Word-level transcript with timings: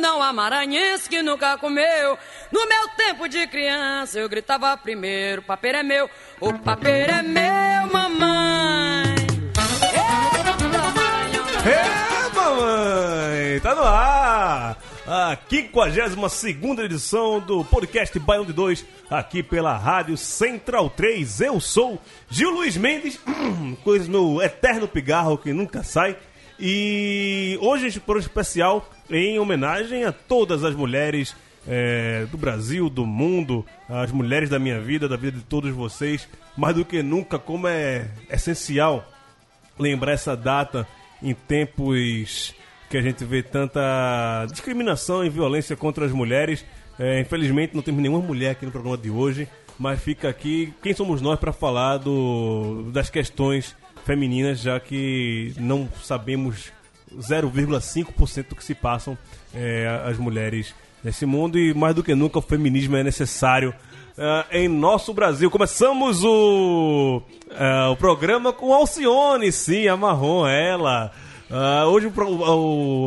Não 0.00 0.22
há 0.22 0.32
que 1.08 1.22
nunca 1.22 1.56
comeu. 1.58 2.18
No 2.50 2.66
meu 2.66 2.88
tempo 2.96 3.28
de 3.28 3.46
criança 3.46 4.18
eu 4.18 4.28
gritava 4.28 4.76
primeiro: 4.76 5.42
papeiro 5.42 5.78
é 5.78 5.82
meu, 5.82 6.10
o 6.40 6.58
papeiro 6.58 7.12
é 7.12 7.22
meu, 7.22 7.92
mamãe. 7.92 9.14
É, 11.66 12.34
mamãe! 12.34 13.60
Tá 13.60 13.74
no 13.74 13.82
ar! 13.82 14.78
A 15.06 15.36
52 15.48 16.78
edição 16.78 17.40
do 17.40 17.64
podcast 17.64 18.16
Baião 18.20 18.44
de 18.44 18.52
Dois, 18.52 18.86
aqui 19.10 19.42
pela 19.42 19.76
Rádio 19.76 20.16
Central 20.16 20.88
3. 20.88 21.40
Eu 21.40 21.60
sou 21.60 22.00
Gil 22.28 22.50
Luiz 22.50 22.76
Mendes, 22.76 23.20
coisa 23.82 24.08
no 24.08 24.40
eterno 24.40 24.86
pigarro 24.86 25.36
que 25.36 25.52
nunca 25.52 25.82
sai. 25.82 26.16
E 26.60 27.58
hoje 27.62 27.98
por 27.98 28.16
um 28.16 28.20
especial 28.20 28.90
em 29.10 29.38
homenagem 29.38 30.04
a 30.04 30.12
todas 30.12 30.62
as 30.62 30.74
mulheres 30.74 31.34
é, 31.66 32.26
do 32.30 32.36
Brasil, 32.36 32.90
do 32.90 33.06
mundo, 33.06 33.64
as 33.88 34.12
mulheres 34.12 34.50
da 34.50 34.58
minha 34.58 34.78
vida, 34.78 35.08
da 35.08 35.16
vida 35.16 35.38
de 35.38 35.44
todos 35.44 35.72
vocês. 35.72 36.28
Mais 36.56 36.76
do 36.76 36.84
que 36.84 37.02
nunca, 37.02 37.38
como 37.38 37.66
é 37.66 38.10
essencial 38.28 39.10
lembrar 39.78 40.12
essa 40.12 40.36
data 40.36 40.86
em 41.22 41.32
tempos 41.32 42.54
que 42.90 42.98
a 42.98 43.02
gente 43.02 43.24
vê 43.24 43.42
tanta 43.42 44.46
discriminação 44.50 45.24
e 45.24 45.30
violência 45.30 45.74
contra 45.76 46.04
as 46.04 46.12
mulheres. 46.12 46.64
É, 46.98 47.20
infelizmente 47.20 47.74
não 47.74 47.82
temos 47.82 48.02
nenhuma 48.02 48.20
mulher 48.20 48.50
aqui 48.50 48.66
no 48.66 48.72
programa 48.72 48.98
de 48.98 49.08
hoje, 49.10 49.48
mas 49.78 50.02
fica 50.02 50.28
aqui 50.28 50.74
quem 50.82 50.92
somos 50.92 51.22
nós 51.22 51.40
para 51.40 51.52
falar 51.52 51.96
do, 51.96 52.90
das 52.92 53.08
questões 53.08 53.74
femininas, 54.04 54.60
já 54.60 54.78
que 54.80 55.52
não 55.58 55.88
sabemos 56.02 56.72
0,5% 57.18 58.48
do 58.48 58.56
que 58.56 58.64
se 58.64 58.74
passam 58.74 59.16
é, 59.54 60.02
as 60.06 60.16
mulheres 60.18 60.74
nesse 61.02 61.24
mundo 61.26 61.58
e 61.58 61.72
mais 61.74 61.94
do 61.94 62.02
que 62.02 62.14
nunca 62.14 62.38
o 62.38 62.42
feminismo 62.42 62.96
é 62.96 63.02
necessário 63.02 63.74
ah, 64.18 64.46
em 64.52 64.68
nosso 64.68 65.14
Brasil. 65.14 65.50
Começamos 65.50 66.22
o, 66.24 67.22
ah, 67.52 67.90
o 67.90 67.96
programa 67.96 68.52
com 68.52 68.72
Alcione, 68.74 69.50
sim, 69.50 69.88
a 69.88 69.96
Marrom, 69.96 70.46
ela. 70.46 71.10
Ah, 71.50 71.86
hoje 71.86 72.06
o 72.06 72.12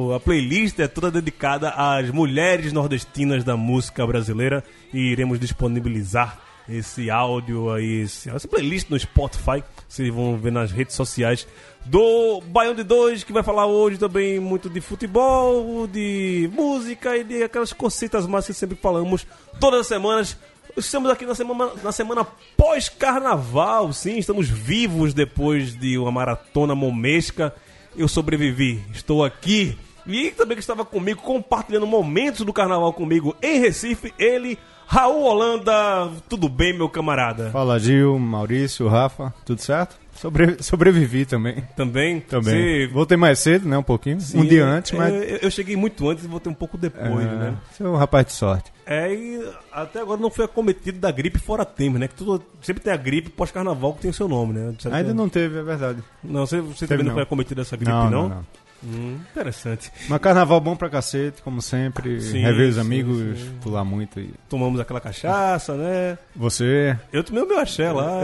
o- 0.09 0.13
a 0.15 0.19
playlist 0.19 0.77
é 0.79 0.87
toda 0.87 1.09
dedicada 1.11 1.69
às 1.69 2.09
mulheres 2.09 2.73
nordestinas 2.73 3.43
da 3.43 3.55
música 3.55 4.05
brasileira 4.05 4.63
e 4.93 4.99
iremos 5.11 5.39
disponibilizar 5.39 6.39
esse 6.67 7.09
áudio 7.09 7.71
aí, 7.71 8.01
essa 8.01 8.47
playlist 8.47 8.89
no 8.89 8.99
Spotify. 8.99 9.63
Vocês 9.87 10.09
vão 10.13 10.37
ver 10.37 10.51
nas 10.51 10.71
redes 10.71 10.95
sociais 10.95 11.47
do 11.85 12.41
Baião 12.41 12.73
de 12.73 12.83
Dois, 12.83 13.23
que 13.23 13.33
vai 13.33 13.43
falar 13.43 13.65
hoje 13.65 13.97
também 13.97 14.39
muito 14.39 14.69
de 14.69 14.79
futebol, 14.79 15.85
de 15.87 16.49
música 16.53 17.17
e 17.17 17.23
de 17.23 17.43
aquelas 17.43 17.73
cositas 17.73 18.25
mais 18.25 18.45
que 18.45 18.53
sempre 18.53 18.77
falamos 18.77 19.25
todas 19.59 19.81
as 19.81 19.87
semanas. 19.87 20.37
Estamos 20.75 21.11
aqui 21.11 21.25
na 21.25 21.35
semana, 21.35 21.71
na 21.83 21.91
semana 21.91 22.25
pós-carnaval, 22.57 23.93
sim, 23.93 24.17
estamos 24.17 24.49
vivos 24.49 25.13
depois 25.13 25.77
de 25.77 25.97
uma 25.97 26.11
maratona 26.11 26.73
momesca. 26.73 27.53
Eu 27.95 28.07
sobrevivi, 28.07 28.83
estou 28.91 29.23
aqui. 29.23 29.77
E 30.05 30.31
também 30.31 30.57
que 30.57 30.61
estava 30.61 30.83
comigo, 30.83 31.21
compartilhando 31.21 31.87
momentos 31.87 32.45
do 32.45 32.51
carnaval 32.51 32.91
comigo 32.91 33.35
em 33.41 33.59
Recife, 33.59 34.13
ele, 34.17 34.57
Raul 34.87 35.23
Holanda. 35.23 36.09
Tudo 36.29 36.47
bem, 36.49 36.73
meu 36.73 36.89
camarada? 36.89 37.49
Fala 37.51 37.79
Gil, 37.79 38.17
Maurício, 38.19 38.87
Rafa, 38.87 39.33
tudo 39.45 39.61
certo? 39.61 40.01
Sobre- 40.15 40.61
sobrevivi 40.61 41.25
também. 41.25 41.63
Também? 41.75 42.19
Também. 42.21 42.85
Você- 42.85 42.87
Voltei 42.93 43.17
mais 43.17 43.39
cedo, 43.39 43.67
né? 43.67 43.77
Um 43.77 43.83
pouquinho. 43.83 44.21
Sim, 44.21 44.41
um 44.41 44.45
dia 44.45 44.63
antes, 44.63 44.91
mas. 44.91 45.11
Eu, 45.11 45.21
eu 45.41 45.51
cheguei 45.51 45.75
muito 45.75 46.07
antes 46.07 46.23
e 46.23 46.27
voltei 46.27 46.51
um 46.51 46.55
pouco 46.55 46.77
depois, 46.77 47.25
é, 47.25 47.29
né? 47.35 47.55
Você 47.71 47.83
é 47.83 47.87
um 47.87 47.95
rapaz 47.95 48.27
de 48.27 48.33
sorte. 48.33 48.71
É, 48.85 49.11
e 49.13 49.43
até 49.71 50.01
agora 50.01 50.21
não 50.21 50.29
foi 50.29 50.45
acometido 50.45 50.99
da 50.99 51.09
gripe 51.09 51.39
fora 51.39 51.65
tempo, 51.65 51.97
né? 51.97 52.07
Que 52.07 52.13
tudo, 52.15 52.43
sempre 52.61 52.83
tem 52.83 52.93
a 52.93 52.97
gripe 52.97 53.29
pós-carnaval 53.31 53.93
que 53.93 54.01
tem 54.01 54.11
o 54.11 54.13
seu 54.13 54.27
nome, 54.27 54.53
né? 54.53 54.75
Ainda 54.91 55.03
que- 55.09 55.13
não 55.13 55.27
teve, 55.27 55.57
é 55.59 55.63
verdade. 55.63 56.03
Não, 56.23 56.45
você, 56.45 56.61
você 56.61 56.81
Teve 56.85 56.89
também 56.89 57.03
não 57.05 57.09
não. 57.09 57.13
foi 57.15 57.23
acometido 57.23 57.55
dessa 57.61 57.75
gripe, 57.75 57.91
não? 57.91 58.09
não, 58.11 58.29
não. 58.29 58.45
Hum, 58.83 59.19
interessante. 59.31 59.91
Mas 60.09 60.19
carnaval 60.19 60.59
bom 60.59 60.75
pra 60.75 60.89
cacete, 60.89 61.41
como 61.41 61.61
sempre. 61.61 62.19
Sim, 62.19 62.39
rever 62.41 62.69
os 62.69 62.77
amigos, 62.77 63.39
sim. 63.39 63.51
pular 63.61 63.83
muito. 63.83 64.19
E... 64.19 64.33
Tomamos 64.49 64.79
aquela 64.79 64.99
cachaça, 64.99 65.75
né? 65.75 66.17
Você. 66.35 66.97
Eu 67.11 67.23
tomei 67.23 67.43
o 67.43 67.47
meu 67.47 67.59
axé 67.59 67.91
lá. 67.91 68.21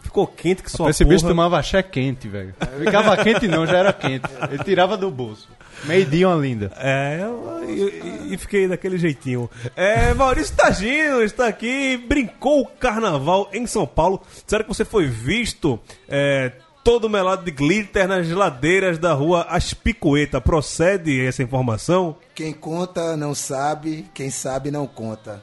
Ficou 0.00 0.26
quente 0.26 0.62
que 0.62 0.70
só 0.70 0.88
Esse 0.88 1.04
bicho 1.04 1.22
porra. 1.22 1.32
tomava 1.32 1.58
axé 1.58 1.82
quente, 1.82 2.28
velho. 2.28 2.54
Ficava 2.78 3.16
quente 3.16 3.48
não, 3.48 3.66
já 3.66 3.78
era 3.78 3.92
quente. 3.92 4.28
Ele 4.50 4.62
tirava 4.62 4.96
do 4.96 5.10
bolso. 5.10 5.48
Meio 5.84 6.06
dia 6.06 6.28
uma 6.28 6.40
linda. 6.40 6.72
É, 6.76 7.20
e, 8.30 8.36
fiquei 8.38 8.66
daquele 8.66 8.98
jeitinho. 8.98 9.50
É, 9.74 10.14
Maurício 10.14 10.54
Tagino 10.56 11.22
está 11.22 11.46
aqui, 11.46 11.96
brincou 11.96 12.62
o 12.62 12.66
carnaval 12.66 13.50
em 13.52 13.66
São 13.66 13.86
Paulo. 13.86 14.22
Disseram 14.44 14.64
que 14.64 14.68
você 14.68 14.84
foi 14.84 15.06
visto 15.06 15.78
é, 16.08 16.52
todo 16.86 17.10
melado 17.10 17.44
de 17.44 17.50
glitter 17.50 18.06
nas 18.06 18.28
geladeiras 18.28 18.96
da 18.96 19.12
rua 19.12 19.42
Aspicueta. 19.48 20.40
Procede 20.40 21.20
essa 21.26 21.42
informação? 21.42 22.14
Quem 22.32 22.52
conta 22.52 23.16
não 23.16 23.34
sabe, 23.34 24.08
quem 24.14 24.30
sabe 24.30 24.70
não 24.70 24.86
conta. 24.86 25.42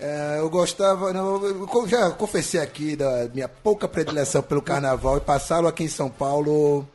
É, 0.00 0.36
eu 0.38 0.48
gostava, 0.48 1.12
não, 1.12 1.44
eu 1.44 1.86
já 1.86 2.10
confessei 2.12 2.62
aqui 2.62 2.96
da 2.96 3.28
minha 3.34 3.46
pouca 3.46 3.86
predileção 3.86 4.40
pelo 4.40 4.62
carnaval 4.62 5.18
e 5.18 5.20
passá-lo 5.20 5.68
aqui 5.68 5.84
em 5.84 5.88
São 5.88 6.08
Paulo 6.08 6.88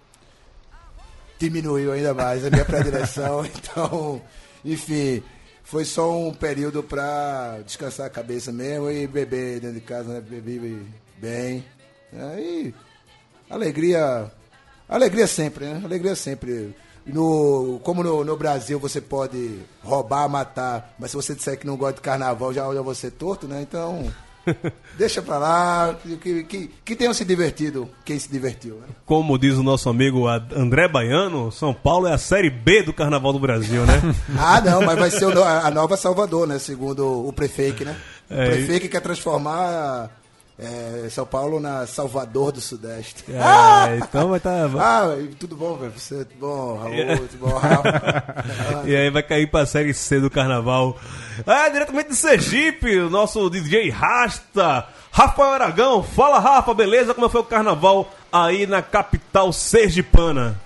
diminuiu 1.38 1.92
ainda 1.92 2.12
mais 2.12 2.44
a 2.44 2.50
minha 2.50 2.66
predileção. 2.66 3.46
Então, 3.56 4.20
enfim, 4.66 5.22
foi 5.64 5.86
só 5.86 6.12
um 6.18 6.34
período 6.34 6.82
para 6.82 7.60
descansar 7.64 8.08
a 8.08 8.10
cabeça 8.10 8.52
mesmo 8.52 8.90
e 8.90 9.06
beber 9.06 9.60
dentro 9.60 9.76
de 9.76 9.86
casa, 9.86 10.12
né? 10.12 10.22
Bebi 10.22 10.88
bem. 11.20 11.64
Aí, 12.34 12.74
alegria, 13.50 14.32
alegria 14.88 15.28
sempre, 15.28 15.66
né? 15.66 15.82
Alegria 15.84 16.16
sempre. 16.16 16.76
No, 17.06 17.80
como 17.84 18.04
no, 18.04 18.24
no 18.24 18.38
Brasil 18.38 18.80
você 18.80 19.02
pode 19.02 19.60
roubar, 19.84 20.30
matar, 20.30 20.94
mas 21.00 21.10
se 21.12 21.18
você 21.18 21.34
disser 21.34 21.58
que 21.58 21.66
não 21.66 21.76
gosta 21.76 21.96
de 21.96 22.02
carnaval, 22.02 22.54
já 22.54 22.68
olha 22.68 22.84
você 22.84 23.10
torto, 23.10 23.48
né? 23.48 23.62
Então, 23.62 24.06
deixa 24.98 25.22
pra 25.22 25.38
lá, 25.40 25.98
que, 26.22 26.44
que, 26.44 26.70
que 26.86 26.96
tenham 26.96 27.14
se 27.14 27.26
divertido 27.26 27.90
quem 28.06 28.20
se 28.20 28.30
divertiu. 28.30 28.76
Né? 28.76 28.88
Como 29.06 29.40
diz 29.40 29.56
o 29.56 29.64
nosso 29.64 29.90
amigo 29.90 30.28
André 30.28 30.88
Baiano, 30.88 31.52
São 31.52 31.74
Paulo 31.74 32.06
é 32.08 32.14
a 32.14 32.18
série 32.18 32.50
B 32.50 32.84
do 32.84 32.94
carnaval 32.94 33.34
do 33.34 33.40
Brasil, 33.40 33.86
né? 33.86 34.02
Ah, 34.38 34.62
não, 34.62 34.82
mas 34.82 35.00
vai 35.00 35.10
ser 35.10 35.26
o 35.26 35.44
a 35.44 35.72
nova 35.72 35.98
Salvador, 35.98 36.48
né? 36.48 36.60
Segundo 36.60 37.28
o 37.28 37.34
prefeito, 37.34 37.84
né? 37.84 37.98
O 38.30 38.34
É, 38.34 38.46
prefeito 38.52 38.88
quer 38.90 39.02
transformar 39.02 40.12
é, 40.60 41.08
São 41.10 41.26
Paulo 41.26 41.60
na 41.60 41.88
Salvador 41.88 42.52
do 42.52 42.60
Sudeste. 42.60 43.24
É, 43.30 43.98
então 44.04 44.28
vai 44.30 44.38
estar. 44.38 44.70
Ah, 44.78 45.18
e 45.18 45.28
tudo 45.28 45.56
bom, 45.56 45.78
velho? 45.78 45.94
Você, 45.96 46.26
tudo 46.26 46.40
bom, 46.40 46.78
Raul, 46.78 47.28
tudo 47.30 47.40
bom, 47.40 47.58
Rafa? 47.58 48.84
E 48.86 48.96
aí 48.96 49.10
vai 49.10 49.24
cair 49.24 49.50
pra 49.50 49.66
série 49.66 49.94
C 49.94 50.20
do 50.20 50.30
carnaval. 50.30 50.98
Ah, 51.48 51.70
diretamente 51.70 52.10
de 52.10 52.16
Sergipe, 52.16 53.00
o 53.00 53.10
nosso 53.10 53.50
DJ 53.50 53.90
Rasta, 53.90 54.86
Rafael 55.12 55.54
Aragão. 55.54 56.04
Fala, 56.04 56.40
Rafa, 56.40 56.74
beleza? 56.74 57.14
Como 57.14 57.30
foi 57.30 57.42
o 57.42 57.46
carnaval 57.46 58.12
aí 58.32 58.68
na 58.68 58.82
capital 58.82 59.54
sergipana? 59.54 60.60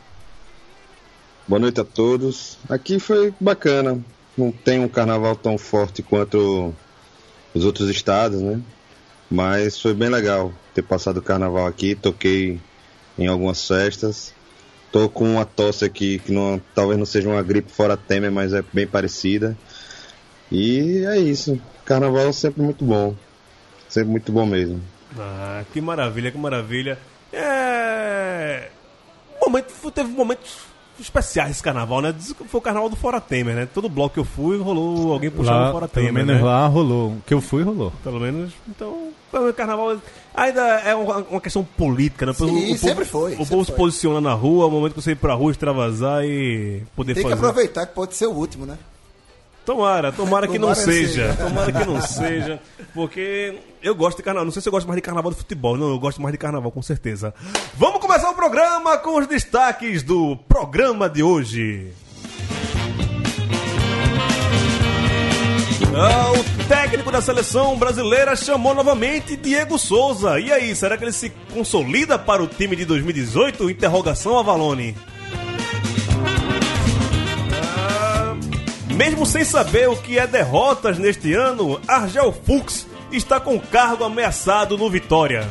Boa 1.48 1.60
noite 1.60 1.80
a 1.80 1.84
todos. 1.86 2.58
Aqui 2.68 3.00
foi 3.00 3.32
bacana. 3.40 4.00
Não 4.36 4.52
tem 4.52 4.80
um 4.80 4.88
carnaval 4.88 5.36
tão 5.36 5.56
forte 5.56 6.02
quanto 6.02 6.74
os 7.54 7.64
outros 7.64 7.90
estados, 7.90 8.42
né? 8.42 8.60
Mas 9.34 9.82
foi 9.82 9.96
bem 9.96 10.10
legal 10.10 10.54
ter 10.76 10.84
passado 10.84 11.18
o 11.18 11.22
carnaval 11.24 11.66
aqui. 11.66 11.96
Toquei 11.96 12.60
em 13.18 13.26
algumas 13.26 13.68
festas. 13.68 14.32
Tô 14.92 15.10
com 15.10 15.28
uma 15.28 15.44
tosse 15.44 15.84
aqui 15.84 16.20
que 16.20 16.32
não, 16.32 16.62
talvez 16.76 17.00
não 17.00 17.06
seja 17.08 17.28
uma 17.28 17.42
gripe 17.42 17.72
fora 17.72 17.98
Temer, 17.98 18.32
mas 18.32 18.54
é 18.54 18.64
bem 18.72 18.86
parecida. 18.86 19.58
E 20.52 21.04
é 21.08 21.18
isso. 21.18 21.60
Carnaval 21.84 22.28
é 22.28 22.32
sempre 22.32 22.62
muito 22.62 22.86
bom. 22.86 23.16
Sempre 23.90 24.12
muito 24.12 24.32
bom 24.32 24.46
mesmo. 24.46 24.80
Ah, 25.18 25.64
que 25.74 25.82
maravilha, 25.82 26.32
que 26.32 26.38
maravilha. 26.38 27.00
É. 27.32 28.70
Momento, 29.42 29.74
teve 29.90 30.10
momentos 30.12 30.73
especiais 31.04 31.52
esse 31.52 31.62
carnaval, 31.64 32.02
né? 32.02 32.12
Diz 32.12 32.34
que 32.34 32.44
foi 32.46 32.58
o 32.60 32.62
carnaval 32.62 32.90
do 32.90 32.96
Fora 32.96 33.22
Temer, 33.22 33.56
né? 33.56 33.68
Todo 33.72 33.88
bloco 33.90 34.14
que 34.16 34.20
eu 34.20 34.26
fui, 34.26 34.58
rolou 34.58 35.14
alguém 35.14 35.30
puxando 35.30 35.56
Lá, 35.56 35.70
o 35.70 35.72
Fora 35.72 35.88
pelo 35.88 36.06
Temer, 36.08 36.26
menos 36.26 36.42
né? 36.42 36.48
lá 36.48 36.66
rolou. 36.68 37.10
O 37.12 37.22
que 37.26 37.34
eu 37.34 37.42
fui, 37.42 37.64
rolou. 37.64 37.92
Pelo 38.04 38.20
menos, 38.20 38.52
então, 38.68 39.10
pelo 39.32 39.44
menos 39.44 39.56
carnaval 39.58 39.98
ainda 40.34 40.62
é 40.80 40.96
uma, 40.96 41.42
questão 41.42 41.64
política, 41.64 42.26
né? 42.26 42.34
Sim, 42.34 42.46
o 42.46 42.48
povo, 42.48 42.78
sempre 42.78 43.06
foi, 43.06 43.34
O 43.34 43.38
sempre 43.38 43.50
povo 43.52 43.66
se 43.66 43.72
foi. 43.72 43.78
posiciona 43.78 44.20
na 44.22 44.34
rua, 44.34 44.66
é 44.66 44.68
o 44.68 44.72
momento 44.72 44.94
que 44.94 45.02
você 45.02 45.12
ir 45.12 45.16
pra 45.16 45.34
rua, 45.34 45.52
extravasar 45.52 46.24
e 46.26 46.82
poder 46.96 47.14
Tem 47.14 47.24
que 47.24 47.30
fazer. 47.30 47.42
aproveitar 47.42 47.86
que 47.86 47.94
pode 47.94 48.16
ser 48.16 48.28
o 48.28 48.32
último, 48.32 48.66
né? 48.66 48.78
Tomara, 49.66 50.12
tomara 50.12 50.46
que 50.48 50.60
não 50.60 50.70
Tomara 50.74 50.82
seja. 50.92 51.32
seja. 51.32 51.34
Tomara 51.42 51.72
que 51.72 51.86
não 51.86 52.02
seja. 52.02 52.60
Porque 52.94 53.58
eu 53.82 53.96
gosto 53.96 54.18
de 54.18 54.24
carnaval. 54.24 54.46
Não 54.46 54.52
sei 54.52 54.62
se 54.62 54.68
eu 54.68 54.72
gosto 54.72 54.88
mais 54.88 54.98
de 54.98 55.02
carnaval 55.02 55.32
do 55.32 55.38
futebol. 55.38 55.78
Não, 55.78 55.90
eu 55.90 56.00
gosto 56.00 56.22
mais 56.22 56.34
de 56.34 56.38
carnaval, 56.38 56.70
com 56.72 56.82
certeza. 56.82 57.34
Vamos 57.76 58.00
começar 58.02 58.30
o 58.30 58.34
programa 58.36 58.98
com 58.98 59.18
os 59.18 59.26
destaques 59.28 60.04
do 60.04 60.36
programa 60.50 61.10
de 61.10 61.24
hoje. 61.24 61.92
Ah, 65.96 66.32
o 66.32 66.68
técnico 66.68 67.12
da 67.12 67.22
seleção 67.22 67.78
brasileira 67.78 68.36
chamou 68.36 68.74
novamente 68.74 69.36
Diego 69.38 69.78
Souza. 69.78 70.40
E 70.40 70.52
aí, 70.52 70.76
será 70.76 70.98
que 70.98 71.04
ele 71.04 71.12
se 71.12 71.30
consolida 71.54 72.18
para 72.18 72.42
o 72.42 72.48
time 72.48 72.76
de 72.76 72.84
2018? 72.84 73.70
Interrogação 73.70 74.38
Avalone. 74.40 74.96
Mesmo 78.96 79.26
sem 79.26 79.44
saber 79.44 79.90
o 79.90 79.96
que 79.96 80.20
é 80.20 80.28
derrotas 80.28 81.00
neste 81.00 81.34
ano, 81.34 81.82
Argel 81.88 82.32
Fux 82.32 82.86
está 83.12 83.40
com 83.40 83.60
cargo 83.60 84.04
ameaçado 84.04 84.78
no 84.78 84.90
Vitória. 84.90 85.50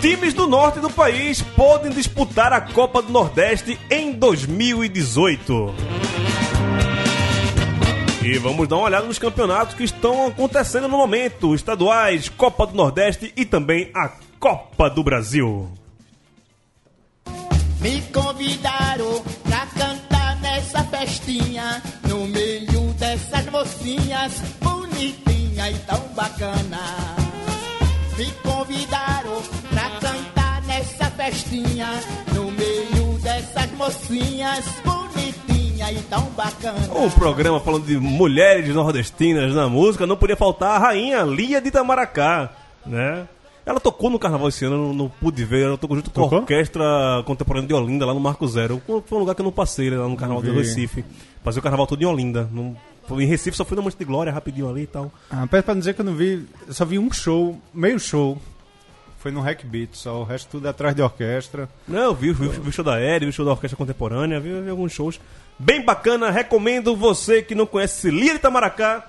Times 0.00 0.34
do 0.34 0.46
norte 0.46 0.80
do 0.80 0.90
país 0.90 1.42
podem 1.42 1.92
disputar 1.92 2.52
a 2.52 2.60
Copa 2.60 3.02
do 3.02 3.12
Nordeste 3.12 3.78
em 3.90 4.12
2018. 4.12 5.74
E 8.24 8.38
vamos 8.38 8.68
dar 8.68 8.76
uma 8.76 8.84
olhada 8.84 9.06
nos 9.06 9.18
campeonatos 9.18 9.74
que 9.74 9.84
estão 9.84 10.26
acontecendo 10.26 10.88
no 10.88 10.96
momento: 10.96 11.54
estaduais, 11.54 12.28
Copa 12.28 12.66
do 12.66 12.74
Nordeste 12.74 13.32
e 13.36 13.44
também 13.44 13.90
a 13.94 14.10
Copa 14.38 14.90
do 14.90 15.02
Brasil. 15.02 15.68
Me 17.80 18.02
convidaram 18.12 19.07
festinha 21.28 21.82
No 22.08 22.26
meio 22.26 22.92
dessas 22.94 23.44
mocinhas 23.46 24.32
Bonitinha 24.60 25.70
e 25.70 25.74
tão 25.80 26.00
bacana 26.14 26.78
Me 28.16 28.30
convidaram 28.42 29.42
pra 29.70 29.90
cantar 30.00 30.62
nessa 30.62 31.10
festinha 31.10 31.88
No 32.34 32.50
meio 32.50 33.18
dessas 33.22 33.70
mocinhas 33.72 34.64
Bonitinha 34.84 35.92
e 35.92 36.02
tão 36.08 36.22
bacana 36.30 36.78
Um 36.94 37.10
programa 37.10 37.60
falando 37.60 37.84
de 37.84 37.98
mulheres 37.98 38.74
nordestinas 38.74 39.54
na 39.54 39.68
música, 39.68 40.06
não 40.06 40.16
podia 40.16 40.36
faltar 40.36 40.76
a 40.76 40.78
rainha 40.78 41.22
Lia 41.22 41.60
de 41.60 41.68
Itamaracá, 41.68 42.50
né? 42.86 43.28
Ela 43.68 43.78
tocou 43.78 44.08
no 44.08 44.18
carnaval 44.18 44.48
esse 44.48 44.64
ano, 44.64 44.88
eu 44.88 44.94
não, 44.94 45.10
pude 45.10 45.44
ver, 45.44 45.66
ela 45.66 45.76
tocou 45.76 45.94
junto 45.94 46.10
com 46.10 46.20
a 46.20 46.24
Tocou? 46.24 46.38
orquestra 46.38 46.82
contemporânea 47.26 47.68
de 47.68 47.74
Olinda, 47.74 48.06
lá 48.06 48.14
no 48.14 48.20
Marco 48.20 48.48
Zero. 48.48 48.80
Foi 48.86 49.18
um 49.18 49.20
lugar 49.20 49.34
que 49.34 49.42
eu 49.42 49.44
não 49.44 49.52
passei, 49.52 49.90
lá 49.90 50.08
no 50.08 50.16
carnaval 50.16 50.42
do. 50.42 50.54
Recife. 50.54 51.04
Passei 51.44 51.60
o 51.60 51.62
carnaval 51.62 51.86
todo 51.86 52.00
em 52.00 52.06
Olinda. 52.06 52.48
Não, 52.50 52.74
em 53.20 53.26
Recife 53.26 53.54
só 53.54 53.66
fui 53.66 53.76
na 53.76 53.82
Monte 53.82 53.98
de 53.98 54.06
Glória, 54.06 54.32
rapidinho 54.32 54.70
ali 54.70 54.84
e 54.84 54.86
tal. 54.86 55.12
Ah, 55.30 55.46
peço 55.46 55.64
pra 55.64 55.74
dizer 55.74 55.92
que 55.92 56.00
eu 56.00 56.04
não 56.06 56.14
vi. 56.14 56.46
Eu 56.66 56.72
só 56.72 56.86
vi 56.86 56.98
um 56.98 57.12
show, 57.12 57.60
meio 57.74 58.00
show. 58.00 58.38
Foi 59.18 59.30
no 59.30 59.42
Hack 59.42 59.66
Beat, 59.66 59.90
só 59.92 60.18
o 60.22 60.24
resto 60.24 60.48
tudo 60.48 60.66
é 60.66 60.70
atrás 60.70 60.94
de 60.96 61.02
orquestra. 61.02 61.68
Não, 61.86 62.04
eu 62.04 62.14
vi, 62.14 62.32
vi, 62.32 62.48
vi 62.48 62.70
o 62.70 62.72
show 62.72 62.84
da 62.84 62.98
Eri, 62.98 63.26
vi 63.26 63.30
o 63.30 63.32
show 63.34 63.44
da 63.44 63.50
Orquestra 63.50 63.76
Contemporânea, 63.76 64.40
vi, 64.40 64.62
vi 64.62 64.70
alguns 64.70 64.92
shows. 64.92 65.20
Bem 65.58 65.84
bacana, 65.84 66.30
recomendo 66.30 66.96
você 66.96 67.42
que 67.42 67.54
não 67.54 67.66
conhece 67.66 68.10
de 68.10 68.16
Itamaracá. 68.16 69.04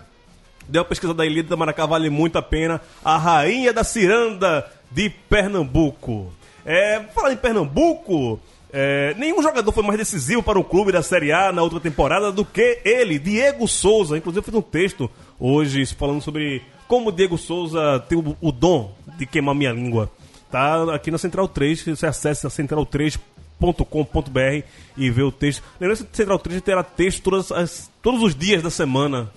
Deu 0.69 0.81
uma 0.83 0.87
pesquisada 0.87 1.23
aí, 1.23 1.29
Lia 1.29 1.41
de 1.43 1.47
Itamaracá 1.47 1.85
vale 1.85 2.09
muito 2.09 2.37
a 2.37 2.41
pena. 2.41 2.79
A 3.03 3.17
rainha 3.17 3.73
da 3.73 3.83
ciranda 3.83 4.65
de 4.91 5.09
Pernambuco. 5.09 6.31
É, 6.65 7.01
falar 7.15 7.33
em 7.33 7.37
Pernambuco, 7.37 8.39
é, 8.71 9.15
nenhum 9.17 9.41
jogador 9.41 9.71
foi 9.71 9.81
mais 9.83 9.97
decisivo 9.97 10.43
para 10.43 10.59
o 10.59 10.63
clube 10.63 10.91
da 10.91 11.01
Série 11.01 11.31
A 11.31 11.51
na 11.51 11.63
outra 11.63 11.79
temporada 11.79 12.31
do 12.31 12.45
que 12.45 12.79
ele, 12.85 13.17
Diego 13.17 13.67
Souza. 13.67 14.15
Inclusive, 14.17 14.39
eu 14.39 14.43
fiz 14.43 14.53
um 14.53 14.61
texto 14.61 15.09
hoje 15.39 15.85
falando 15.87 16.21
sobre 16.21 16.61
como 16.87 17.11
Diego 17.11 17.37
Souza 17.37 17.99
tem 18.07 18.17
o, 18.17 18.37
o 18.39 18.51
dom 18.51 18.93
de 19.17 19.25
queimar 19.25 19.55
minha 19.55 19.71
língua. 19.71 20.11
Tá 20.51 20.93
aqui 20.95 21.09
na 21.11 21.17
Central 21.17 21.47
3, 21.47 21.81
você 21.83 22.05
acessa 22.07 22.47
central3.com.br 23.59 24.63
e 24.97 25.09
vê 25.09 25.21
o 25.23 25.31
texto. 25.31 25.63
Lembrando 25.79 26.05
que 26.05 26.17
Central 26.17 26.39
3 26.39 26.61
terá 26.61 26.83
texto 26.83 27.21
todas 27.23 27.51
as- 27.51 27.89
todos 28.01 28.21
os 28.21 28.35
dias 28.35 28.61
da 28.63 28.69
semana. 28.69 29.29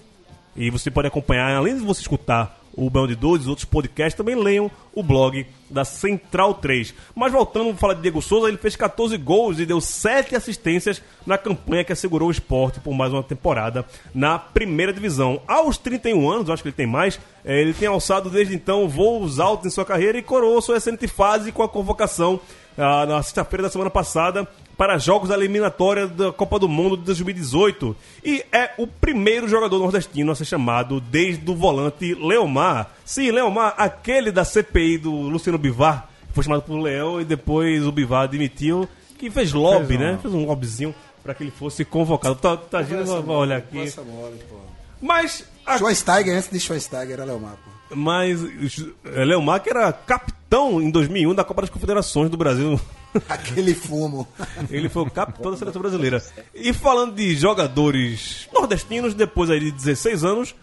E 0.56 0.70
você 0.70 0.90
pode 0.90 1.08
acompanhar, 1.08 1.54
além 1.54 1.76
de 1.76 1.84
você 1.84 2.00
escutar 2.00 2.60
o 2.74 2.88
Bão 2.88 3.06
de 3.06 3.14
Dois, 3.14 3.42
os 3.42 3.48
outros 3.48 3.64
podcasts, 3.64 4.16
também 4.16 4.34
leiam 4.34 4.70
o 4.94 5.02
blog 5.02 5.46
da 5.68 5.84
Central 5.84 6.54
3. 6.54 6.94
Mas 7.14 7.32
voltando 7.32 7.70
a 7.70 7.74
falar 7.74 7.94
de 7.94 8.02
Diego 8.02 8.22
Souza, 8.22 8.48
ele 8.48 8.56
fez 8.56 8.76
14 8.76 9.16
gols 9.18 9.58
e 9.58 9.66
deu 9.66 9.80
7 9.80 10.34
assistências 10.34 11.02
na 11.26 11.36
campanha 11.36 11.84
que 11.84 11.92
assegurou 11.92 12.28
o 12.28 12.32
esporte 12.32 12.80
por 12.80 12.94
mais 12.94 13.12
uma 13.12 13.22
temporada 13.22 13.84
na 14.14 14.38
primeira 14.38 14.92
divisão. 14.92 15.40
Aos 15.46 15.76
31 15.78 16.30
anos, 16.30 16.50
acho 16.50 16.62
que 16.62 16.68
ele 16.68 16.76
tem 16.76 16.86
mais, 16.86 17.20
eh, 17.44 17.60
ele 17.60 17.74
tem 17.74 17.88
alçado 17.88 18.30
desde 18.30 18.54
então 18.54 18.88
voos 18.88 19.38
altos 19.38 19.66
em 19.66 19.70
sua 19.70 19.84
carreira 19.84 20.18
e 20.18 20.22
coroou 20.22 20.60
sua 20.62 20.76
excelente 20.76 21.06
fase 21.06 21.52
com 21.52 21.62
a 21.62 21.68
convocação 21.68 22.40
ah, 22.76 23.04
na 23.04 23.22
sexta-feira 23.22 23.64
da 23.64 23.70
semana 23.70 23.90
passada 23.90 24.48
para 24.82 24.98
jogos 24.98 25.28
da 25.28 25.36
eliminatória 25.36 26.08
da 26.08 26.32
Copa 26.32 26.58
do 26.58 26.68
Mundo 26.68 26.96
de 26.96 27.04
2018 27.04 27.94
e 28.24 28.44
é 28.50 28.72
o 28.76 28.84
primeiro 28.84 29.46
jogador 29.46 29.78
nordestino 29.78 30.32
a 30.32 30.34
ser 30.34 30.44
chamado 30.44 31.00
desde 31.00 31.48
o 31.48 31.54
volante 31.54 32.16
Leomar. 32.16 32.90
Sim, 33.04 33.30
Leomar, 33.30 33.74
aquele 33.78 34.32
da 34.32 34.44
CPI 34.44 34.98
do 34.98 35.12
Luciano 35.12 35.56
Bivar, 35.56 36.08
que 36.26 36.34
foi 36.34 36.42
chamado 36.42 36.62
por 36.62 36.76
Leão 36.80 37.20
e 37.20 37.24
depois 37.24 37.86
o 37.86 37.92
Bivar 37.92 38.24
admitiu 38.24 38.88
que 39.20 39.30
fez 39.30 39.52
lobby, 39.52 39.86
Fez 39.96 40.00
um- 40.00 40.02
né? 40.02 40.18
Fez 40.20 40.34
um 40.34 40.46
lobbyzinho 40.46 40.92
para 41.22 41.32
que 41.32 41.44
ele 41.44 41.52
fosse 41.52 41.84
convocado. 41.84 42.34
Tá, 42.34 42.56
tá 42.56 42.82
Gina, 42.82 43.04
vai 43.04 43.36
olhar 43.36 43.58
aqui. 43.58 43.76
Mole, 43.76 44.36
pô. 44.50 44.56
Mas 45.00 45.46
a 45.64 45.78
Schweinsteiger, 45.78 46.36
antes 46.36 46.50
de 46.50 46.58
Schweinsteiger, 46.58 47.12
era 47.12 47.24
Leomar, 47.24 47.52
pô. 47.52 47.94
mas 47.94 48.40
é, 49.14 49.24
Leomar 49.24 49.60
que 49.62 49.70
era 49.70 49.92
capitão 49.92 50.41
em 50.52 50.90
2001 50.90 51.34
da 51.34 51.44
Copa 51.44 51.62
das 51.62 51.70
Confederações 51.70 52.28
do 52.28 52.36
Brasil. 52.36 52.78
Aquele 53.28 53.74
fumo. 53.74 54.28
Ele 54.70 54.88
foi 54.88 55.02
o 55.02 55.10
capitão 55.10 55.50
da 55.50 55.56
seleção 55.56 55.80
brasileira. 55.80 56.22
E 56.54 56.72
falando 56.72 57.14
de 57.14 57.34
jogadores 57.34 58.48
nordestinos, 58.52 59.14
depois 59.14 59.48
aí 59.48 59.60
de 59.60 59.70
16 59.70 60.24
anos, 60.24 60.54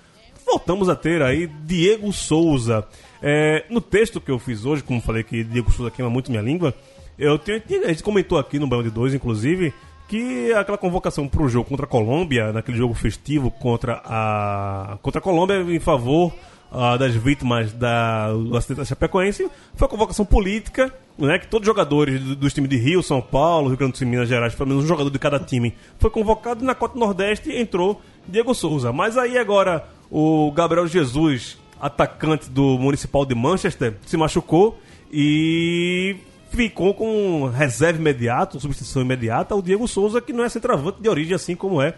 voltamos 0.46 0.90
a 0.90 0.96
ter 0.96 1.24
aí 1.24 1.48
Diego 1.48 2.14
Souza. 2.14 2.86
É, 3.22 3.66
no 3.70 3.82
texto 3.82 4.22
que 4.22 4.30
eu 4.30 4.38
fiz 4.38 4.64
hoje, 4.64 4.84
como 4.84 5.02
falei 5.02 5.24
que 5.24 5.44
Diego 5.44 5.72
Souza 5.72 5.90
queima 5.90 6.10
muito 6.10 6.30
minha 6.30 6.44
língua, 6.44 6.74
eu 7.18 7.40
tenho, 7.40 7.62
a 7.84 7.88
gente 7.88 8.04
comentou 8.04 8.38
aqui 8.38 8.60
no 8.60 8.68
Banho 8.68 8.84
de 8.84 8.92
Dois, 8.92 9.14
inclusive, 9.14 9.74
que 10.08 10.54
aquela 10.54 10.78
convocação 10.78 11.28
para 11.28 11.42
o 11.42 11.50
jogo 11.50 11.68
contra 11.68 11.86
a 11.86 11.90
Colômbia, 11.90 12.54
naquele 12.54 12.78
jogo 12.78 12.94
festivo 12.94 13.52
contra 13.52 14.02
a 14.06 14.98
contra 15.02 15.20
a 15.20 15.22
Colômbia 15.22 15.62
em 15.62 15.80
favor 15.80 16.34
ah, 16.72 16.98
das 16.98 17.14
vítimas 17.16 17.72
da, 17.74 18.32
do 18.32 18.56
acidente 18.56 18.80
da 18.80 18.86
Chapecoense, 18.86 19.50
foi 19.76 19.86
uma 19.86 19.90
convocação 19.90 20.26
política, 20.26 20.94
né, 21.18 21.38
que 21.40 21.48
todos 21.48 21.68
os 21.68 21.72
jogadores 21.72 22.22
do- 22.24 22.36
dos 22.36 22.54
times 22.54 22.70
de 22.70 22.78
Rio, 22.78 23.02
São 23.04 23.22
Paulo, 23.22 23.68
Rio 23.68 23.78
Grande 23.78 23.94
do 23.94 23.98
Sul 23.98 24.08
Minas 24.08 24.30
Gerais, 24.30 24.56
pelo 24.56 24.70
menos 24.70 24.84
um 24.84 24.88
jogador 24.88 25.10
de 25.10 25.20
cada 25.20 25.40
time, 25.40 25.74
foi 25.98 26.10
convocado 26.10 26.64
e 26.64 26.66
na 26.66 26.74
Cota 26.76 26.98
Nordeste 26.98 27.52
entrou 27.52 28.02
Diego 28.28 28.54
Souza. 28.54 28.94
Mas 28.94 29.18
aí 29.18 29.38
agora 29.38 29.86
o 30.12 30.52
Gabriel 30.52 30.88
Jesus, 30.88 31.58
atacante 31.82 32.50
do 32.50 32.78
Municipal 32.78 33.26
de 33.26 33.36
Manchester, 33.36 33.96
se 34.06 34.16
machucou 34.16 34.80
e 35.12 36.16
ficou 36.52 36.94
com 36.94 37.46
reserva 37.48 38.00
imediata, 38.00 38.60
substituição 38.60 39.02
imediata 39.02 39.54
ao 39.54 39.62
Diego 39.62 39.88
Souza, 39.88 40.22
que 40.22 40.34
não 40.34 40.44
é 40.44 40.50
centroavante 40.50 41.02
de 41.02 41.10
origem, 41.10 41.36
assim 41.36 41.56
como 41.56 41.82
é 41.82 41.94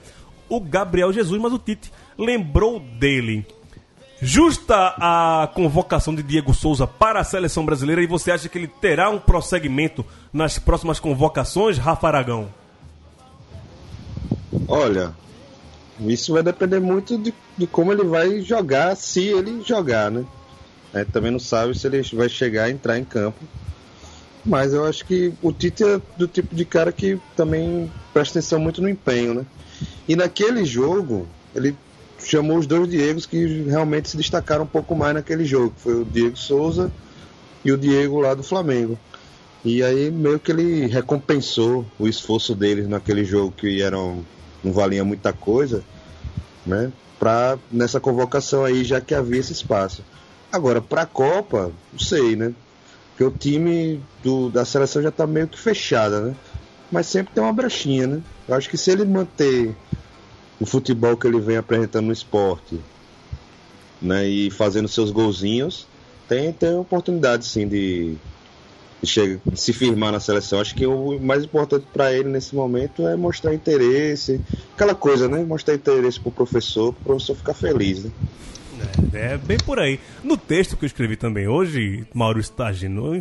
o 0.49 0.59
Gabriel 0.59 1.13
Jesus, 1.13 1.39
mas 1.41 1.53
o 1.53 1.59
Tite 1.59 1.91
lembrou 2.17 2.79
dele. 2.79 3.45
Justa 4.21 4.93
a 4.99 5.49
convocação 5.51 6.13
de 6.13 6.21
Diego 6.21 6.53
Souza 6.53 6.85
para 6.85 7.21
a 7.21 7.23
seleção 7.23 7.65
brasileira 7.65 8.03
e 8.03 8.07
você 8.07 8.29
acha 8.31 8.47
que 8.47 8.55
ele 8.55 8.67
terá 8.67 9.09
um 9.09 9.17
prosseguimento 9.17 10.05
nas 10.31 10.59
próximas 10.59 10.99
convocações, 10.99 11.79
Rafa 11.79 12.07
Aragão? 12.07 12.47
Olha, 14.67 15.15
isso 16.01 16.33
vai 16.33 16.43
depender 16.43 16.79
muito 16.79 17.17
de, 17.17 17.33
de 17.57 17.65
como 17.65 17.91
ele 17.91 18.03
vai 18.03 18.41
jogar, 18.41 18.95
se 18.95 19.25
ele 19.25 19.63
jogar, 19.63 20.11
né? 20.11 20.23
É, 20.93 21.03
também 21.03 21.31
não 21.31 21.39
sabe 21.39 21.77
se 21.77 21.87
ele 21.87 22.03
vai 22.13 22.29
chegar 22.29 22.65
a 22.65 22.69
entrar 22.69 22.99
em 22.99 23.03
campo. 23.03 23.39
Mas 24.45 24.71
eu 24.73 24.85
acho 24.85 25.03
que 25.03 25.33
o 25.41 25.51
Tite 25.51 25.83
é 25.83 25.99
do 26.15 26.27
tipo 26.27 26.53
de 26.53 26.65
cara 26.65 26.91
que 26.91 27.19
também 27.35 27.91
presta 28.13 28.37
atenção 28.37 28.59
muito 28.59 28.81
no 28.81 28.89
empenho, 28.89 29.33
né? 29.33 29.45
E 30.07 30.15
naquele 30.15 30.63
jogo, 30.63 31.27
ele 31.55 31.75
chamou 32.23 32.57
os 32.57 32.67
dois 32.67 32.89
Diegos 32.89 33.25
que 33.25 33.63
realmente 33.63 34.09
se 34.09 34.17
destacaram 34.17 34.63
um 34.63 34.67
pouco 34.67 34.95
mais 34.95 35.13
naquele 35.13 35.45
jogo. 35.45 35.73
Foi 35.77 36.01
o 36.01 36.05
Diego 36.05 36.37
Souza 36.37 36.91
e 37.63 37.71
o 37.71 37.77
Diego 37.77 38.19
lá 38.19 38.33
do 38.33 38.43
Flamengo. 38.43 38.97
E 39.63 39.83
aí 39.83 40.09
meio 40.09 40.39
que 40.39 40.51
ele 40.51 40.87
recompensou 40.87 41.85
o 41.99 42.07
esforço 42.07 42.55
deles 42.55 42.87
naquele 42.87 43.23
jogo 43.23 43.51
que 43.51 43.81
eram, 43.81 44.25
não 44.63 44.73
valia 44.73 45.03
muita 45.03 45.31
coisa, 45.31 45.83
né? 46.65 46.91
Pra, 47.19 47.59
nessa 47.71 47.99
convocação 47.99 48.65
aí, 48.65 48.83
já 48.83 48.99
que 48.99 49.13
havia 49.13 49.39
esse 49.39 49.53
espaço. 49.53 50.03
Agora, 50.51 50.81
pra 50.81 51.05
Copa, 51.05 51.71
não 51.93 51.99
sei, 51.99 52.35
né? 52.35 52.53
Porque 53.09 53.23
o 53.23 53.31
time 53.31 54.01
do, 54.23 54.49
da 54.49 54.65
seleção 54.65 55.01
já 55.01 55.11
tá 55.11 55.27
meio 55.27 55.47
que 55.47 55.59
fechada, 55.59 56.21
né? 56.21 56.35
Mas 56.91 57.05
sempre 57.05 57.33
tem 57.33 57.43
uma 57.43 57.53
brechinha, 57.53 58.07
né? 58.07 58.21
Eu 58.47 58.55
acho 58.55 58.67
que 58.67 58.77
se 58.77 58.89
ele 58.89 59.05
manter 59.05 59.75
o 60.61 60.65
futebol 60.65 61.17
que 61.17 61.25
ele 61.25 61.39
vem 61.39 61.57
apresentando 61.57 62.05
no 62.05 62.13
esporte, 62.13 62.79
né? 63.99 64.27
E 64.27 64.51
fazendo 64.51 64.87
seus 64.87 65.09
golzinhos, 65.09 65.87
tem, 66.29 66.53
tem 66.53 66.75
oportunidade 66.75 67.47
sim 67.47 67.67
de, 67.67 68.15
de, 69.01 69.09
chegar, 69.09 69.39
de 69.43 69.59
se 69.59 69.73
firmar 69.73 70.11
na 70.11 70.19
seleção. 70.19 70.59
Acho 70.59 70.75
que 70.75 70.85
o 70.85 71.19
mais 71.19 71.43
importante 71.43 71.87
para 71.91 72.13
ele 72.13 72.29
nesse 72.29 72.55
momento 72.55 73.07
é 73.07 73.15
mostrar 73.15 73.55
interesse, 73.55 74.39
aquela 74.75 74.93
coisa, 74.93 75.27
né? 75.27 75.43
Mostrar 75.43 75.73
interesse 75.73 76.19
pro 76.19 76.31
professor, 76.31 76.93
pro 76.93 77.05
professor 77.05 77.35
ficar 77.35 77.55
feliz, 77.55 78.03
né? 78.03 78.11
É, 79.13 79.33
é 79.33 79.37
bem 79.39 79.57
por 79.57 79.79
aí. 79.79 79.99
No 80.23 80.37
texto 80.37 80.77
que 80.77 80.85
eu 80.85 80.87
escrevi 80.87 81.15
também 81.15 81.47
hoje, 81.47 82.05
Mauro 82.13 82.39
Stagino, 82.39 83.19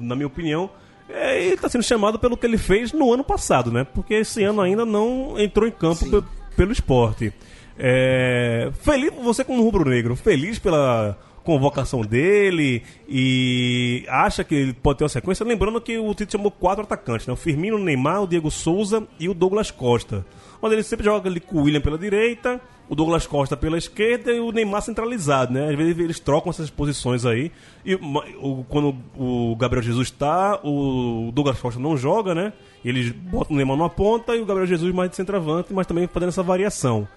na 0.00 0.14
minha 0.14 0.26
opinião, 0.26 0.70
é, 1.06 1.44
ele 1.44 1.54
está 1.54 1.68
sendo 1.68 1.84
chamado 1.84 2.18
pelo 2.18 2.34
que 2.34 2.46
ele 2.46 2.56
fez 2.56 2.94
no 2.94 3.12
ano 3.12 3.22
passado, 3.22 3.70
né? 3.70 3.84
Porque 3.84 4.14
esse 4.14 4.42
ano 4.42 4.62
ainda 4.62 4.86
não 4.86 5.38
entrou 5.38 5.68
em 5.68 5.72
campo 5.72 6.08
pelo 6.56 6.72
esporte. 6.72 7.32
É, 7.78 8.70
feliz, 8.80 9.12
você 9.22 9.44
como 9.44 9.62
rubro-negro, 9.62 10.14
feliz 10.14 10.58
pela 10.58 11.18
convocação 11.42 12.02
dele 12.02 12.82
e 13.08 14.04
acha 14.08 14.44
que 14.44 14.54
ele 14.54 14.72
pode 14.72 14.98
ter 14.98 15.04
uma 15.04 15.08
sequência. 15.08 15.44
Lembrando 15.44 15.80
que 15.80 15.98
o 15.98 16.14
Tite 16.14 16.32
chamou 16.32 16.50
quatro 16.50 16.84
atacantes, 16.84 17.26
né? 17.26 17.32
O 17.32 17.36
Firmino, 17.36 17.76
o 17.76 17.82
Neymar, 17.82 18.22
o 18.22 18.26
Diego 18.26 18.50
Souza 18.50 19.06
e 19.18 19.28
o 19.28 19.34
Douglas 19.34 19.70
Costa. 19.70 20.24
Mas 20.60 20.72
ele 20.72 20.82
sempre 20.82 21.04
joga 21.04 21.28
ali 21.28 21.40
com 21.40 21.58
o 21.58 21.62
William 21.62 21.80
pela 21.80 21.98
direita, 21.98 22.60
o 22.88 22.94
Douglas 22.94 23.26
Costa 23.26 23.56
pela 23.56 23.78
esquerda 23.78 24.32
e 24.32 24.40
o 24.40 24.52
Neymar 24.52 24.82
centralizado, 24.82 25.52
né? 25.52 25.70
Às 25.70 25.76
vezes 25.76 25.98
eles 25.98 26.20
trocam 26.20 26.50
essas 26.50 26.68
posições 26.68 27.24
aí. 27.24 27.50
E 27.84 27.94
o- 27.94 28.64
quando 28.68 28.94
o 29.16 29.56
Gabriel 29.56 29.82
Jesus 29.82 30.08
está, 30.08 30.60
o 30.62 31.30
Douglas 31.32 31.58
Costa 31.58 31.80
não 31.80 31.96
joga, 31.96 32.34
né? 32.34 32.52
Eles 32.84 33.10
botam 33.10 33.54
o 33.54 33.56
Neymar 33.56 33.76
numa 33.76 33.88
ponta 33.90 34.34
e 34.36 34.40
o 34.42 34.46
Gabriel 34.46 34.66
Jesus 34.66 34.92
mais 34.94 35.08
de 35.10 35.16
centroavante, 35.16 35.72
mas 35.72 35.86
também 35.86 36.06
fazendo 36.06 36.28
essa 36.30 36.42
variação. 36.42 37.08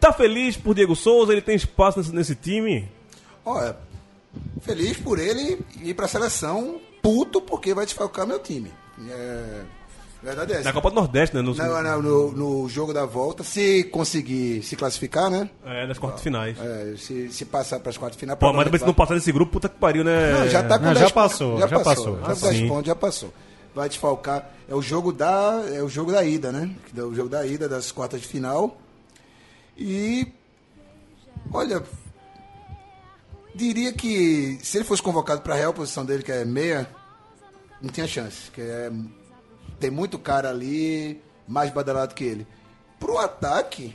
Tá 0.00 0.12
feliz 0.12 0.56
por 0.56 0.74
Diego 0.74 0.94
Souza? 0.96 1.32
Ele 1.32 1.42
tem 1.42 1.56
espaço 1.56 1.98
nesse, 1.98 2.14
nesse 2.14 2.34
time? 2.34 2.88
Olha, 3.44 3.76
feliz 4.60 4.96
por 4.98 5.18
ele 5.18 5.58
ir 5.82 5.94
pra 5.94 6.06
seleção, 6.08 6.80
puto 7.02 7.40
porque 7.40 7.74
vai 7.74 7.84
desfalcar 7.84 8.26
meu 8.26 8.38
time. 8.38 8.70
É, 9.10 9.62
verdade 10.22 10.52
é 10.52 10.56
essa. 10.56 10.64
Na 10.64 10.72
Copa 10.72 10.90
do 10.90 10.96
Nordeste, 10.96 11.36
né? 11.36 11.42
No, 11.42 11.54
Não, 11.54 11.82
não, 11.82 12.02
no, 12.02 12.32
no 12.32 12.68
jogo 12.68 12.92
da 12.92 13.04
volta, 13.04 13.42
se 13.44 13.84
conseguir 13.84 14.62
se 14.62 14.74
classificar, 14.76 15.30
né? 15.30 15.48
É, 15.64 15.86
nas 15.86 15.98
quartas 15.98 16.22
finais. 16.22 16.56
É, 16.58 16.94
se, 16.96 17.30
se 17.30 17.44
passar 17.44 17.78
para 17.80 17.90
as 17.90 17.96
quartas 17.96 18.18
finais. 18.18 18.38
Pô, 18.38 18.52
mas 18.52 18.64
também 18.64 18.80
se 18.80 18.86
não 18.86 18.94
passar 18.94 19.14
nesse 19.14 19.30
grupo, 19.32 19.52
puta 19.52 19.68
que 19.68 19.78
pariu, 19.78 20.02
né? 20.04 20.32
Não, 20.32 20.48
já 20.48 20.62
tá 20.62 20.78
com 20.78 20.84
Não, 20.86 20.94
10 20.94 21.06
já 21.06 21.10
passou, 21.14 21.54
pontos. 21.56 21.70
já 21.70 21.80
passou. 21.80 22.16
Já 22.18 22.22
Ah, 22.26 22.34
com 22.34 22.40
10 22.40 22.56
sim. 22.56 22.68
pontos, 22.68 22.86
já 22.86 22.94
passou. 22.94 23.32
Vai 23.74 23.88
desfalcar. 23.88 24.50
É 24.68 24.74
o 24.74 24.80
jogo 24.82 25.12
da, 25.12 25.62
é 25.72 25.82
o 25.82 25.88
jogo 25.88 26.10
da 26.10 26.24
ida, 26.24 26.50
né? 26.50 26.70
É 26.96 27.02
o 27.02 27.14
jogo 27.14 27.28
da 27.28 27.46
ida 27.46 27.68
das 27.68 27.92
quartas 27.92 28.20
de 28.22 28.26
final. 28.26 28.78
E 29.76 30.26
olha, 31.52 31.82
diria 33.54 33.92
que 33.92 34.58
se 34.62 34.78
ele 34.78 34.84
fosse 34.84 35.02
convocado 35.02 35.42
para 35.42 35.54
a 35.54 35.56
real 35.58 35.72
posição 35.74 36.04
dele, 36.04 36.22
que 36.22 36.32
é 36.32 36.44
meia, 36.44 36.88
não 37.80 37.90
tinha 37.90 38.06
chance, 38.06 38.50
que 38.50 38.60
é 38.60 38.90
tem 39.78 39.90
muito 39.90 40.18
cara 40.18 40.50
ali 40.50 41.20
mais 41.46 41.70
badalado 41.70 42.14
que 42.14 42.24
ele. 42.24 42.46
Pro 42.98 43.18
ataque 43.18 43.94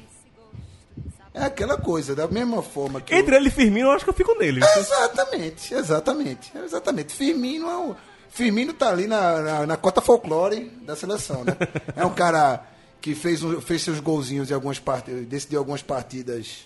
é 1.33 1.43
aquela 1.43 1.77
coisa, 1.77 2.13
da 2.15 2.27
mesma 2.27 2.61
forma 2.61 2.99
que 3.01 3.13
Entre 3.15 3.35
ele 3.35 3.47
e 3.47 3.51
Firmino, 3.51 3.87
eu 3.87 3.91
acho 3.93 4.03
que 4.03 4.09
eu 4.09 4.13
fico 4.13 4.37
nele. 4.37 4.61
Exatamente, 4.77 5.73
exatamente, 5.73 6.51
exatamente. 6.63 7.13
Firmino 7.15 7.69
é 7.69 7.77
o, 7.77 7.95
Firmino 8.29 8.73
tá 8.73 8.89
ali 8.89 9.07
na, 9.07 9.39
na, 9.41 9.65
na 9.67 9.77
cota 9.77 10.01
folclore 10.01 10.65
da 10.85 10.95
seleção, 10.95 11.43
né? 11.43 11.55
É 11.95 12.05
um 12.05 12.13
cara 12.13 12.63
que 13.01 13.15
fez, 13.15 13.43
um- 13.43 13.59
fez 13.61 13.81
seus 13.81 13.99
golzinhos 13.99 14.51
em 14.51 14.53
algumas 14.53 14.77
partidas, 14.79 15.25
decidiu 15.25 15.59
algumas 15.59 15.81
partidas, 15.81 16.65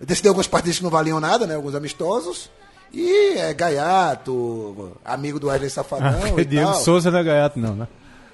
decidiu 0.00 0.30
algumas 0.30 0.46
partidas 0.48 0.78
que 0.78 0.82
não 0.84 0.90
valiam 0.90 1.20
nada, 1.20 1.46
né? 1.46 1.54
Alguns 1.54 1.74
amistosos. 1.74 2.50
E 2.92 3.34
é 3.38 3.52
gaiato, 3.54 4.96
amigo 5.04 5.38
do 5.40 5.48
Wesley 5.48 5.68
Safadão 5.70 6.38
e 6.38 6.44
Diego 6.44 6.70
tal. 6.70 6.80
Souza 6.80 7.10
não 7.10 7.18
é 7.18 7.24
gaiato, 7.24 7.58
não, 7.58 7.74
né? 7.74 7.88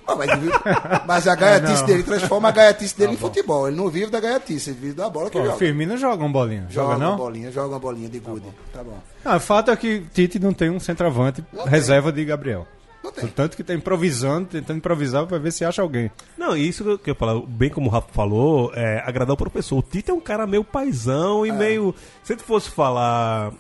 Ah, 0.07 0.17
mas, 0.17 0.31
mas 1.07 1.29
a 1.29 1.35
gaiatice 1.35 1.83
É, 1.83 1.87
dele 1.87 2.03
transforma 2.03 2.49
a 2.49 2.53
gaiatice 2.53 2.97
dele 2.97 3.13
em 3.13 3.17
futebol. 3.17 3.69
Ele 3.69 3.77
não 3.77 3.89
vive 3.89 4.11
da 4.11 4.21
gaiatice, 4.21 4.71
ele 4.71 4.79
vive 4.81 4.95
da 4.95 5.09
bola 5.09 5.27
que 5.31 5.37
Pô, 5.37 5.43
o 5.43 5.47
joga. 5.47 5.59
Firmino 5.59 5.97
joga 5.97 6.25
um 6.25 6.33
bolinho. 6.33 6.67
Joga, 6.69 6.73
Joga 6.93 6.97
uma 6.97 7.11
não? 7.11 7.17
bolinha, 7.17 7.51
joga 7.53 7.69
uma 7.69 7.79
bolinha 7.79 8.09
de 8.09 8.19
gude. 8.19 8.47
Tá 8.73 8.83
bom. 8.83 8.99
Não, 9.25 9.37
o 9.37 9.41
fato 9.41 9.71
é 9.71 9.77
que 9.77 10.01
Tite 10.13 10.39
não 10.39 10.53
tem 10.53 10.71
um 10.71 10.81
centroavante 10.81 11.45
Não 11.53 11.63
tem. 11.65 11.71
reserva 11.71 12.11
de 12.13 12.25
Gabriel. 12.25 12.67
Não 13.03 13.11
tem. 13.11 13.27
Tanto 13.29 13.57
que 13.57 13.65
tá 13.65 13.75
improvisando, 13.75 14.47
tentando 14.47 14.77
improvisar 14.79 15.27
pra 15.27 15.37
ver 15.39 15.51
se 15.53 15.65
acha 15.65 15.83
alguém. 15.83 16.11
Não, 16.39 16.57
isso 16.57 16.99
que 16.99 17.11
eu 17.11 17.15
falo, 17.17 17.45
bem 17.47 17.69
como 17.69 17.89
o 17.89 17.91
Rafa 17.93 18.09
falou, 18.13 18.71
é 18.75 19.03
agradar 19.05 19.35
o 19.35 19.37
professor. 19.37 19.79
O 19.79 19.83
Tite 19.83 20.11
é 20.11 20.15
um 20.15 20.21
cara 20.21 20.47
meio 20.47 20.63
paizão 20.63 21.45
e 21.45 21.51
meio. 21.51 21.95
Se 22.23 22.33
ele 22.35 22.43
fosse 22.43 22.71
falar. 22.71 23.53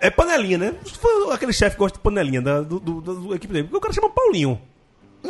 É 0.00 0.10
panelinha, 0.10 0.58
né? 0.58 0.74
Aquele 1.32 1.52
chefe 1.54 1.76
que 1.76 1.78
gosta 1.78 1.96
de 1.98 2.02
panelinha 2.02 2.40
da, 2.42 2.60
do, 2.60 2.78
do, 2.78 3.34
equipe 3.34 3.52
dele. 3.52 3.64
Porque 3.64 3.76
o 3.78 3.80
cara 3.80 3.94
chama 3.94 4.10
Paulinho. 4.10 4.58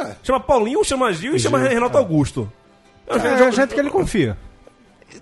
É. 0.03 0.17
Chama 0.23 0.41
Paulinho, 0.41 0.85
chama 0.85 1.13
Gil 1.13 1.35
e 1.37 1.39
chama 1.41 1.59
Renato 1.59 1.97
Augusto. 1.99 2.51
Eu 3.07 3.17
É, 3.17 3.39
já- 3.39 3.49
a 3.49 3.51
gente 3.51 3.75
que 3.75 3.81
ele 3.81 3.91
confia. 3.91 4.37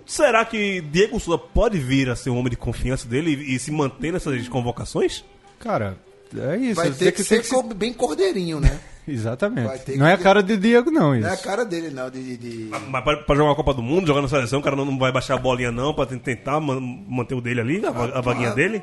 Será 0.05 0.43
que 0.43 0.81
Diego 0.81 1.19
Souza 1.19 1.37
pode 1.37 1.77
vir 1.77 2.09
a 2.09 2.15
ser 2.15 2.29
um 2.29 2.37
homem 2.37 2.49
de 2.49 2.57
confiança 2.57 3.07
dele 3.07 3.31
e, 3.35 3.55
e 3.55 3.59
se 3.59 3.71
manter 3.71 4.11
nessas 4.11 4.47
convocações? 4.47 5.23
Cara, 5.59 5.97
é 6.35 6.57
isso. 6.57 6.75
Vai 6.75 6.91
ter 6.91 7.11
que, 7.11 7.23
ser 7.23 7.41
tem 7.41 7.49
co- 7.51 7.73
bem 7.73 7.93
cordeirinho, 7.93 8.59
né? 8.59 8.79
Exatamente. 9.07 9.95
Não 9.95 10.07
é 10.07 10.13
a 10.13 10.17
que- 10.17 10.23
cara 10.23 10.41
de 10.41 10.57
Diego, 10.57 10.89
não, 10.89 11.13
isso. 11.15 11.23
Não 11.23 11.29
é 11.29 11.33
a 11.33 11.37
cara 11.37 11.63
dele, 11.63 11.91
não. 11.91 12.09
De, 12.09 12.35
de- 12.37 12.71
Mas 12.89 13.03
pra, 13.03 13.17
pra 13.17 13.35
jogar 13.35 13.51
a 13.51 13.55
Copa 13.55 13.73
do 13.75 13.83
Mundo, 13.83 14.07
jogar 14.07 14.21
na 14.23 14.27
seleção, 14.27 14.59
o 14.59 14.63
cara 14.63 14.75
não, 14.75 14.83
não 14.85 14.97
vai 14.97 15.11
baixar 15.11 15.35
a 15.35 15.37
bolinha 15.37 15.71
não 15.71 15.93
pra 15.93 16.07
tentar 16.07 16.59
man- 16.59 16.81
manter 17.07 17.35
o 17.35 17.41
dele 17.41 17.61
ali, 17.61 17.85
a, 17.85 17.91
va- 17.91 18.17
a 18.17 18.21
vaguinha 18.21 18.51
dele? 18.51 18.81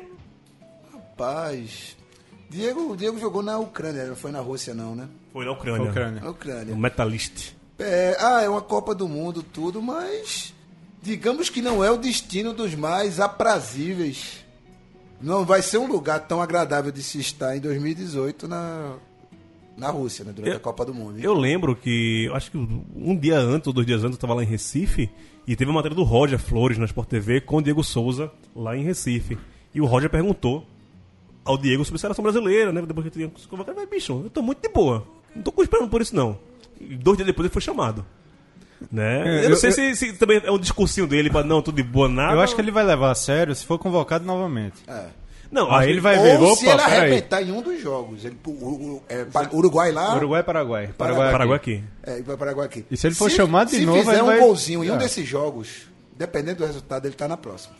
Rapaz. 0.93 1.97
Diego, 2.53 2.91
o 2.91 2.95
Diego 2.95 3.19
jogou 3.19 3.41
na 3.41 3.57
Ucrânia, 3.57 4.05
não 4.05 4.15
foi 4.15 4.31
na 4.31 4.39
Rússia, 4.39 4.73
não, 4.73 4.95
né? 4.95 5.07
Foi 5.31 5.43
na 5.45 5.51
Ucrânia. 5.51 5.89
Ucrânia. 5.89 6.21
Na 6.21 6.29
Ucrânia. 6.29 6.73
O 6.73 6.77
Metalist. 6.77 7.53
É, 7.79 8.15
ah, 8.19 8.41
é 8.41 8.47
uma 8.49 8.61
Copa 8.61 8.93
do 8.93 9.07
Mundo, 9.07 9.41
tudo, 9.43 9.81
mas. 9.81 10.53
Digamos 11.01 11.49
que 11.49 11.61
não 11.61 11.83
é 11.83 11.89
o 11.91 11.97
destino 11.97 12.53
dos 12.53 12.75
mais 12.75 13.19
aprazíveis. 13.19 14.45
Não 15.19 15.43
vai 15.45 15.61
ser 15.61 15.77
um 15.77 15.87
lugar 15.87 16.19
tão 16.27 16.41
agradável 16.41 16.91
de 16.91 17.01
se 17.01 17.19
estar 17.19 17.57
em 17.57 17.59
2018 17.59 18.47
na, 18.47 18.95
na 19.77 19.89
Rússia, 19.89 20.23
né? 20.23 20.31
Durante 20.31 20.51
Eu- 20.51 20.57
a 20.57 20.59
Copa 20.59 20.85
do 20.85 20.93
Mundo. 20.93 21.19
Eu 21.19 21.33
lembro 21.33 21.75
que, 21.75 22.29
acho 22.33 22.51
que 22.51 22.57
um 22.57 23.17
dia 23.17 23.37
antes 23.39 23.67
ou 23.67 23.73
dois 23.73 23.87
dias 23.87 24.03
antes 24.03 24.15
eu 24.15 24.21
tava 24.21 24.33
lá 24.35 24.43
em 24.43 24.47
Recife 24.47 25.09
e 25.47 25.55
teve 25.55 25.69
uma 25.71 25.75
matéria 25.79 25.95
do 25.95 26.03
Roger 26.03 26.37
Flores 26.39 26.77
na 26.77 26.85
Sport 26.85 27.09
TV 27.09 27.41
com 27.41 27.57
o 27.57 27.61
Diego 27.61 27.83
Souza 27.83 28.31
lá 28.55 28.77
em 28.77 28.83
Recife. 28.83 29.37
E 29.73 29.81
o 29.81 29.85
Roger 29.85 30.09
perguntou 30.09 30.65
ao 31.45 31.57
Diego 31.57 31.83
sobre 31.83 31.97
a 31.97 32.01
seleção 32.01 32.23
brasileira, 32.23 32.71
né? 32.71 32.81
Depois 32.81 33.07
que 33.07 33.17
ele 33.19 33.27
tinha 33.27 33.39
se 33.41 33.47
convocado, 33.47 33.77
mas 33.79 33.89
bicho, 33.89 34.21
eu 34.23 34.29
tô 34.29 34.41
muito 34.41 34.61
de 34.61 34.69
boa. 34.69 35.05
Não 35.35 35.41
tô 35.43 35.61
esperando 35.61 35.89
por 35.89 36.01
isso, 36.01 36.15
não. 36.15 36.37
E 36.79 36.95
dois 36.95 37.17
dias 37.17 37.25
depois 37.27 37.45
ele 37.45 37.53
foi 37.53 37.61
chamado. 37.61 38.05
Né? 38.91 39.41
É, 39.41 39.45
eu 39.45 39.49
não 39.51 39.55
sei 39.57 39.69
eu- 39.69 39.73
se, 39.73 39.95
se 39.95 40.13
também 40.13 40.41
é 40.43 40.51
um 40.51 40.59
discursinho 40.59 41.07
dele 41.07 41.29
pra 41.29 41.43
não, 41.43 41.61
tudo 41.61 41.75
de 41.77 41.83
boa, 41.83 42.09
nada. 42.09 42.33
Eu 42.33 42.41
acho 42.41 42.53
que 42.53 42.59
ele 42.61 42.71
vai 42.71 42.83
levar 42.83 43.11
a 43.11 43.15
sério 43.15 43.55
se 43.55 43.65
for 43.65 43.79
convocado 43.79 44.25
novamente. 44.25 44.83
É. 44.87 45.05
Não, 45.49 45.71
Aí 45.71 45.89
ele 45.91 46.01
vai 46.01 46.17
ver, 46.19 46.39
Ou 46.41 46.55
se 46.55 46.67
ele 46.67 46.81
arrebentar 46.81 47.41
em 47.43 47.51
um 47.51 47.61
dos 47.61 47.79
jogos. 47.79 48.25
Ele, 48.25 48.35
é, 49.07 49.25
Uruguai 49.55 49.91
lá. 49.91 50.15
Uruguai 50.15 50.41
e 50.41 50.43
Paraguai. 50.43 50.87
Paraguai. 50.87 50.93
Paraguai, 50.97 51.31
Paraguai 51.31 51.57
aqui. 51.57 51.73
aqui. 51.75 52.11
É, 52.11 52.19
e 52.19 52.21
vai 52.23 52.35
Paraguai 52.35 52.65
aqui. 52.65 52.85
E 52.89 52.97
se 52.97 53.05
ele 53.07 53.15
for 53.15 53.29
chamado 53.29 53.69
de 53.69 53.77
se 53.77 53.85
novo, 53.85 53.99
fizer 53.99 54.13
ele 54.13 54.21
um 54.23 54.25
vai- 54.25 54.39
golzinho 54.39 54.83
em 54.83 54.89
um 54.89 54.95
É. 54.95 54.97
desses 54.97 55.27
jogos, 55.27 55.83
dependendo 56.17 56.57
do 56.59 56.65
resultado, 56.65 57.05
ele 57.05 57.13
tá 57.13 57.27
na 57.27 57.37
próxima. 57.37 57.75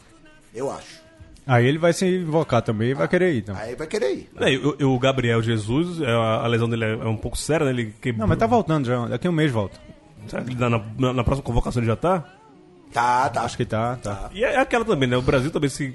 Eu 0.54 0.72
acho. 0.72 1.02
Aí 1.46 1.66
ele 1.68 1.78
vai 1.78 1.92
se 1.94 2.06
invocar 2.06 2.62
também 2.62 2.90
e 2.92 2.94
vai 2.94 3.08
querer 3.08 3.34
ir. 3.34 3.40
Então. 3.40 3.56
Aí 3.56 3.76
vai 3.76 3.86
querer 3.88 4.12
ir. 4.14 4.30
É, 4.40 4.52
e 4.54 4.58
o, 4.58 4.76
e 4.80 4.84
o 4.86 4.98
Gabriel 4.98 5.42
Jesus, 5.42 6.02
é, 6.02 6.10
a, 6.10 6.42
a 6.44 6.48
lesão 6.48 6.70
dele 6.70 6.86
é, 6.86 6.92
é 6.94 7.06
um 7.08 7.18
pouco 7.18 7.38
séria, 7.38 7.66
né? 7.66 7.72
Ele 7.72 7.94
quebrou- 8.02 8.22
Não, 8.22 8.28
mas 8.28 8.38
tá 8.38 8.48
voltando 8.48 8.86
já. 8.88 9.06
Daqui 9.08 9.28
a 9.28 9.30
um 9.30 9.34
mês 9.34 9.52
volta. 9.52 9.78
Será 10.28 10.42
que 10.44 10.56
na, 10.56 10.70
na- 10.70 11.14
na 11.14 11.24
próxima 11.24 11.44
convocação 11.46 11.82
ele 11.82 11.88
já 11.88 11.96
tá? 11.98 12.24
Tá, 12.94 13.28
tá. 13.30 13.42
Acho 13.42 13.58
que 13.58 13.66
tá, 13.66 13.96
tá. 13.98 14.30
E 14.34 14.44
é 14.44 14.58
aquela 14.60 14.86
também, 14.86 15.10
né? 15.10 15.18
O 15.18 15.22
Brasil 15.22 15.50
também 15.52 15.70
se 15.70 15.94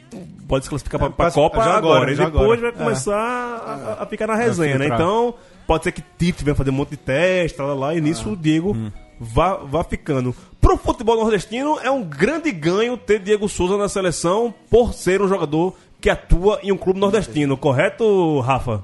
pode 0.48 0.64
se 0.64 0.68
classificar 0.68 0.98
pra, 0.98 1.06
É, 1.08 1.12
pra 1.12 1.24
passa- 1.26 1.34
Copa 1.36 1.56
já 1.62 1.76
agora, 1.76 1.98
agora, 1.98 2.12
e 2.12 2.16
depois 2.16 2.34
agora. 2.34 2.60
vai 2.60 2.70
É. 2.70 2.72
começar 2.72 3.16
a, 3.16 4.02
a 4.02 4.06
ficar 4.06 4.26
na 4.26 4.34
resenha, 4.34 4.78
né? 4.78 4.86
Então, 4.88 5.32
pode 5.66 5.84
ser 5.84 5.92
que 5.92 6.02
Tite 6.18 6.44
venha 6.44 6.54
fazer 6.56 6.70
um 6.70 6.74
monte 6.74 6.90
de 6.90 6.96
teste, 6.98 7.58
lá, 7.60 7.68
lá, 7.68 7.74
lá, 7.74 7.94
e 7.94 8.00
nisso 8.00 8.30
o 8.32 8.36
Diego 8.36 8.72
Hum. 8.76 8.90
vá, 9.18 9.54
vá 9.54 9.84
ficando. 9.84 10.34
Pro 10.60 10.76
futebol 10.76 11.16
nordestino, 11.16 11.78
é 11.80 11.90
um 11.90 12.02
grande 12.02 12.50
ganho 12.50 12.96
ter 12.96 13.20
Diego 13.20 13.48
Souza 13.48 13.76
na 13.76 13.88
seleção 13.88 14.52
por 14.68 14.92
ser 14.92 15.22
um 15.22 15.28
jogador 15.28 15.74
que 16.00 16.10
atua 16.10 16.60
em 16.62 16.72
um 16.72 16.76
clube 16.76 16.98
nordestino, 16.98 17.56
correto, 17.56 18.40
Rafa? 18.40 18.82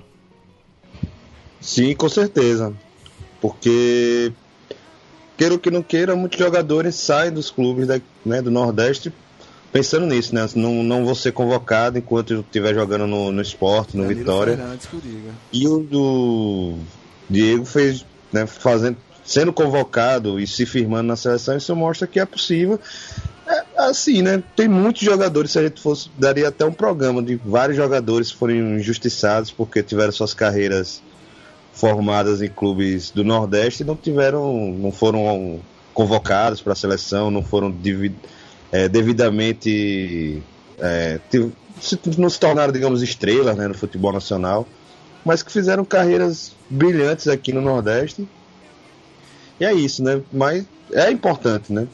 Sim, 1.60 1.94
com 1.94 2.08
certeza. 2.08 2.72
Porque, 3.40 4.32
queira 5.36 5.54
ou 5.54 5.60
que 5.60 5.70
não 5.70 5.82
queira, 5.82 6.14
muitos 6.16 6.38
jogadores 6.38 6.94
saem 6.94 7.32
dos 7.32 7.50
clubes 7.50 7.86
da, 7.86 8.00
né, 8.24 8.40
do 8.40 8.50
Nordeste 8.50 9.12
pensando 9.74 10.06
nisso, 10.06 10.32
né? 10.32 10.48
Não, 10.54 10.84
não 10.84 11.04
vou 11.04 11.16
ser 11.16 11.32
convocado 11.32 11.98
enquanto 11.98 12.32
eu 12.32 12.40
estiver 12.42 12.72
jogando 12.72 13.08
no, 13.08 13.32
no 13.32 13.42
esporte, 13.42 13.96
no 13.96 14.04
Danilo 14.04 14.20
Vitória. 14.20 14.56
Fernandes 14.56 14.86
que 14.86 14.96
o 14.96 15.00
diga. 15.00 15.30
E 15.52 15.66
o 15.66 15.78
do 15.80 16.78
Diego 17.28 17.64
fez, 17.64 18.06
né, 18.32 18.46
fazendo, 18.46 18.96
sendo 19.24 19.52
convocado 19.52 20.38
e 20.38 20.46
se 20.46 20.66
firmando 20.66 21.04
na 21.08 21.16
seleção, 21.16 21.56
isso 21.56 21.74
mostra 21.74 22.06
que 22.06 22.20
é 22.20 22.26
possível. 22.26 22.78
É, 23.46 23.62
assim, 23.78 24.22
né? 24.22 24.42
Tem 24.56 24.68
muitos 24.68 25.02
jogadores, 25.02 25.50
se 25.52 25.58
a 25.58 25.62
gente 25.62 25.80
fosse, 25.80 26.08
daria 26.18 26.48
até 26.48 26.64
um 26.64 26.72
programa 26.72 27.22
de 27.22 27.36
vários 27.36 27.76
jogadores 27.76 28.30
que 28.30 28.38
foram 28.38 28.54
injustiçados 28.54 29.50
porque 29.50 29.82
tiveram 29.82 30.12
suas 30.12 30.32
carreiras 30.34 31.02
formadas 31.72 32.40
em 32.40 32.48
clubes 32.48 33.10
do 33.10 33.24
Nordeste 33.24 33.82
e 33.82 33.86
não 33.86 33.96
tiveram, 33.96 34.72
não 34.78 34.92
foram 34.92 35.60
convocados 35.92 36.60
para 36.60 36.72
a 36.72 36.76
seleção, 36.76 37.30
não 37.30 37.42
foram 37.42 37.74
é, 38.72 38.88
devidamente 38.88 40.42
é, 40.78 41.20
se- 41.80 41.98
não 42.18 42.30
se 42.30 42.38
tornaram, 42.38 42.72
digamos, 42.72 43.02
estrelas 43.02 43.56
né, 43.56 43.68
no 43.68 43.74
futebol 43.74 44.12
nacional, 44.12 44.66
mas 45.24 45.42
que 45.42 45.52
fizeram 45.52 45.84
carreiras 45.84 46.52
brilhantes 46.68 47.28
aqui 47.28 47.52
no 47.52 47.60
Nordeste. 47.60 48.28
E 49.60 49.64
é 49.64 49.72
isso, 49.72 50.02
né? 50.02 50.20
Mas 50.32 50.64
é 50.92 51.10
importante, 51.10 51.72
né? 51.72 51.86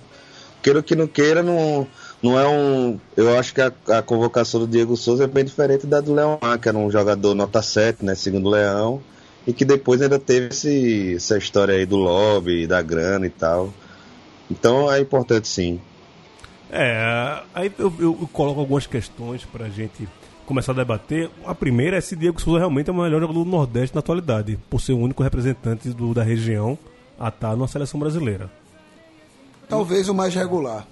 Queira 0.63 0.83
que 0.83 0.95
não 0.95 1.07
queira, 1.07 1.43
não, 1.43 1.87
não 2.23 2.39
é 2.39 2.47
um. 2.49 2.99
Eu 3.17 3.39
acho 3.39 3.55
que 3.55 3.61
a, 3.63 3.73
a 3.89 4.03
convocação 4.03 4.61
do 4.61 4.67
Diego 4.67 4.97
Souza 4.97 5.25
é 5.25 5.27
bem 5.27 5.45
diferente 5.45 5.87
da 5.87 6.01
do 6.01 6.13
Leão, 6.15 6.39
que 6.61 6.69
era 6.69 6.77
um 6.77 6.91
jogador 6.91 7.35
nota 7.35 7.63
7, 7.63 8.05
né? 8.05 8.15
Segundo 8.15 8.47
o 8.47 8.51
Leão, 8.51 9.01
e 9.47 9.53
que 9.55 9.65
depois 9.65 10.03
ainda 10.03 10.19
teve 10.19 10.49
esse, 10.49 11.15
essa 11.17 11.39
história 11.39 11.75
aí 11.75 11.87
do 11.87 11.97
lobby, 11.97 12.67
da 12.67 12.83
grana 12.83 13.27
e 13.27 13.31
tal. 13.31 13.73
Então 14.51 14.91
é 14.93 15.01
importante 15.01 15.49
sim. 15.49 15.81
É, 16.71 17.43
aí 17.55 17.73
eu, 17.79 17.93
eu- 17.99 18.19
eu 18.21 18.29
coloco 18.33 18.61
algumas 18.61 18.87
questões 18.87 19.45
pra 19.45 19.69
gente 19.69 20.07
começar 20.47 20.73
a 20.73 20.75
debater. 20.75 21.31
A 21.47 21.55
primeira 21.55 21.97
é 21.97 22.01
se 22.01 22.15
Diego 22.15 22.41
Souza 22.41 22.59
realmente 22.59 22.89
é 22.91 22.93
o 22.93 22.97
melhor 22.97 23.21
jogador 23.21 23.45
do 23.45 23.51
Nordeste 23.51 23.95
na 23.95 24.01
atualidade, 24.01 24.59
por 24.69 24.81
ser 24.81 24.93
o 24.93 24.99
único 24.99 25.23
representante 25.23 25.89
do- 25.91 26.13
da 26.15 26.23
região 26.23 26.79
a 27.21 27.29
estar 27.29 27.55
na 27.57 27.69
seleção 27.69 28.01
brasileira. 28.01 28.51
Talvez 29.69 30.09
o 30.09 30.15
mais 30.15 30.35
regular. 30.35 30.87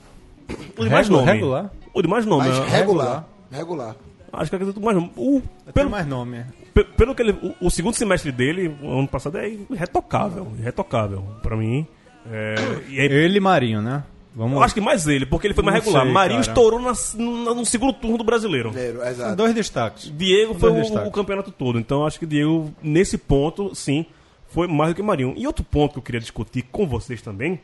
O 0.77 0.85
de 0.85 0.91
mais 0.91 1.09
Regular? 1.09 1.27
nome. 1.27 1.33
Regular? 1.39 1.71
O 1.95 2.03
de 2.03 2.09
mais 2.09 2.27
nome. 2.27 2.49
Mais 2.49 2.59
né? 2.61 2.67
regular. 2.79 3.29
Regular. 3.51 3.97
Acho 4.33 4.51
que 4.51 4.57
é 4.57 4.59
o 4.67 4.81
mais 4.81 4.97
nome. 4.97 5.11
O, 5.17 5.43
pelo, 5.73 5.91
mais 5.91 6.07
nome. 6.07 6.37
é. 6.39 6.47
pe- 6.75 6.85
pelo 6.85 7.15
que 7.15 7.23
ele, 7.23 7.33
o, 7.61 7.67
o 7.67 7.71
segundo 7.71 7.95
semestre 7.95 8.31
dele, 8.31 8.69
o 8.83 8.99
ano 8.99 9.09
passado, 9.09 9.39
é 9.39 9.49
irretocável. 9.71 10.47
Irretocável. 10.59 11.25
Pra 11.43 11.57
mim. 11.57 11.87
É, 12.31 12.55
e 12.89 13.01
aí, 13.01 13.07
Ele 13.07 13.39
e 13.39 13.41
Marinho, 13.41 13.81
né? 13.81 14.05
Vamos 14.37 14.57
eu 14.57 14.63
acho 14.63 14.75
que 14.75 14.81
mais 14.81 15.07
ele, 15.09 15.27
porque 15.27 15.47
ele 15.49 15.55
foi 15.55 15.65
mais 15.65 15.77
Não 15.79 15.81
regular. 15.83 16.05
sei, 16.05 16.13
Marinho 16.13 16.41
cara. 16.41 16.53
estourou 16.53 16.79
na- 16.81 16.93
no, 17.17 17.55
no 17.57 17.67
segundo 17.67 17.93
turno 17.95 18.19
do 18.19 18.23
brasileiro. 18.25 18.73
São 18.73 19.07
exato. 19.09 19.35
dois 19.37 19.53
destaques. 19.55 20.13
Diego 20.17 20.55
foi 20.55 20.71
Dois 20.71 20.83
o, 20.83 20.85
destaques. 20.85 21.09
o 21.09 21.13
campeonato 21.13 21.51
todo. 21.51 21.79
Então 21.81 22.07
acho 22.07 22.21
que 22.21 22.27
Diego, 22.27 22.71
nesse 22.81 23.19
ponto, 23.19 23.75
sim, 23.75 24.07
foi 24.49 24.67
mais 24.67 24.93
do 24.93 24.97
que 24.97 25.03
Marinho. 25.03 25.35
E 25.37 25.47
outro 25.47 25.65
ponto 25.65 25.93
que 25.93 25.99
eu 25.99 26.03
queria 26.03 26.21
discutir 26.21 26.63
com 26.71 26.87
vocês 26.87 27.23
também, 27.23 27.61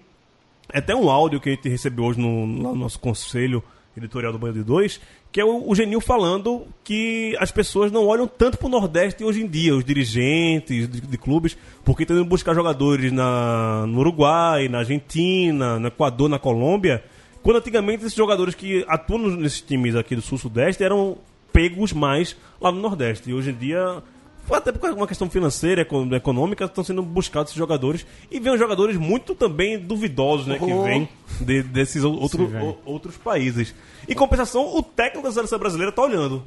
é 0.72 0.78
até 0.78 0.94
um 0.94 1.10
áudio 1.10 1.40
que 1.40 1.50
a 1.50 1.52
gente 1.52 1.68
recebeu 1.68 2.04
hoje 2.04 2.20
no, 2.20 2.46
no 2.46 2.74
nosso 2.74 2.98
conselho 2.98 3.62
editorial 3.96 4.32
do 4.32 4.38
Banho 4.38 4.54
de 4.54 4.62
Dois, 4.62 5.00
que 5.30 5.40
é 5.40 5.44
o, 5.44 5.68
o 5.68 5.74
Genil 5.74 6.00
falando 6.00 6.66
que 6.82 7.36
as 7.38 7.50
pessoas 7.50 7.92
não 7.92 8.06
olham 8.06 8.26
tanto 8.26 8.58
pro 8.58 8.68
Nordeste 8.68 9.24
hoje 9.24 9.42
em 9.42 9.46
dia, 9.46 9.74
os 9.74 9.84
dirigentes 9.84 10.88
de, 10.88 11.00
de 11.00 11.18
clubes, 11.18 11.56
porque 11.84 12.02
estão 12.02 12.16
indo 12.16 12.24
buscar 12.24 12.54
jogadores 12.54 13.12
na, 13.12 13.86
no 13.86 14.00
Uruguai, 14.00 14.68
na 14.68 14.78
Argentina, 14.78 15.78
no 15.78 15.88
Equador, 15.88 16.28
na 16.28 16.38
Colômbia, 16.38 17.04
quando 17.42 17.58
antigamente 17.58 18.04
esses 18.04 18.16
jogadores 18.16 18.54
que 18.54 18.84
atuam 18.88 19.36
nesses 19.36 19.60
times 19.60 19.94
aqui 19.94 20.16
do 20.16 20.22
Sul-Sudeste 20.22 20.82
eram 20.82 21.18
pegos 21.52 21.92
mais 21.92 22.36
lá 22.60 22.72
no 22.72 22.80
Nordeste. 22.80 23.30
E 23.30 23.34
hoje 23.34 23.50
em 23.50 23.54
dia, 23.54 24.02
até 24.50 24.72
por 24.72 24.90
uma 24.90 25.06
questão 25.06 25.28
financeira, 25.30 25.82
eco- 25.82 26.14
econômica, 26.14 26.64
estão 26.64 26.84
sendo 26.84 27.02
buscados 27.02 27.50
esses 27.50 27.58
jogadores. 27.58 28.06
E 28.30 28.38
vêm 28.40 28.56
jogadores 28.58 28.96
muito 28.96 29.34
também 29.34 29.78
duvidosos, 29.78 30.46
né? 30.46 30.58
Que 30.58 30.64
Oh. 30.72 30.82
vêm 30.82 31.08
de- 31.40 31.62
desses 31.62 32.04
ou- 32.04 32.14
outro- 32.20 32.46
vem. 32.46 32.62
o- 32.62 32.76
outros 32.84 33.16
países. 33.16 33.74
Em 34.08 34.14
compensação, 34.14 34.76
o 34.76 34.82
técnico 34.82 35.26
da 35.26 35.32
seleção 35.32 35.58
brasileira 35.58 35.90
está 35.90 36.02
olhando 36.02 36.42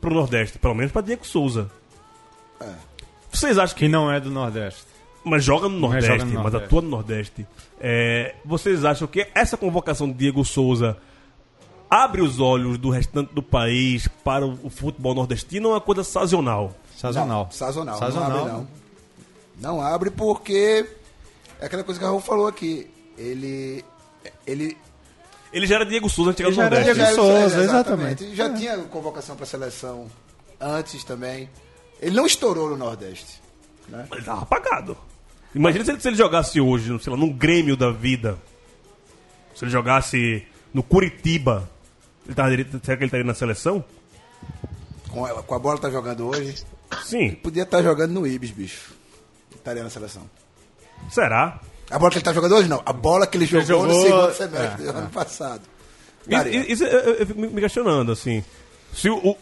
pro 0.00 0.12
Nordeste, 0.12 0.58
pelo 0.58 0.74
menos 0.74 0.92
para 0.92 1.02
Diego 1.02 1.26
Souza. 1.26 1.70
Vocês 3.30 3.58
acham 3.58 3.74
que 3.76 3.84
Que 3.84 3.88
não 3.88 4.10
é 4.10 4.18
do 4.20 4.30
Nordeste. 4.30 4.82
mas 5.24 5.44
joga 5.44 5.68
no 5.68 5.78
Nordeste, 5.78 6.06
joga 6.08 6.24
no 6.24 6.32
mas 6.34 6.42
Nordeste. 6.44 6.64
atua 6.66 6.82
no 6.82 6.88
Nordeste. 6.88 7.46
É, 7.80 8.34
vocês 8.44 8.84
acham 8.84 9.06
que 9.06 9.26
essa 9.34 9.56
convocação 9.56 10.08
de 10.08 10.14
Diego 10.14 10.44
Souza 10.44 10.96
abre 11.90 12.22
os 12.22 12.40
olhos 12.40 12.78
do 12.78 12.88
restante 12.90 13.32
do 13.34 13.42
país 13.42 14.08
para 14.24 14.46
o, 14.46 14.58
o 14.64 14.70
futebol 14.70 15.14
nordestino 15.14 15.68
ou 15.68 15.74
é 15.74 15.76
uma 15.76 15.80
coisa 15.80 16.02
sazonal? 16.02 16.74
Sazonal. 16.96 17.44
Não, 17.44 17.50
sazonal. 17.50 17.98
Sazonal. 17.98 18.30
Não 18.30 18.38
abre, 18.38 18.52
não. 18.52 18.68
Não 19.58 19.80
abre 19.80 20.10
porque 20.10 20.86
é 21.60 21.66
aquela 21.66 21.84
coisa 21.84 22.00
que 22.00 22.04
a 22.04 22.08
Raul 22.08 22.20
falou 22.20 22.46
aqui. 22.46 22.90
Ele. 23.16 23.84
Ele. 24.46 24.76
Ele 25.52 25.66
já 25.66 25.76
era 25.76 25.86
Diego 25.86 26.08
Souza 26.08 26.30
antes 26.30 26.44
de 26.44 26.48
Ele 26.48 26.54
chegar 26.54 26.70
já 26.70 26.70
no 26.70 26.76
era 26.76 26.94
Nordeste. 26.94 27.14
Diego 27.14 27.32
Souza, 27.32 27.64
exatamente. 27.64 28.34
Já 28.34 28.52
tinha 28.52 28.78
convocação 28.84 29.36
para 29.36 29.46
seleção 29.46 30.08
antes 30.60 31.04
também. 31.04 31.48
Ele 32.00 32.16
não 32.16 32.26
estourou 32.26 32.70
no 32.70 32.76
Nordeste. 32.76 33.40
Mas 33.88 34.10
ele 34.10 34.22
tava 34.22 34.42
apagado. 34.42 34.96
Imagina 35.54 35.84
se 35.84 35.90
ele, 35.92 36.00
se 36.00 36.08
ele 36.08 36.16
jogasse 36.16 36.60
hoje, 36.60 36.98
sei 37.02 37.10
lá, 37.10 37.18
num 37.18 37.32
Grêmio 37.32 37.76
da 37.76 37.90
vida. 37.90 38.38
Se 39.54 39.64
ele 39.64 39.70
jogasse 39.70 40.46
no 40.74 40.82
Curitiba. 40.82 41.68
Ele 42.26 42.34
tava, 42.34 42.50
será 42.50 42.66
que 42.66 42.92
ele 42.92 43.04
estaria 43.04 43.24
na 43.24 43.34
seleção? 43.34 43.82
Com, 45.08 45.26
ela, 45.26 45.42
com 45.42 45.54
a 45.54 45.58
bola 45.58 45.76
que 45.76 45.82
tá 45.82 45.90
jogando 45.90 46.26
hoje. 46.26 46.54
Sim. 47.04 47.32
Podia 47.32 47.62
estar 47.64 47.82
jogando 47.82 48.12
no 48.12 48.26
Ibis, 48.26 48.50
bicho. 48.50 48.92
Estaria 49.54 49.82
na 49.82 49.90
seleção. 49.90 50.22
Será? 51.10 51.60
A 51.90 51.98
bola 51.98 52.10
que 52.10 52.18
ele 52.18 52.24
tá 52.24 52.32
jogando 52.32 52.54
hoje, 52.56 52.68
não. 52.68 52.82
A 52.84 52.92
bola 52.92 53.26
que 53.26 53.36
ele 53.36 53.46
jogou, 53.46 53.86
no 53.86 53.92
jogou- 53.94 54.32
segundo 54.32 54.34
semestre 54.34 54.88
é, 54.88 54.92
do 54.92 54.98
ano 54.98 55.10
passado. 55.10 55.62
Isso, 56.68 56.84
eu, 56.84 57.14
eu 57.14 57.26
fico 57.26 57.40
me 57.40 57.60
questionando, 57.60 58.10
assim. 58.12 58.42
Se 58.92 59.08
o, 59.08 59.16
o- 59.18 59.36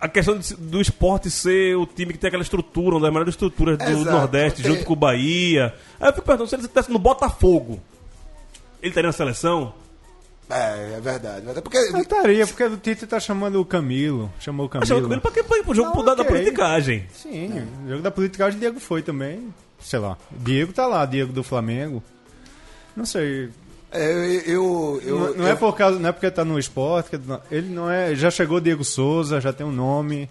a 0.00 0.08
questão 0.08 0.36
de- 0.38 0.54
do 0.56 0.80
esporte 0.80 1.30
ser 1.30 1.76
o 1.76 1.86
time 1.86 2.12
que 2.12 2.18
tem 2.18 2.28
aquela 2.28 2.42
estrutura, 2.42 2.96
uma 2.96 3.00
das 3.02 3.10
melhores 3.10 3.34
estruturas 3.34 3.78
do 3.78 3.84
Exato. 3.84 4.04
Nordeste, 4.04 4.62
Tem- 4.62 4.72
junto 4.72 4.84
com 4.84 4.92
o 4.92 4.96
Bahia. 4.96 5.74
Aí 6.00 6.08
eu 6.08 6.12
fico 6.12 6.26
perguntando, 6.26 6.48
se 6.50 6.54
ele 6.56 6.62
estivesse 6.62 6.90
no 6.90 6.98
Botafogo, 6.98 7.80
ele 8.82 8.90
estaria 8.90 9.08
na 9.08 9.12
seleção? 9.12 9.72
É, 10.50 10.96
é 10.96 11.00
verdade. 11.00 11.44
verdade. 11.44 11.62
Porque 11.62 11.78
Não 11.90 12.00
estaria, 12.00 12.46
porque 12.46 12.64
o 12.64 12.76
Tite 12.76 13.06
tá 13.06 13.18
chamando 13.18 13.60
o 13.60 13.64
Camilo. 13.64 14.30
Chamou 14.38 14.66
o 14.66 14.70
Mas 14.74 14.86
chama 14.88 15.00
Camilo. 15.00 15.14
ele 15.14 15.20
pra 15.20 15.30
quê? 15.30 15.42
Pra 15.42 15.58
ir 15.58 15.64
pro 15.64 15.74
jogo 15.74 15.96
Não, 15.96 16.04
da, 16.04 16.14
da 16.14 16.22
ok. 16.22 16.26
politicagem. 16.36 17.06
Sim, 17.14 17.66
o 17.86 17.88
jogo 17.90 18.02
da 18.02 18.10
politicagem 18.10 18.58
Diego 18.58 18.78
foi 18.80 19.02
também. 19.02 19.52
Sei 19.80 19.98
lá. 19.98 20.16
Diego 20.30 20.72
tá 20.72 20.86
lá, 20.86 21.04
Diego 21.06 21.32
do 21.32 21.42
Flamengo. 21.42 22.02
Não 22.94 23.06
sei. 23.06 23.48
é, 23.90 24.12
eu, 24.12 24.22
eu, 24.46 25.02
eu- 25.04 25.18
não, 25.18 25.34
não 25.34 25.46
eu- 25.46 25.52
é 25.52 25.56
por 25.56 25.74
causa, 25.74 25.98
não 25.98 26.08
é 26.08 26.12
porque 26.12 26.30
tá 26.30 26.44
no 26.44 26.58
esporte, 26.58 27.18
ele 27.50 27.68
não 27.68 27.90
é, 27.90 28.14
já 28.14 28.30
chegou 28.30 28.60
Diego 28.60 28.84
Souza, 28.84 29.40
já 29.40 29.52
tem 29.52 29.66
um 29.66 29.72
nome. 29.72 30.28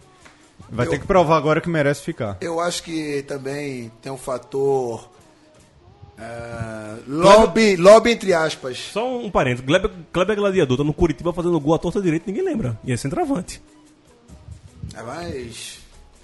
Vai 0.70 0.86
Eu- 0.86 0.92
ter 0.92 1.00
que 1.00 1.08
provar 1.08 1.38
agora 1.38 1.60
que 1.60 1.68
merece 1.70 2.02
ficar. 2.04 2.38
Eu 2.40 2.60
acho 2.60 2.84
que 2.84 3.24
também 3.24 3.92
tem 4.02 4.12
um 4.12 4.18
fator. 4.18 5.10
É, 6.22 6.96
lobby, 7.08 7.76
lobby 7.76 8.12
entre 8.12 8.34
aspas. 8.34 8.78
Só 8.94 9.18
um 9.20 9.30
parênteses. 9.32 9.66
Kleber, 9.66 9.92
Kleber 10.14 10.36
Gladiador 10.36 10.78
tá 10.78 10.84
no 10.84 10.94
Curitiba 10.94 11.34
fazendo 11.34 11.60
gol 11.60 11.74
à 11.74 11.80
torta 11.80 12.02
direita, 12.02 12.26
ninguém 12.28 12.44
lembra. 12.46 12.80
E 12.84 12.92
é 12.92 12.98
centroavante. 12.98 13.62
É 14.96 15.02
mais. 15.04 15.80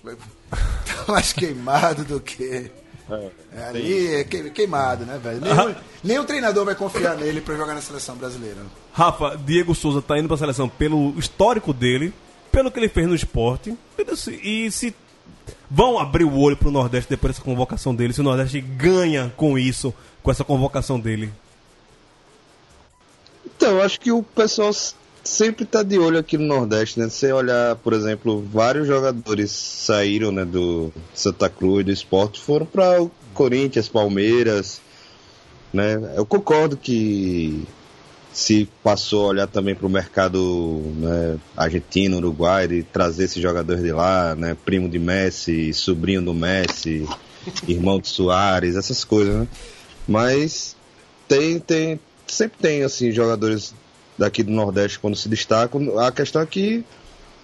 tá 0.05 1.11
mais 1.11 1.33
queimado 1.33 2.03
do 2.03 2.19
que. 2.19 2.69
É, 3.09 3.63
ali 3.69 4.15
é 4.15 4.23
que- 4.25 4.49
queimado, 4.49 5.05
né, 5.05 5.17
velho? 5.17 5.39
Nenhum, 5.39 5.75
nenhum 6.03 6.25
treinador 6.25 6.65
vai 6.65 6.75
confiar 6.75 7.15
nele 7.15 7.39
pra 7.39 7.55
jogar 7.55 7.73
na 7.73 7.81
seleção 7.81 8.17
brasileira. 8.17 8.57
Rafa, 8.91 9.37
Diego 9.45 9.73
Souza 9.73 10.01
tá 10.01 10.19
indo 10.19 10.27
pra 10.27 10.35
seleção 10.35 10.67
pelo 10.67 11.17
histórico 11.17 11.71
dele, 11.73 12.13
pelo 12.51 12.69
que 12.69 12.77
ele 12.77 12.89
fez 12.89 13.07
no 13.07 13.15
esporte. 13.15 13.73
E 14.43 14.69
se 14.71 14.93
vão 15.69 15.99
abrir 15.99 16.23
o 16.23 16.37
olho 16.37 16.57
pro 16.57 16.71
Nordeste 16.71 17.09
depois 17.09 17.33
dessa 17.33 17.43
convocação 17.43 17.95
dele, 17.95 18.13
se 18.13 18.21
o 18.21 18.23
Nordeste 18.23 18.61
ganha 18.61 19.31
com 19.35 19.57
isso, 19.57 19.93
com 20.21 20.31
essa 20.31 20.43
convocação 20.43 20.99
dele. 20.99 21.31
Então, 23.45 23.81
acho 23.81 23.99
que 23.99 24.11
o 24.11 24.21
pessoal 24.21 24.71
sempre 25.23 25.65
tá 25.65 25.83
de 25.83 25.97
olho 25.99 26.17
aqui 26.17 26.37
no 26.37 26.45
Nordeste, 26.45 26.99
né? 26.99 27.09
Você 27.09 27.31
olhar, 27.31 27.75
por 27.77 27.93
exemplo, 27.93 28.45
vários 28.51 28.87
jogadores 28.87 29.51
saíram, 29.51 30.31
né, 30.31 30.45
do 30.45 30.91
Santa 31.13 31.49
Cruz, 31.49 31.85
do 31.85 31.91
esporte, 31.91 32.39
foram 32.39 32.65
para 32.65 33.01
o 33.01 33.11
Corinthians, 33.33 33.89
Palmeiras, 33.89 34.79
né? 35.73 36.13
Eu 36.15 36.25
concordo 36.25 36.77
que 36.77 37.65
se 38.37 38.69
passou 38.83 39.25
a 39.25 39.29
olhar 39.29 39.47
também 39.47 39.73
para 39.73 39.87
o 39.87 39.89
mercado 39.89 40.79
né, 40.97 41.39
argentino, 41.55 42.17
uruguai, 42.17 42.67
de 42.67 42.83
trazer 42.83 43.23
esses 43.23 43.41
jogadores 43.41 43.81
de 43.81 43.91
lá, 43.91 44.35
né? 44.35 44.55
Primo 44.63 44.87
de 44.87 44.99
Messi, 44.99 45.73
sobrinho 45.73 46.21
do 46.21 46.35
Messi, 46.35 47.03
irmão 47.67 47.99
de 47.99 48.07
Soares, 48.07 48.75
essas 48.75 49.03
coisas, 49.03 49.33
né? 49.33 49.47
Mas 50.07 50.75
tem, 51.27 51.57
tem, 51.57 51.99
sempre 52.27 52.59
tem 52.61 52.83
assim 52.83 53.11
jogadores 53.11 53.73
daqui 54.15 54.43
do 54.43 54.51
Nordeste 54.51 54.99
quando 54.99 55.15
se 55.15 55.27
destacam. 55.27 55.97
A 55.97 56.11
questão 56.11 56.39
é 56.39 56.45
que 56.45 56.85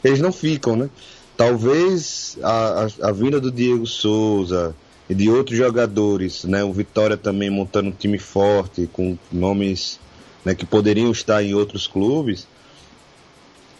eles 0.03 0.19
não 0.19 0.31
ficam, 0.31 0.75
né? 0.75 0.91
Talvez 1.35 2.37
a, 2.43 2.83
a, 3.01 3.07
a 3.09 3.11
vinda 3.11 3.41
do 3.41 3.51
Diego 3.51 3.87
Souza 3.87 4.75
e 5.09 5.15
de 5.15 5.27
outros 5.27 5.57
jogadores, 5.57 6.43
né? 6.43 6.63
O 6.63 6.71
Vitória 6.71 7.17
também 7.17 7.49
montando 7.49 7.89
um 7.89 7.93
time 7.93 8.19
forte 8.19 8.87
com 8.93 9.17
nomes 9.31 9.99
né, 10.43 10.53
que 10.55 10.65
poderiam 10.65 11.11
estar 11.11 11.43
em 11.43 11.53
outros 11.53 11.87
clubes, 11.87 12.47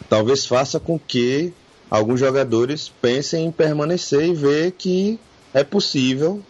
talvez 0.09 0.45
faça 0.45 0.79
com 0.79 0.97
que 0.99 1.53
alguns 1.89 2.19
jogadores 2.19 2.91
pensem 3.01 3.45
em 3.45 3.51
permanecer 3.51 4.25
e 4.25 4.33
ver 4.33 4.71
que 4.71 5.19
é 5.53 5.63
possível 5.63 6.41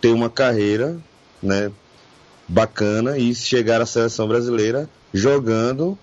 ter 0.00 0.08
uma 0.08 0.30
carreira, 0.30 0.98
né, 1.42 1.70
bacana 2.48 3.18
e 3.18 3.34
chegar 3.34 3.80
à 3.80 3.86
seleção 3.86 4.28
brasileira 4.28 4.88
jogando 5.12 5.98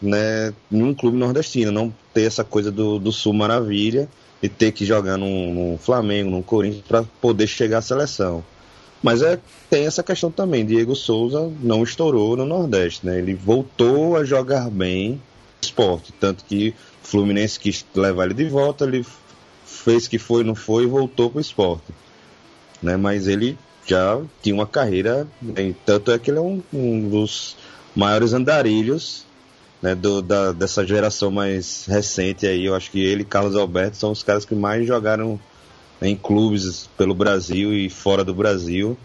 né, 0.00 0.52
num 0.70 0.94
clube 0.94 1.16
nordestino, 1.16 1.72
não 1.72 1.94
ter 2.12 2.22
essa 2.22 2.44
coisa 2.44 2.70
do, 2.70 2.98
do 2.98 3.12
Sul 3.12 3.32
Maravilha 3.32 4.08
e 4.42 4.48
ter 4.48 4.72
que 4.72 4.84
jogar 4.84 5.16
num, 5.16 5.52
num 5.52 5.78
Flamengo, 5.78 6.30
num 6.30 6.42
Corinthians 6.42 6.84
para 6.86 7.04
poder 7.20 7.46
chegar 7.46 7.78
à 7.78 7.82
seleção. 7.82 8.44
Mas 9.02 9.22
é, 9.22 9.38
tem 9.70 9.86
essa 9.86 10.02
questão 10.02 10.30
também. 10.30 10.66
Diego 10.66 10.94
Souza 10.96 11.50
não 11.60 11.82
estourou 11.82 12.36
no 12.36 12.44
Nordeste, 12.44 13.06
né? 13.06 13.18
Ele 13.18 13.34
voltou 13.34 14.16
a 14.16 14.24
jogar 14.24 14.70
bem 14.70 15.20
esporte, 15.60 16.12
tanto 16.18 16.44
que 16.44 16.74
o 17.04 17.06
Fluminense 17.06 17.58
quis 17.58 17.84
levar 17.94 18.26
ele 18.26 18.34
de 18.34 18.44
volta, 18.46 18.84
ele 18.84 19.04
fez 19.64 20.08
que 20.08 20.18
foi, 20.18 20.44
não 20.44 20.54
foi 20.54 20.84
e 20.84 20.86
voltou 20.86 21.30
para 21.30 21.38
o 21.38 21.40
esporte. 21.40 21.92
Né? 22.82 22.96
Mas 22.96 23.26
ele 23.26 23.58
já 23.86 24.20
tinha 24.42 24.54
uma 24.54 24.66
carreira, 24.66 25.26
né? 25.40 25.74
tanto 25.84 26.10
é 26.12 26.18
que 26.18 26.30
ele 26.30 26.38
é 26.38 26.42
um, 26.42 26.62
um 26.72 27.08
dos 27.08 27.56
maiores 27.94 28.32
andarilhos 28.32 29.24
né, 29.80 29.94
do, 29.94 30.20
da, 30.20 30.52
dessa 30.52 30.86
geração 30.86 31.30
mais 31.30 31.86
recente 31.86 32.46
aí. 32.46 32.66
Eu 32.66 32.74
acho 32.74 32.90
que 32.90 33.00
ele 33.00 33.22
e 33.22 33.26
Carlos 33.26 33.56
Alberto 33.56 33.96
são 33.96 34.10
os 34.10 34.22
caras 34.22 34.44
que 34.44 34.54
mais 34.54 34.86
jogaram 34.86 35.40
em 36.00 36.16
clubes 36.16 36.88
pelo 36.96 37.14
Brasil 37.14 37.72
e 37.72 37.90
fora 37.90 38.24
do 38.24 38.34
Brasil, 38.34 38.96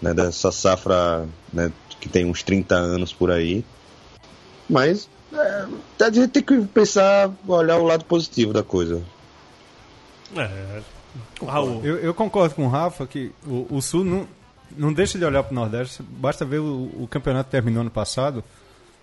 né, 0.00 0.14
dessa 0.14 0.52
safra 0.52 1.26
né, 1.52 1.72
que 2.00 2.08
tem 2.08 2.24
uns 2.24 2.42
30 2.42 2.74
anos 2.74 3.12
por 3.12 3.30
aí. 3.30 3.64
Mas 4.68 5.08
é, 5.32 5.66
a 6.04 6.10
gente 6.10 6.28
tem 6.28 6.42
que 6.42 6.60
pensar, 6.66 7.30
olhar 7.46 7.78
o 7.78 7.84
lado 7.84 8.04
positivo 8.04 8.52
da 8.52 8.62
coisa. 8.62 9.02
É. 10.36 10.80
Raul. 11.44 11.84
Eu, 11.84 11.96
eu 11.98 12.14
concordo 12.14 12.54
com 12.54 12.66
o 12.66 12.68
Rafa 12.68 13.06
que 13.06 13.32
o, 13.46 13.66
o 13.70 13.82
Sul 13.82 14.04
não, 14.04 14.28
não 14.76 14.92
deixa 14.92 15.18
de 15.18 15.24
olhar 15.24 15.42
para 15.42 15.52
o 15.52 15.54
Nordeste. 15.54 16.02
Basta 16.02 16.44
ver 16.44 16.58
o, 16.58 16.90
o 17.02 17.08
campeonato 17.08 17.46
que 17.46 17.52
terminou 17.52 17.80
ano 17.80 17.90
passado. 17.90 18.44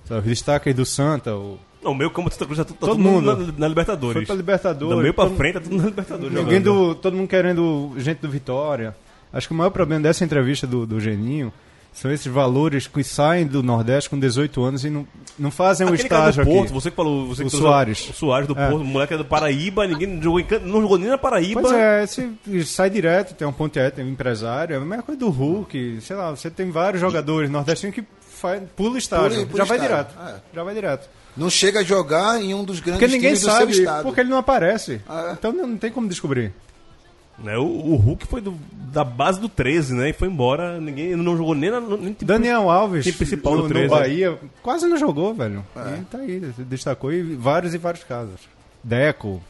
Os 0.10 0.24
destaques 0.24 0.74
do 0.76 0.86
Santa, 0.86 1.36
o, 1.36 1.58
Não, 1.84 1.91
o 1.91 1.96
meio 1.96 2.10
campo 2.12 2.30
de 2.30 2.36
Santa 2.36 2.46
Cruz 2.46 2.58
já 2.58 2.63
tá 2.65 2.74
todo, 2.80 2.89
Todo 2.89 3.00
mundo 3.00 3.36
mundo. 3.36 3.48
na, 3.54 3.60
na 3.60 3.68
Libertadores. 3.68 4.13
foi 4.13 4.26
para 4.26 4.36
Libertadores. 4.36 4.96
Do 4.96 5.02
meio 5.02 5.13
pra 5.13 5.26
todo- 5.26 5.36
frente, 5.38 5.54
tá 5.56 5.60
tudo 5.62 5.78
na 5.78 5.86
Libertadores. 5.86 6.34
Ninguém 6.38 6.62
do, 6.62 6.94
todo 6.96 7.15
mundo 7.15 7.28
querendo 7.28 7.94
gente 7.98 8.20
do 8.20 8.30
Vitória. 8.30 8.96
Acho 9.34 9.48
que 9.48 9.54
o 9.54 9.58
maior 9.58 9.70
problema 9.72 10.02
dessa 10.04 10.24
entrevista 10.24 10.65
do, 10.68 10.86
do 10.86 11.00
Geninho 11.00 11.52
são 11.91 12.12
esses 12.12 12.28
valores 12.28 12.88
que 12.88 13.04
saem 13.04 13.48
do 13.48 13.63
Nordeste 13.63 14.10
com 14.10 14.20
18 14.20 14.63
anos 14.63 14.84
e 14.86 14.89
não, 14.89 15.08
não 15.39 15.50
fazem 15.50 15.88
um 15.88 15.94
Aquele 15.94 16.10
cara 16.10 16.30
estágio 16.30 16.44
do 16.46 16.52
Porto, 16.52 16.63
aqui. 16.65 16.74
você 16.74 16.89
que 16.91 16.96
falou. 16.96 17.28
Você 17.28 17.41
O 17.41 17.46
que 17.46 17.52
trouxe- 17.52 17.58
Soares. 17.68 18.10
O 18.10 18.13
Soares 18.13 18.48
do 18.48 18.60
É. 18.60 18.70
Porto, 18.70 18.82
o 18.82 18.86
moleque 18.86 19.13
é 19.13 19.18
do 19.18 19.26
Paraíba, 19.26 19.88
ninguém 19.88 20.22
jogou, 20.22 20.41
não 20.62 20.82
jogou 20.82 20.98
nem 20.98 21.10
na 21.10 21.18
Paraíba. 21.18 21.62
Pois 21.62 21.74
é, 21.74 22.04
esse 22.04 22.30
sai 22.65 22.89
direto, 22.89 23.34
tem 23.34 23.48
um 23.48 23.52
ponto 23.54 23.78
é, 23.80 23.89
tem 23.89 24.06
um 24.06 24.10
empresário, 24.10 24.74
é 24.74 24.78
a 24.78 24.82
mesma 24.82 25.04
coisa 25.04 25.20
do 25.20 25.30
Hulk, 25.30 26.00
sei 26.02 26.15
lá, 26.15 26.32
você 26.32 26.50
tem 26.50 26.70
vários 26.70 27.00
jogadores 27.02 27.50
nordestinos 27.50 27.96
que 27.96 28.04
faz, 28.36 28.62
pula 28.76 28.98
estágio, 28.98 29.30
Pula- 29.38 29.45
pula 29.48 29.58
já 29.58 29.63
vai 29.65 29.80
direto, 29.80 30.15
é. 30.19 30.36
já 30.54 30.63
vai 30.63 30.74
direto. 30.76 31.10
Não 31.38 31.50
chega 31.50 31.80
a 31.80 31.84
jogar 31.84 32.41
em 32.41 32.54
um 32.54 32.63
dos 32.63 32.80
grandes 32.80 33.00
Porque 33.02 33.13
ninguém 33.13 33.34
times 33.34 33.41
do 33.41 33.52
sabe, 33.52 33.74
seu 33.74 33.84
estado. 33.84 34.04
porque 34.04 34.21
ele 34.21 34.30
não 34.30 34.38
aparece. 34.38 35.02
Ah, 35.08 35.30
é? 35.30 35.32
Então 35.34 35.52
não, 35.52 35.67
não 35.67 35.78
tem 35.78 35.91
como 35.91 36.08
descobrir. 36.08 36.54
Né, 37.38 37.58
o, 37.58 37.63
o 37.65 37.95
Hulk 37.98 38.26
foi 38.26 38.39
do- 38.39 38.58
da 38.71 39.04
base 39.04 39.41
do 39.41 39.50
13, 39.50 39.93
né? 39.93 40.10
E 40.12 40.13
foi 40.13 40.30
embora. 40.30 40.80
Ninguém 40.80 41.08
ele 41.08 41.21
não 41.21 41.36
jogou 41.36 41.54
nem 41.54 41.69
na. 41.69 41.82
Nem, 41.82 42.13
tipo, 42.13 42.24
Daniel 42.24 42.69
Alves, 42.69 43.13
principal 43.13 43.56
no, 43.58 43.63
do 43.63 43.67
no 43.67 43.74
13. 43.74 43.89
Bahia, 43.89 44.39
quase 44.63 44.88
não 44.88 44.95
jogou, 44.95 45.34
velho. 45.34 45.65
É. 45.76 45.98
E 46.00 46.06
tá 46.06 46.17
aí, 46.19 46.39
destacou 46.60 47.12
em 47.12 47.36
vários 47.36 47.74
e 47.74 47.78
vários 47.78 48.06
casos. 48.06 48.39
Deco, 48.82 49.43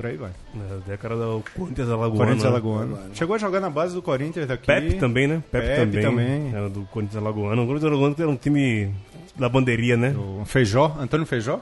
por 0.00 0.06
aí 0.08 0.16
vai. 0.16 0.30
né, 0.54 0.64
década 0.86 1.14
do 1.14 1.44
Corinthians 1.54 1.88
Alagoano. 1.90 2.16
Corinthians 2.16 2.42
né? 2.42 2.48
Alagoano. 2.48 2.98
Chegou 3.12 3.34
a 3.36 3.38
jogar 3.38 3.60
na 3.60 3.68
base 3.68 3.94
do 3.94 4.00
Corinthians 4.00 4.46
daqui. 4.48 4.66
Pepe 4.66 4.94
também, 4.94 5.26
né? 5.26 5.42
Pepe, 5.50 5.66
Pepe 5.66 6.00
também. 6.00 6.02
também. 6.02 6.54
Era 6.54 6.70
do 6.70 6.82
Corinthians 6.86 7.22
Alagoano. 7.22 7.62
O 7.62 7.66
Corinthians 7.66 7.92
Alagoano 7.92 8.16
era 8.18 8.28
um 8.28 8.36
time 8.36 8.90
da 9.36 9.48
bandeirinha, 9.48 9.96
né? 9.98 10.14
O 10.16 10.42
Feijó, 10.46 10.96
Antônio 10.98 11.26
Feijó? 11.26 11.60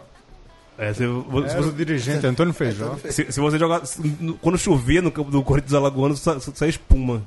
É, 0.78 0.92
se, 0.94 1.04
vo- 1.06 1.42
se 1.42 1.50
Era 1.56 1.60
o 1.60 1.64
você, 1.64 1.72
dirigente 1.84 2.24
Antônio 2.24 2.52
Feijó. 2.54 2.96
se, 3.10 3.32
se 3.32 3.40
você 3.40 3.58
jogar. 3.58 3.82
Quando 4.40 4.56
chovia 4.56 5.02
no 5.02 5.10
campo 5.10 5.30
do 5.32 5.42
Corinthians 5.42 5.74
Alagoano, 5.74 6.16
sa- 6.16 6.38
sa- 6.38 6.52
sai 6.54 6.68
espuma. 6.68 7.20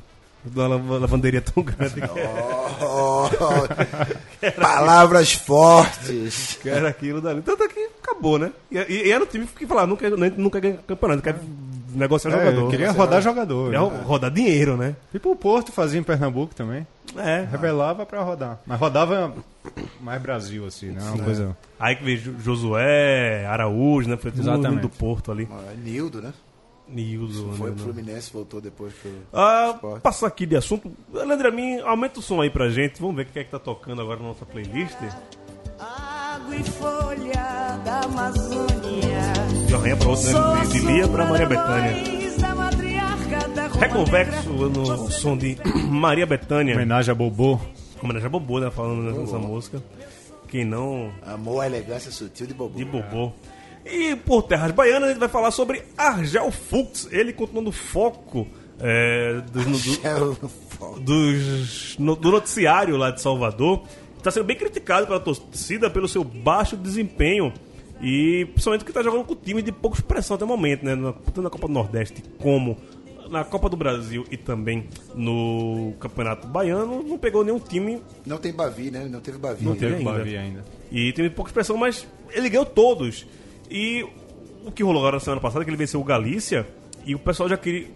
Da 0.44 0.68
la- 0.68 0.98
lavanderia 0.98 1.40
tão 1.42 1.62
grande 1.62 1.96
que 1.96 2.02
Oh, 2.82 3.30
palavras 4.60 5.34
fortes. 5.34 6.58
que 6.62 6.70
era 6.70 6.90
aquilo 6.90 7.22
dali. 7.22 7.42
Tanto 7.42 7.64
é 7.64 7.68
que 7.68 7.81
acabou, 8.22 8.38
né? 8.40 8.52
E, 8.72 8.78
e- 8.78 9.08
e 9.08 9.12
era 9.12 9.24
o 9.24 9.28
time 9.28 9.46
que 9.48 9.66
falava, 9.66 9.88
nunca, 9.88 10.10
nunca 10.10 10.60
ganha 10.60 10.78
campeonato, 10.88 11.22
quer 11.24 11.36
negociar 11.94 12.32
É, 12.32 12.38
jogador. 12.38 12.70
queria 12.70 12.92
rodar 12.92 13.22
jogador. 13.22 13.66
Queria 13.72 13.82
né? 13.90 14.02
rodar 14.06 14.32
dinheiro, 14.32 14.78
né? 14.78 14.96
Tipo 15.12 15.32
o 15.32 15.36
Porto 15.36 15.72
fazia 15.72 16.00
em 16.00 16.04
Pernambuco 16.04 16.54
também. 16.56 16.86
É. 17.18 17.46
Revelava 17.52 18.06
pra 18.06 18.22
rodar. 18.22 18.60
Mas 18.66 18.80
rodava 18.80 19.34
mais 20.00 20.22
Brasil, 20.22 20.66
assim, 20.66 20.88
né? 20.92 21.02
Uma 21.14 21.24
coisa. 21.24 21.58
Aí 21.80 21.96
que 21.98 22.04
veio 22.06 22.18
Jo- 22.18 22.36
Josué, 22.40 23.46
Araújo, 23.48 24.08
né? 24.10 24.16
Foi 24.16 24.32
tudo 24.32 24.44
Exatamente. 24.44 24.82
do 24.82 24.90
Porto 24.90 25.32
ali. 25.32 25.48
Ah, 25.52 25.74
Nildo, 25.84 26.22
né? 26.22 26.34
Nildo. 26.88 27.54
Foi 27.58 27.70
né? 27.70 27.76
pro 27.76 27.86
Fluminense, 27.86 28.32
voltou 28.32 28.62
depois 28.62 28.94
pro. 28.94 29.12
Ah, 29.34 29.72
Esporte. 29.76 30.02
passar 30.02 30.28
aqui 30.28 30.46
de 30.46 30.56
assunto. 30.56 30.92
Leandro 31.12 31.48
Amin, 31.50 31.80
aumenta 31.82 32.20
o 32.20 32.22
som 32.24 32.40
aí 32.42 32.50
pra 32.50 32.70
gente. 32.70 33.02
Vamos 33.02 33.16
ver 33.18 33.24
o 33.24 33.26
que 33.26 33.40
é 33.40 33.44
que 33.44 33.52
tá 33.52 33.60
tocando 33.60 34.02
agora 34.02 34.20
na 34.20 34.28
nossa 34.30 34.46
playlist. 34.46 34.96
Água 36.36 36.56
e 36.56 36.64
folha 36.64 37.80
da 37.84 38.00
Amazônia. 38.06 39.34
De 39.68 39.74
arranha 39.76 39.98
pra 39.98 40.10
outra, 40.10 40.32
né? 40.56 40.66
De, 40.66 40.80
Lia 40.80 41.08
pra 41.08 41.26
Maria 41.26 41.46
Bethânia. 41.48 42.04
Reconvexo 43.80 44.50
no 44.50 45.12
som 45.12 45.38
de 45.38 45.58
Maria 45.90 46.26
Bethânia. 46.26 46.76
Homenagem 46.76 47.12
a 47.12 47.16
Bobô. 47.16 47.60
Homenagem 48.02 48.28
a 48.28 48.30
Bobô, 48.30 48.60
né? 48.60 48.70
Falando 48.72 49.02
nessa 49.20 49.38
música. 49.38 49.82
Quem 50.48 50.66
não, 50.66 51.12
Amor, 51.26 51.62
a 51.62 51.66
elegância 51.68 52.12
sutil 52.12 52.46
de 52.46 52.54
Bobo. 52.54 52.78
de 52.78 52.84
Bobô. 52.86 53.32
E 53.86 54.16
por 54.16 54.44
terras 54.44 54.72
baianas, 54.72 55.06
a 55.06 55.08
gente 55.12 55.20
vai 55.20 55.30
falar 55.30 55.52
sobre 55.52 55.84
Argel 55.98 56.52
Fux. 56.52 57.08
Ele 57.12 57.32
continuando 57.34 57.70
o 57.70 57.74
foco 57.74 58.46
é, 58.80 59.42
do, 59.52 59.64
do- 59.64 61.00
dos, 61.00 61.96
no- 61.98 62.16
do 62.16 62.32
noticiário 62.32 62.98
lá 62.98 63.12
de 63.12 63.22
Salvador. 63.22 63.84
Está 64.22 64.30
sendo 64.30 64.44
bem 64.44 64.56
criticado 64.56 65.08
pela 65.08 65.20
torcida 65.20 65.90
pelo 65.90 66.08
seu 66.08 66.24
baixo 66.24 66.78
desempenho. 66.78 67.52
E 68.00 68.46
principalmente 68.54 68.82
porque 68.82 68.92
está 68.92 69.02
jogando 69.02 69.26
com 69.26 69.36
time 69.36 69.64
de 69.64 69.72
pouca 69.72 69.98
expressão 69.98 70.36
até 70.36 70.46
o 70.46 70.48
momento, 70.48 70.86
né? 70.86 70.96
Tanto 71.26 71.42
na 71.42 71.50
Copa 71.50 71.68
do 71.68 71.74
Nordeste 71.74 72.24
como 72.38 72.78
na 73.32 73.44
Copa 73.44 73.68
do 73.68 73.76
Brasil 73.76 74.24
e 74.30 74.38
também 74.38 74.88
no 75.16 75.94
Campeonato 76.00 76.46
Baiano, 76.48 77.02
não 77.02 77.18
pegou 77.18 77.44
nenhum 77.44 77.60
time 77.60 78.00
Não 78.24 78.38
tem 78.38 78.54
Bavi, 78.54 78.92
né? 78.92 79.08
Não 79.10 79.22
teve 79.22 79.40
Bavi. 79.40 79.66
Não 79.66 79.74
teve 79.74 79.96
Teve 79.96 80.08
ainda. 80.08 80.20
Bavi 80.20 80.38
ainda. 80.38 80.66
e 80.92 81.14
teve 81.14 81.30
pouca 81.32 81.50
expressão, 81.50 81.76
mas 81.76 82.08
ele 82.32 82.48
ganhou 82.48 82.66
todos. 82.66 83.26
E 83.72 84.06
o 84.64 84.72
que 84.72 84.84
rolou 84.84 85.02
agora 85.02 85.16
na 85.16 85.20
semana 85.20 85.42
passada 85.42 85.64
é 85.64 85.66
que 85.66 85.72
ele 85.72 85.78
venceu 85.78 86.00
o 86.00 86.04
Galícia 86.04 86.68
e 87.06 87.16
o 87.16 87.20
pessoal 87.20 87.50
já 87.50 87.58
queria. 87.58 87.88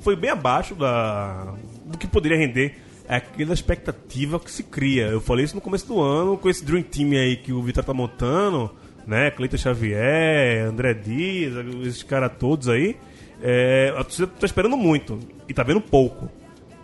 Foi 0.00 0.14
bem 0.14 0.30
abaixo 0.30 0.76
da, 0.76 1.52
do 1.84 1.98
que 1.98 2.06
poderia 2.06 2.38
render 2.38 2.76
é 3.08 3.16
aquela 3.16 3.54
expectativa 3.54 4.38
que 4.38 4.50
se 4.50 4.62
cria. 4.62 5.06
Eu 5.06 5.20
falei 5.20 5.44
isso 5.44 5.54
no 5.54 5.60
começo 5.60 5.86
do 5.86 6.00
ano, 6.00 6.36
com 6.36 6.48
esse 6.48 6.62
Dream 6.64 6.82
Team 6.82 7.12
aí 7.12 7.36
que 7.36 7.52
o 7.52 7.62
Vitor 7.62 7.82
tá 7.82 7.94
montando, 7.94 8.70
né? 9.06 9.30
Cleiton 9.30 9.56
Xavier, 9.56 10.66
André 10.68 10.92
Dias, 10.94 11.54
esses 11.86 12.02
caras 12.02 12.30
todos 12.38 12.68
aí. 12.68 12.96
É, 13.42 13.94
a 13.96 14.04
torcida 14.04 14.26
tá 14.26 14.44
esperando 14.44 14.76
muito 14.76 15.18
e 15.48 15.54
tá 15.54 15.62
vendo 15.62 15.80
pouco. 15.80 16.28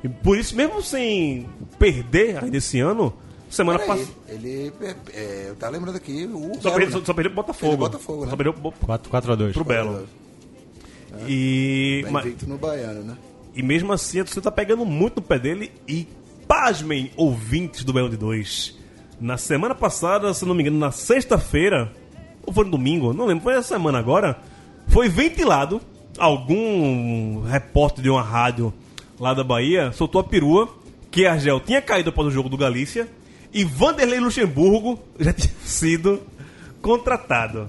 E 0.03 0.09
por 0.09 0.39
isso, 0.39 0.57
mesmo 0.57 0.83
sem 0.83 1.47
perder 1.79 2.43
ainda 2.43 2.57
esse 2.57 2.79
ano, 2.81 3.13
semana 3.51 3.79
passada. 3.79 4.09
ele. 4.29 4.73
é, 4.81 4.95
é, 5.13 5.47
eu 5.49 5.57
tava 5.57 5.73
lembrando 5.73 5.97
aqui. 5.97 6.25
O 6.27 6.55
Só 6.61 6.71
Belo, 6.71 6.77
perdeu, 6.77 6.99
né? 7.01 7.05
só 7.07 7.13
perdeu 7.15 7.33
pro 7.33 7.43
Botafogo. 7.43 7.73
Pro 7.77 7.87
Botafogo, 7.87 8.25
né? 8.25 8.31
Só 8.31 8.37
perdeu 8.37 8.53
pro, 8.55 8.73
4, 8.73 9.11
4 9.11 9.33
a 9.33 9.35
2. 9.35 9.53
pro 9.53 9.65
Belo. 9.65 10.07
E, 11.27 12.03
Tá 12.05 12.11
ma- 12.11 12.21
invicto 12.21 12.47
no 12.49 12.59
Baiano, 12.59 13.03
né? 13.03 13.17
E 13.55 13.63
mesmo 13.63 13.93
assim 13.93 14.21
a 14.21 14.25
torcida 14.25 14.43
tá 14.43 14.51
pegando 14.51 14.85
muito 14.85 15.17
no 15.17 15.23
pé 15.23 15.39
dele. 15.39 15.73
E 15.87 16.07
pasmem, 16.47 17.11
ouvintes 17.17 17.85
do 17.85 17.93
Baião 17.93 18.09
de 18.09 18.17
2. 18.17 18.79
Na 19.21 19.37
semana 19.37 19.75
passada, 19.75 20.33
se 20.35 20.45
não 20.45 20.55
me 20.55 20.63
engano, 20.63 20.79
na 20.79 20.91
sexta-feira, 20.91 21.93
ou 22.45 22.53
foi 22.53 22.65
no 22.65 22.73
domingo, 22.73 23.13
não 23.13 23.27
lembro, 23.27 23.45
foi 23.45 23.55
essa 23.55 23.75
semana 23.75 23.99
agora, 23.99 24.39
foi 24.89 25.09
ventilado 25.09 25.81
algum 26.19 27.43
repórter 27.43 28.03
de 28.03 28.11
uma 28.11 28.23
rádio 28.23 28.73
lá 29.19 29.33
da 29.33 29.45
Bahia, 29.45 29.93
soltou 29.93 30.21
a 30.21 30.25
perua 30.25 30.69
que 31.11 31.27
Argel 31.27 31.61
tinha 31.61 31.81
caído 31.81 32.11
após 32.11 32.29
o 32.29 32.31
jogo 32.31 32.49
do 32.49 32.57
Galícia 32.57 33.09
e 33.53 33.65
Vanderlei 33.65 34.19
Luxemburgo 34.19 34.99
já 35.19 35.33
tinha 35.33 35.55
sido 35.65 36.21
contratado. 36.83 37.69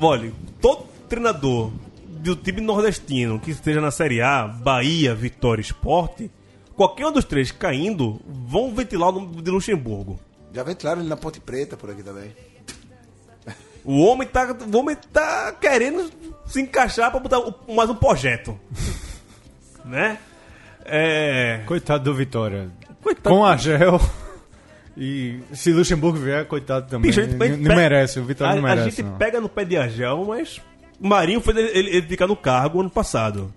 Olha, 0.00 0.32
todo 0.60 0.86
treinador 1.08 1.70
do 2.20 2.36
time 2.36 2.60
nordestino 2.60 3.38
que 3.40 3.50
esteja 3.50 3.80
na 3.80 3.90
Série 3.90 4.20
A, 4.20 4.46
Bahia, 4.46 5.14
Vitória 5.14 5.60
Esporte, 5.62 6.30
qualquer 6.76 7.06
um 7.06 7.12
dos 7.12 7.24
três 7.24 7.50
caindo, 7.50 8.20
vão 8.26 8.74
ventilar 8.74 9.08
o 9.10 9.12
nome 9.12 9.42
de 9.42 9.50
Luxemburgo. 9.50 10.18
Já 10.52 10.62
ventilaram 10.62 11.00
ele 11.00 11.08
na 11.08 11.16
Ponte 11.16 11.40
Preta 11.40 11.76
por 11.76 11.90
aqui 11.90 12.02
também. 12.02 12.34
O 13.84 14.00
homem 14.04 14.28
tá, 14.28 14.54
o 14.72 14.76
homem 14.78 14.94
tá 15.10 15.52
querendo 15.58 16.10
se 16.44 16.60
encaixar 16.60 17.10
pra 17.10 17.18
botar 17.18 17.40
mais 17.74 17.88
um 17.88 17.94
projeto. 17.94 18.58
né? 19.84 20.18
É. 20.84 21.62
Coitado 21.66 22.04
do 22.04 22.14
Vitória. 22.14 22.70
Coitado. 23.02 23.34
Com 23.34 23.44
a 23.44 23.56
Gel. 23.56 23.98
E 24.96 25.40
se 25.54 25.72
Luxemburgo 25.72 26.18
vier, 26.18 26.46
coitado 26.46 26.88
também. 26.90 27.10
Bicho, 27.10 27.20
a 27.20 27.24
a 27.24 27.26
não, 27.26 27.32
não 27.32 27.38
pega- 27.38 27.76
merece, 27.76 28.20
o 28.20 28.24
Vitória 28.24 28.60
não 28.60 28.66
a, 28.66 28.72
a 28.72 28.74
merece. 28.76 28.96
gente 28.96 29.02
não. 29.08 29.16
pega 29.16 29.40
no 29.40 29.48
pé 29.48 29.64
de 29.64 29.76
Argel, 29.78 30.24
mas 30.26 30.60
Marinho 31.00 31.40
fez 31.40 31.56
ele, 31.56 31.88
ele- 31.88 32.02
ficar 32.02 32.26
no 32.26 32.36
cargo 32.36 32.80
ano 32.80 32.90
passado. 32.90 33.52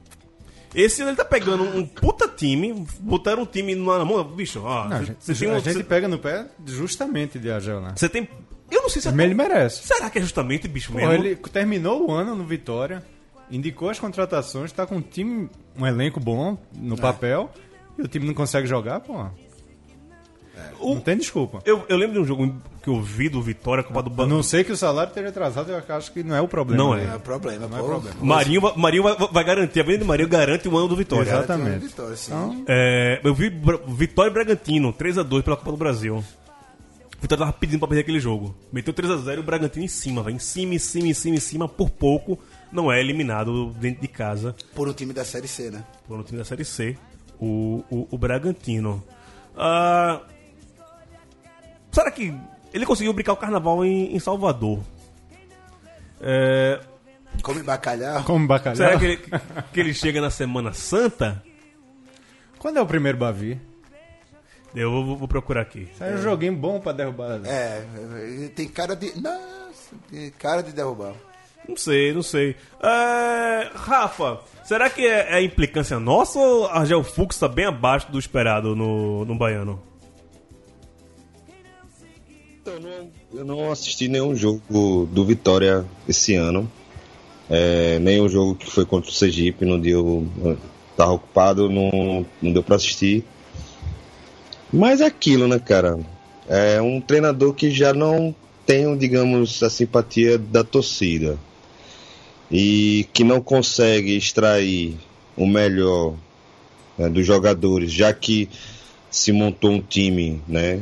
Esse 0.74 1.02
ano 1.02 1.12
ele 1.12 1.18
tá 1.18 1.26
pegando 1.26 1.64
um 1.64 1.86
puta 1.86 2.28
time, 2.28 2.86
botaram 3.00 3.44
um 3.44 3.46
time 3.46 3.76
na 3.76 4.04
mão. 4.04 4.24
Bicho, 4.24 4.62
ó. 4.64 4.88
Não, 4.88 4.96
a 4.96 5.00
cê- 5.00 5.06
gente, 5.06 5.18
cê 5.20 5.36
tem 5.36 5.50
a 5.50 5.54
um- 5.54 5.60
gente 5.60 5.78
cê- 5.78 5.84
pega 5.84 6.08
no 6.08 6.18
pé 6.18 6.48
justamente 6.66 7.38
de 7.38 7.52
Agel, 7.52 7.80
né? 7.80 7.94
Você 7.96 8.10
tem. 8.10 8.28
Eu 8.72 8.82
não 8.82 8.90
sei 8.90 9.02
se 9.02 9.08
é. 9.08 9.12
Ele 9.12 9.36
merece. 9.36 9.86
Será 9.86 10.10
que 10.10 10.18
é 10.18 10.22
justamente, 10.22 10.68
bicho, 10.68 10.92
mesmo? 10.92 11.08
Porra, 11.12 11.20
ele 11.20 11.36
terminou 11.36 12.08
o 12.08 12.12
ano 12.12 12.36
no 12.36 12.44
Vitória, 12.44 13.04
indicou 13.52 13.90
as 13.90 14.00
contratações, 14.00 14.72
tá 14.72 14.88
com 14.88 14.96
um 14.96 15.02
time, 15.02 15.48
um 15.78 15.86
elenco 15.86 16.20
bom 16.20 16.58
no 16.76 16.98
papel, 16.98 17.52
e 18.00 18.02
o 18.02 18.08
time 18.08 18.26
não 18.26 18.34
consegue 18.34 18.66
jogar, 18.66 19.00
pô. 19.02 19.28
O- 20.80 20.96
Não 20.96 21.02
tem 21.02 21.18
desculpa. 21.18 21.62
eu, 21.66 21.84
eu 21.90 21.98
lembro 21.98 22.14
de 22.16 22.20
um 22.20 22.26
jogo 22.26 22.56
que 22.82 22.88
eu 22.90 23.02
vi 23.02 23.28
do 23.30 23.42
Vitória, 23.42 23.84
Copa 23.84 24.04
do 24.04 24.10
A 24.12 24.14
Banco. 24.14 24.30
não 24.30 24.44
ser 24.44 24.64
que 24.64 24.72
o 24.72 24.78
salário 24.78 25.10
esteja 25.10 25.30
atrasado, 25.30 25.72
eu 25.72 25.96
acho 25.96 26.12
que 26.12 26.22
não 26.24 26.36
é 26.36 26.42
o 26.42 26.48
problema. 26.48 26.84
Não 26.84 26.94
né? 26.96 27.06
Não 27.06 27.16
é 27.16 27.20
problema, 27.20 27.68
Não 27.68 27.78
é 27.78 27.82
pô. 27.82 27.88
problema. 27.88 28.18
Marinho, 28.22 28.62
vai- 28.62 28.74
Marinho 28.76 29.04
vai, 29.04 29.16
vai 29.16 29.44
garantir, 29.44 29.80
a 29.80 29.84
venda 29.84 30.00
de 30.00 30.06
Marinho 30.06 30.30
garante 30.30 30.68
o 30.68 30.78
ano 30.78 30.88
do 30.88 30.96
Vitória. 30.96 31.30
Exatamente. 31.30 31.86
vitória, 31.88 32.16
sim. 32.16 32.32
Então, 32.32 32.66
É, 32.68 33.20
eu 33.24 33.34
vi 33.34 33.50
Vitória 33.88 34.30
e 34.30 34.34
Bragantino, 34.34 34.94
3x2 34.94 35.42
pela 35.44 35.56
Copa 35.58 35.72
do 35.72 35.78
Brasil. 35.78 36.24
Vitória 37.22 37.46
tava 37.46 37.54
pedindo 37.54 37.80
pra 37.80 37.88
perder 37.88 38.02
aquele 38.02 38.20
jogo. 38.20 38.54
Meteu 38.72 38.94
3x0 38.94 39.38
e 39.38 39.40
o 39.40 39.44
Bragantino 39.44 39.86
em 39.86 39.88
cima, 39.88 40.22
vai 40.22 40.34
em 40.34 40.40
cima, 40.40 40.76
em 40.76 40.80
cima, 40.80 41.08
em 41.08 41.14
cima, 41.14 41.36
em 41.38 41.40
cima, 41.40 41.68
por 41.70 41.90
pouco 41.90 42.38
não 42.72 42.92
é 42.92 43.00
eliminado 43.00 43.68
dentro 43.80 44.02
de 44.02 44.08
casa 44.10 44.54
Por 44.76 44.90
um 44.90 44.94
time 44.94 45.14
da 45.14 45.24
Série 45.24 45.48
C, 45.48 45.72
né? 45.72 45.84
por 46.08 46.20
um 46.20 46.24
time 46.24 46.38
da 46.40 46.44
Série 46.44 46.66
C, 46.66 46.98
o, 47.40 47.84
o, 47.90 48.08
o 48.12 48.18
Bragantino. 48.18 49.02
Ah, 49.56 50.20
será 51.94 52.12
que 52.12 52.34
ele 52.74 52.86
conseguiu 52.86 53.14
brincar 53.14 53.32
o 53.34 53.38
carnaval 53.38 53.86
em, 53.86 54.14
em 54.14 54.20
Salvador? 54.20 54.80
É, 56.20 56.80
Come 57.42 57.64
bacalhau. 57.64 58.24
como 58.24 58.46
bacalhau. 58.48 58.76
será 58.76 58.98
que 59.00 59.06
ele, 59.06 59.18
que 59.74 59.80
ele 59.80 59.94
chega 59.94 60.20
na 60.22 60.30
Semana 60.30 60.74
Santa? 60.74 61.42
Quando 62.60 62.78
é 62.78 62.82
o 62.82 62.86
primeiro 62.86 63.18
Bavi? 63.18 63.60
Eu 64.76 64.90
vou, 64.92 65.18
vou 65.18 65.28
procurar 65.28 65.62
aqui. 65.62 65.88
Sai 65.98 66.16
um 66.16 66.22
joguinho 66.22 66.56
bom 66.56 66.80
pra 66.80 66.92
derrubar. 66.94 67.42
É, 67.46 67.86
ele 68.24 68.50
tem 68.50 68.68
cara 68.68 68.96
de. 68.96 69.20
Nossa, 69.20 69.96
tem 70.10 70.32
cara 70.32 70.64
de 70.64 70.72
derrubar. 70.72 71.14
Não 71.68 71.78
sei, 71.78 72.14
não 72.14 72.24
sei. 72.24 72.56
É, 72.82 73.70
Rafa, 73.76 74.40
será 74.64 74.90
que 74.90 75.06
é, 75.06 75.38
é 75.38 75.44
implicância 75.44 76.00
nossa 76.00 76.40
ou 76.40 76.66
a 76.68 76.80
Argel 76.80 77.04
Fux 77.04 77.38
tá 77.38 77.48
bem 77.48 77.66
abaixo 77.66 78.12
do 78.12 78.18
esperado 78.20 78.76
no, 78.76 79.24
no 79.26 79.36
Baiano? 79.38 79.82
Então, 82.66 82.80
não- 82.80 83.12
eu 83.34 83.44
não 83.44 83.72
assisti 83.74 84.08
nenhum 84.08 84.34
jogo 84.34 85.06
do 85.12 85.26
Vitória 85.26 85.86
esse 86.08 86.34
ano. 86.36 86.72
É, 87.50 88.00
o 88.22 88.30
jogo 88.30 88.56
que 88.56 88.72
foi 88.72 88.86
contra 88.86 89.10
o 89.10 89.14
Sergipe, 89.14 89.66
não 89.66 89.78
deu. 89.78 90.26
Tava 90.96 91.12
ocupado, 91.12 91.70
não, 91.70 92.26
não 92.42 92.54
deu 92.54 92.64
pra 92.64 92.78
assistir. 92.78 93.26
Mas 94.72 95.02
é 95.02 95.06
aquilo, 95.06 95.46
né, 95.46 95.60
cara? 95.60 96.00
É 96.48 96.82
um 96.82 97.02
treinador 97.02 97.54
que 97.54 97.70
já 97.70 97.94
não 97.94 98.34
tem, 98.66 98.98
digamos, 98.98 99.62
a 99.62 99.70
simpatia 99.70 100.38
da 100.38 100.64
torcida. 100.64 101.38
E 102.50 103.10
que 103.12 103.26
não 103.26 103.42
consegue 103.42 104.16
extrair 104.16 104.96
o 105.36 105.46
melhor 105.46 106.16
né, 106.98 107.10
dos 107.10 107.26
jogadores, 107.26 107.92
já 107.92 108.14
que 108.14 108.48
se 109.12 109.34
montou 109.34 109.72
um 109.72 109.82
time, 109.82 110.42
né? 110.48 110.82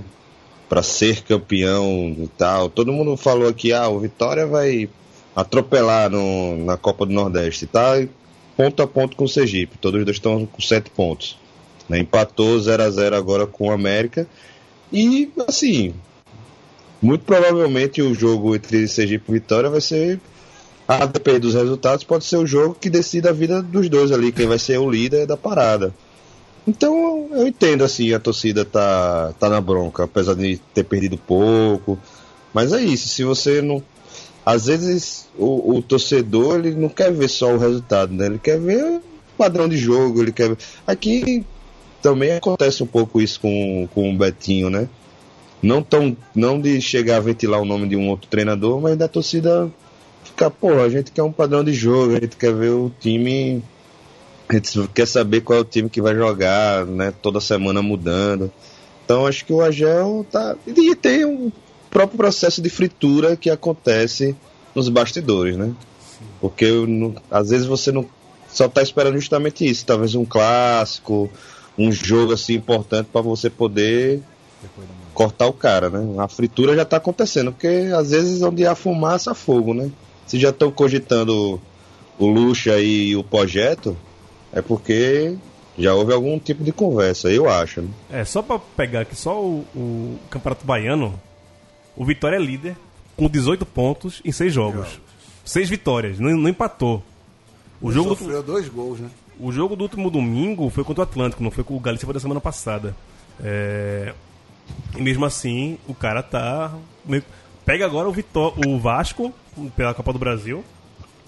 Para 0.72 0.82
ser 0.82 1.22
campeão 1.24 2.16
e 2.18 2.30
tal. 2.38 2.70
Todo 2.70 2.94
mundo 2.94 3.18
falou 3.18 3.50
aqui, 3.50 3.74
ah, 3.74 3.90
o 3.90 4.00
Vitória 4.00 4.48
vai 4.48 4.88
atropelar 5.36 6.10
no, 6.10 6.64
na 6.64 6.78
Copa 6.78 7.06
do 7.06 7.12
Nordeste, 7.12 7.66
tá? 7.66 8.02
Ponto 8.56 8.82
a 8.82 8.88
ponto 8.88 9.18
com 9.18 9.26
o 9.26 9.28
Sergipe, 9.28 9.78
todos 9.78 10.00
os 10.00 10.06
dois 10.06 10.16
estão 10.16 10.46
com 10.46 10.62
sete 10.62 10.90
pontos. 10.90 11.38
Né? 11.90 12.00
Empatou 12.00 12.58
0 12.58 12.84
a 12.84 12.90
0 12.90 13.18
agora 13.18 13.46
com 13.46 13.68
o 13.68 13.72
América. 13.72 14.26
E, 14.94 15.30
assim, 15.46 15.94
muito 17.02 17.26
provavelmente 17.26 18.02
o 18.02 18.14
jogo 18.14 18.56
entre 18.56 18.88
Sergipe 18.88 19.26
e 19.28 19.34
Vitória 19.34 19.70
vai 19.70 19.82
ser, 19.82 20.22
a 20.88 21.06
depender 21.06 21.40
dos 21.40 21.54
resultados, 21.54 22.06
pode 22.06 22.24
ser 22.24 22.38
o 22.38 22.48
jogo 22.48 22.78
que 22.80 22.90
decida 22.90 23.32
a 23.32 23.34
vida 23.34 23.62
dos 23.62 23.90
dois 23.90 24.10
ali, 24.10 24.32
quem 24.32 24.48
vai 24.48 24.58
ser 24.58 24.78
o 24.78 24.90
líder 24.90 25.28
da 25.28 25.36
parada. 25.36 25.94
Então 26.66 27.11
eu 27.32 27.48
entendo 27.48 27.84
assim, 27.84 28.14
a 28.14 28.20
torcida 28.20 28.66
tá, 28.66 29.34
tá 29.40 29.50
na 29.50 29.62
bronca, 29.62 30.04
apesar 30.04 30.36
de 30.36 30.58
ter 30.74 30.84
perdido 30.84 31.18
pouco. 31.18 31.98
Mas 32.54 32.74
é 32.74 32.82
isso, 32.82 33.08
se 33.08 33.24
você 33.24 33.62
não. 33.62 33.82
Às 34.46 34.66
vezes 34.66 35.30
o, 35.38 35.78
o 35.78 35.82
torcedor 35.82 36.60
ele 36.60 36.72
não 36.72 36.90
quer 36.90 37.12
ver 37.12 37.30
só 37.30 37.54
o 37.54 37.58
resultado, 37.58 38.14
né? 38.14 38.26
Ele 38.26 38.40
quer 38.40 38.60
ver 38.60 38.84
o 38.84 39.02
padrão 39.38 39.70
de 39.70 39.78
jogo, 39.78 40.22
ele 40.22 40.32
quer 40.32 40.50
ver. 40.50 40.58
Aqui 40.86 41.46
também 42.02 42.34
acontece 42.34 42.82
um 42.84 42.88
pouco 42.88 43.22
isso 43.22 43.40
com, 43.40 43.88
com 43.94 44.14
o 44.14 44.18
Betinho, 44.18 44.70
né? 44.70 44.90
Não, 45.62 45.84
tão, 45.84 46.18
não 46.34 46.60
de 46.60 46.82
chegar 46.82 47.18
a 47.18 47.20
ventilar 47.20 47.62
o 47.62 47.66
nome 47.66 47.88
de 47.88 47.96
um 47.96 48.10
outro 48.10 48.28
treinador, 48.28 48.82
mas 48.82 48.98
da 48.98 49.08
torcida 49.08 49.72
ficar, 50.24 50.50
pô, 50.50 50.80
a 50.80 50.90
gente 50.90 51.12
quer 51.12 51.22
um 51.22 51.32
padrão 51.32 51.64
de 51.64 51.72
jogo, 51.72 52.16
a 52.16 52.20
gente 52.20 52.36
quer 52.36 52.54
ver 52.54 52.72
o 52.72 52.92
time 53.00 53.64
a 54.58 54.60
gente 54.60 54.88
quer 54.94 55.08
saber 55.08 55.42
qual 55.42 55.60
é 55.60 55.62
o 55.62 55.66
time 55.66 55.90
que 55.90 56.02
vai 56.02 56.16
jogar, 56.16 56.86
né? 56.86 57.14
Toda 57.22 57.40
semana 57.40 57.82
mudando. 57.82 58.52
Então 59.06 59.26
acho 59.26 59.46
que 59.46 59.54
o 59.54 59.62
Agel 59.62 60.26
tá. 60.32 60.56
E 60.66 60.96
tem 60.96 61.26
um 61.26 61.52
próprio 61.90 62.18
processo 62.18 62.62
de 62.62 62.70
fritura 62.70 63.36
que 63.36 63.50
acontece 63.50 64.36
nos 64.74 64.88
bastidores, 64.90 65.58
né? 65.58 65.74
Porque 66.40 66.70
não- 66.88 67.16
às 67.30 67.50
vezes 67.50 67.66
você 67.68 67.92
não 67.92 68.06
só 68.48 68.68
tá 68.68 68.82
esperando 68.82 69.16
justamente 69.16 69.66
isso, 69.66 69.86
talvez 69.86 70.14
um 70.16 70.26
clássico, 70.26 71.30
um 71.78 71.92
jogo 71.92 72.34
assim 72.34 72.54
importante 72.56 73.08
para 73.12 73.22
você 73.22 73.50
poder 73.50 74.22
cortar 75.14 75.48
o 75.48 75.54
cara, 75.54 75.90
né? 75.90 76.16
A 76.22 76.28
fritura 76.28 76.76
já 76.76 76.86
tá 76.86 76.98
acontecendo, 76.98 77.52
porque 77.52 77.90
às 77.96 78.12
vezes 78.12 78.42
onde 78.42 78.66
há 78.66 78.76
fumaça, 78.76 79.32
há 79.32 79.34
fogo, 79.36 79.74
né? 79.74 79.90
Se 80.28 80.40
já 80.40 80.50
estão 80.50 80.72
cogitando 80.72 81.60
o 82.20 82.28
Lucha 82.28 82.80
e 82.80 83.16
o 83.16 83.24
projeto, 83.24 83.98
é 84.54 84.62
porque 84.62 85.36
já 85.78 85.94
houve 85.94 86.14
algum 86.14 86.38
tipo 86.40 86.64
de 86.64 86.72
conversa, 86.72 87.30
eu 87.30 87.50
acho. 87.50 87.82
Né? 87.82 87.90
É, 88.12 88.26
só 88.26 88.42
pra 88.42 88.60
pegar 88.60 89.02
aqui 89.02 89.16
só 89.16 89.42
o, 89.42 89.66
o 89.76 90.20
Campeonato 90.30 90.66
Baiano, 90.66 91.20
o 91.96 92.06
Vitória 92.06 92.36
é 92.36 92.40
líder 92.40 92.76
com 93.16 93.28
18 93.28 93.66
pontos 93.66 94.22
em 94.26 94.32
6 94.32 94.54
jogos. 94.54 95.00
6 95.46 95.70
vitórias, 95.70 96.20
não, 96.20 96.32
não 96.38 96.50
empatou. 96.50 97.04
O 97.82 97.92
jogo, 97.92 98.10
do, 98.10 98.16
Sofreu 98.16 98.44
dois 98.44 98.70
gols, 98.70 99.00
né? 99.00 99.10
o 99.40 99.52
jogo 99.52 99.76
do 99.76 99.84
último 99.84 100.12
domingo 100.12 100.70
foi 100.70 100.84
contra 100.84 101.02
o 101.02 101.04
Atlântico, 101.04 101.42
não 101.44 101.50
foi 101.50 101.64
com 101.64 101.76
o 101.76 101.80
Galícia, 101.80 102.06
foi 102.06 102.14
da 102.14 102.20
semana 102.20 102.40
passada. 102.40 102.96
É, 103.44 104.14
e 104.96 105.02
mesmo 105.02 105.26
assim, 105.26 105.78
o 105.88 105.94
cara 105.96 106.22
tá. 106.22 106.72
meio- 107.06 107.24
Pega 107.66 107.86
agora 107.86 108.08
o, 108.08 108.12
Vitó 108.12 108.54
o 108.68 108.80
Vasco 108.80 109.34
pela 109.76 109.94
Copa 109.94 110.14
do 110.14 110.20
Brasil. 110.20 110.64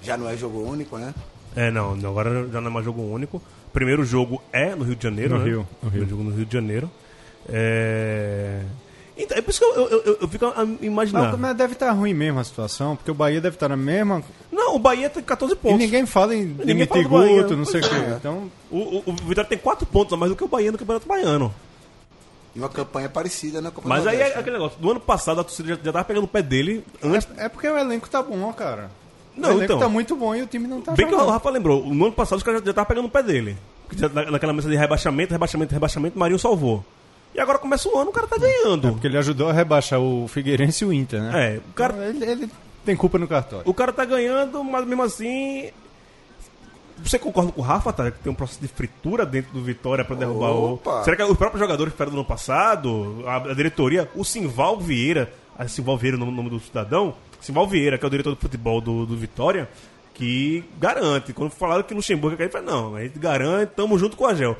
Já 0.01 0.15
não 0.17 0.29
é 0.29 0.35
jogo 0.37 0.59
único, 0.59 0.97
né? 0.97 1.13
É, 1.55 1.69
não, 1.71 1.93
agora 1.93 2.47
já 2.51 2.59
não 2.61 2.69
é 2.69 2.73
mais 2.73 2.85
jogo 2.85 3.01
único. 3.01 3.37
O 3.37 3.71
primeiro 3.73 4.03
jogo 4.03 4.41
é 4.51 4.75
no 4.75 4.83
Rio 4.83 4.95
de 4.95 5.03
Janeiro, 5.03 5.33
No 5.35 5.39
né? 5.39 5.45
Rio, 5.45 5.67
no 5.81 5.89
Primeiro 5.89 6.09
jogo 6.09 6.23
no 6.23 6.31
Rio 6.35 6.45
de 6.45 6.53
Janeiro. 6.53 6.89
É... 7.49 8.61
Então, 9.15 9.37
é 9.37 9.41
por 9.41 9.51
isso 9.51 9.59
que 9.59 9.65
eu, 9.65 9.75
eu, 9.89 10.01
eu, 10.03 10.17
eu 10.21 10.27
fico 10.27 10.45
a 10.45 10.63
imaginar. 10.81 11.31
Mas, 11.31 11.39
mas 11.39 11.55
deve 11.55 11.73
estar 11.73 11.91
ruim 11.91 12.15
mesmo 12.15 12.39
a 12.39 12.43
situação, 12.43 12.95
porque 12.95 13.11
o 13.11 13.13
Bahia 13.13 13.39
deve 13.39 13.55
estar 13.55 13.69
na 13.69 13.77
mesma. 13.77 14.23
Não, 14.51 14.75
o 14.75 14.79
Bahia 14.79 15.07
tem 15.07 15.21
14 15.21 15.53
E 15.53 15.55
pontos. 15.55 15.77
ninguém 15.77 16.03
fala 16.07 16.33
em 16.35 16.47
demitir. 16.47 17.07
Guto, 17.07 17.55
não 17.55 17.63
sei 17.65 17.81
o 17.81 17.87
Pois 17.87 17.93
quê. 18.01 18.05
é. 18.11 18.15
Então, 18.15 18.49
O, 18.71 18.77
o, 18.77 19.03
o 19.05 19.13
Vitória 19.27 19.47
tem 19.47 19.57
4 19.59 19.85
pontos 19.85 20.13
a 20.13 20.17
mais 20.17 20.31
do 20.31 20.35
que 20.35 20.43
o 20.43 20.47
Bahia 20.47 20.71
no 20.71 20.79
Campeonato 20.79 21.07
Baiano. 21.07 21.53
E 22.55 22.59
uma 22.59 22.69
campanha 22.69 23.07
parecida 23.09 23.61
na 23.61 23.69
Copa 23.71 23.87
Mas 23.87 24.05
aí 24.07 24.15
é 24.19 24.29
né? 24.29 24.35
aquele 24.35 24.57
negócio. 24.57 24.79
Do 24.79 24.89
ano 24.91 24.99
passado 24.99 25.41
a 25.41 25.43
torcida 25.43 25.69
já, 25.69 25.75
já 25.83 25.91
tava 25.91 26.05
pegando 26.05 26.23
o 26.23 26.27
pé 26.27 26.41
dele 26.41 26.83
antes. 27.03 27.27
é, 27.37 27.45
é 27.45 27.49
porque 27.49 27.67
o 27.67 27.77
elenco 27.77 28.09
tá 28.09 28.21
bom, 28.23 28.51
cara. 28.53 28.89
Não, 29.35 29.57
o 29.57 29.63
então. 29.63 29.79
tá 29.79 29.89
muito 29.89 30.15
bom 30.15 30.35
e 30.35 30.41
o 30.43 30.47
time 30.47 30.67
não 30.67 30.79
tá 30.81 30.91
Bem 30.93 31.07
que 31.07 31.13
o 31.13 31.17
jogando. 31.17 31.31
Rafa 31.33 31.49
lembrou, 31.49 31.83
no 31.85 32.05
ano 32.05 32.13
passado 32.13 32.37
os 32.37 32.43
caras 32.43 32.61
já 32.63 32.69
estavam 32.69 32.87
pegando 32.87 33.05
o 33.05 33.09
pé 33.09 33.23
dele. 33.23 33.57
Já 33.95 34.07
na- 34.09 34.29
naquela 34.31 34.53
mesa 34.53 34.69
de 34.69 34.75
rebaixamento, 34.75 35.31
rebaixamento, 35.31 35.73
rebaixamento, 35.73 36.17
Marinho 36.19 36.39
salvou. 36.39 36.83
E 37.35 37.39
agora 37.39 37.57
começa 37.57 37.89
o 37.89 37.97
ano, 37.97 38.11
o 38.11 38.13
cara 38.13 38.27
tá 38.27 38.37
ganhando. 38.37 38.91
Porque 38.91 39.07
ele 39.07 39.17
ajudou 39.17 39.49
a 39.49 39.53
rebaixar 39.53 39.99
o 39.99 40.27
Figueirense 40.27 40.83
e 40.83 40.87
o 40.87 40.93
Inter, 40.93 41.21
né? 41.21 41.55
É, 41.55 41.57
o 41.57 41.73
cara, 41.73 41.93
Então, 41.93 42.05
ele, 42.09 42.43
ele 42.43 42.51
tem 42.85 42.95
culpa 42.95 43.17
no 43.17 43.27
cartório. 43.27 43.67
o 43.67 43.73
cara 43.73 43.91
tá 43.91 44.05
ganhando, 44.05 44.63
mas 44.63 44.85
mesmo 44.85 45.01
assim. 45.03 45.69
Você 47.03 47.17
concorda 47.19 47.51
com 47.51 47.59
o 47.59 47.63
Rafa, 47.63 47.91
tá? 47.91 48.11
Que 48.11 48.19
tem 48.19 48.31
um 48.31 48.35
processo 48.35 48.61
de 48.61 48.67
fritura 48.67 49.25
dentro 49.25 49.51
do 49.51 49.63
Vitória 49.63 50.05
pra 50.05 50.15
derrubar 50.15 50.51
Opa. 50.51 51.01
o. 51.01 51.03
Será 51.03 51.17
que 51.17 51.23
os 51.23 51.37
próprios 51.37 51.59
jogadores 51.59 51.91
que 51.91 51.97
fizeram 51.97 52.11
no 52.13 52.19
ano 52.19 52.27
passado, 52.27 53.23
a, 53.25 53.37
a 53.37 53.53
diretoria, 53.53 54.09
o 54.15 54.23
Simval 54.23 54.79
Vieira, 54.79 55.33
a 55.57 55.67
Simval 55.67 55.97
Vieira, 55.97 56.15
o 56.17 56.19
nome, 56.19 56.31
nome 56.31 56.49
do 56.51 56.59
cidadão, 56.59 57.15
Simval 57.43 57.67
Vieira, 57.67 57.97
que 57.97 58.05
é 58.05 58.07
o 58.07 58.11
diretor 58.11 58.31
do 58.31 58.39
futebol 58.41 58.79
do, 58.81 59.05
do 59.05 59.15
Vitória, 59.17 59.69
que 60.13 60.63
garante. 60.79 61.33
Quando 61.33 61.51
falaram 61.51 61.83
que 61.83 61.93
Luxemburgo 61.93 62.33
ia 62.33 62.37
cair, 62.37 62.45
ele 62.45 62.65
falou, 62.65 62.89
não, 62.91 62.95
a 62.95 63.03
gente 63.03 63.19
garante, 63.19 63.71
tamo 63.75 63.97
junto 63.99 64.15
com 64.17 64.25
a 64.25 64.33
Gel. 64.33 64.57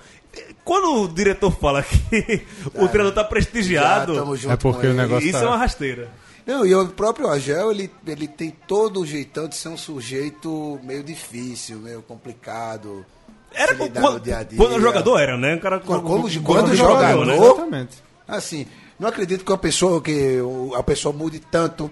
Quando 0.65 1.03
o 1.03 1.07
diretor 1.07 1.51
fala 1.51 1.83
que 1.83 2.41
o 2.75 2.87
treinador 2.87 3.13
tá 3.13 3.23
prestigiado, 3.23 4.13
É 4.49 4.55
porque 4.57 4.87
com 4.87 4.93
o 4.93 4.95
negócio 4.95 5.27
isso 5.29 5.37
tá- 5.39 5.45
é 5.45 5.47
uma 5.47 5.57
rasteira. 5.57 6.09
Não, 6.45 6.65
e 6.65 6.75
o 6.75 6.87
próprio 6.89 7.29
Agel, 7.29 7.71
ele, 7.71 7.89
ele 8.05 8.27
tem 8.27 8.49
todo 8.67 8.99
o 8.99 9.05
jeitão 9.05 9.47
de 9.47 9.55
ser 9.55 9.69
um 9.69 9.77
sujeito 9.77 10.77
meio 10.83 11.01
difícil, 11.01 11.77
meio 11.77 12.01
complicado. 12.01 13.05
Era 13.53 13.71
lidar 13.73 14.01
quando, 14.01 14.19
dia 14.19 14.43
dia. 14.43 14.57
quando 14.57 14.75
o 14.75 14.81
jogador 14.81 15.19
era, 15.19 15.37
né? 15.37 15.55
O 15.55 15.59
cara, 15.61 15.79
Quando- 15.79 16.01
como- 16.03 16.23
quando 16.23 16.43
quando 16.43 16.75
jogador, 16.75 17.25
né? 17.25 17.35
jogador, 17.35 17.53
Exatamente. 17.55 18.03
Assim, 18.27 18.65
não 18.99 19.07
acredito 19.07 19.45
que 19.45 19.51
uma 19.51 19.57
pessoa 19.57 20.01
que 20.01 20.41
o- 20.41 20.73
a 20.75 20.83
pessoa 20.83 21.13
mude 21.13 21.39
tanto 21.39 21.89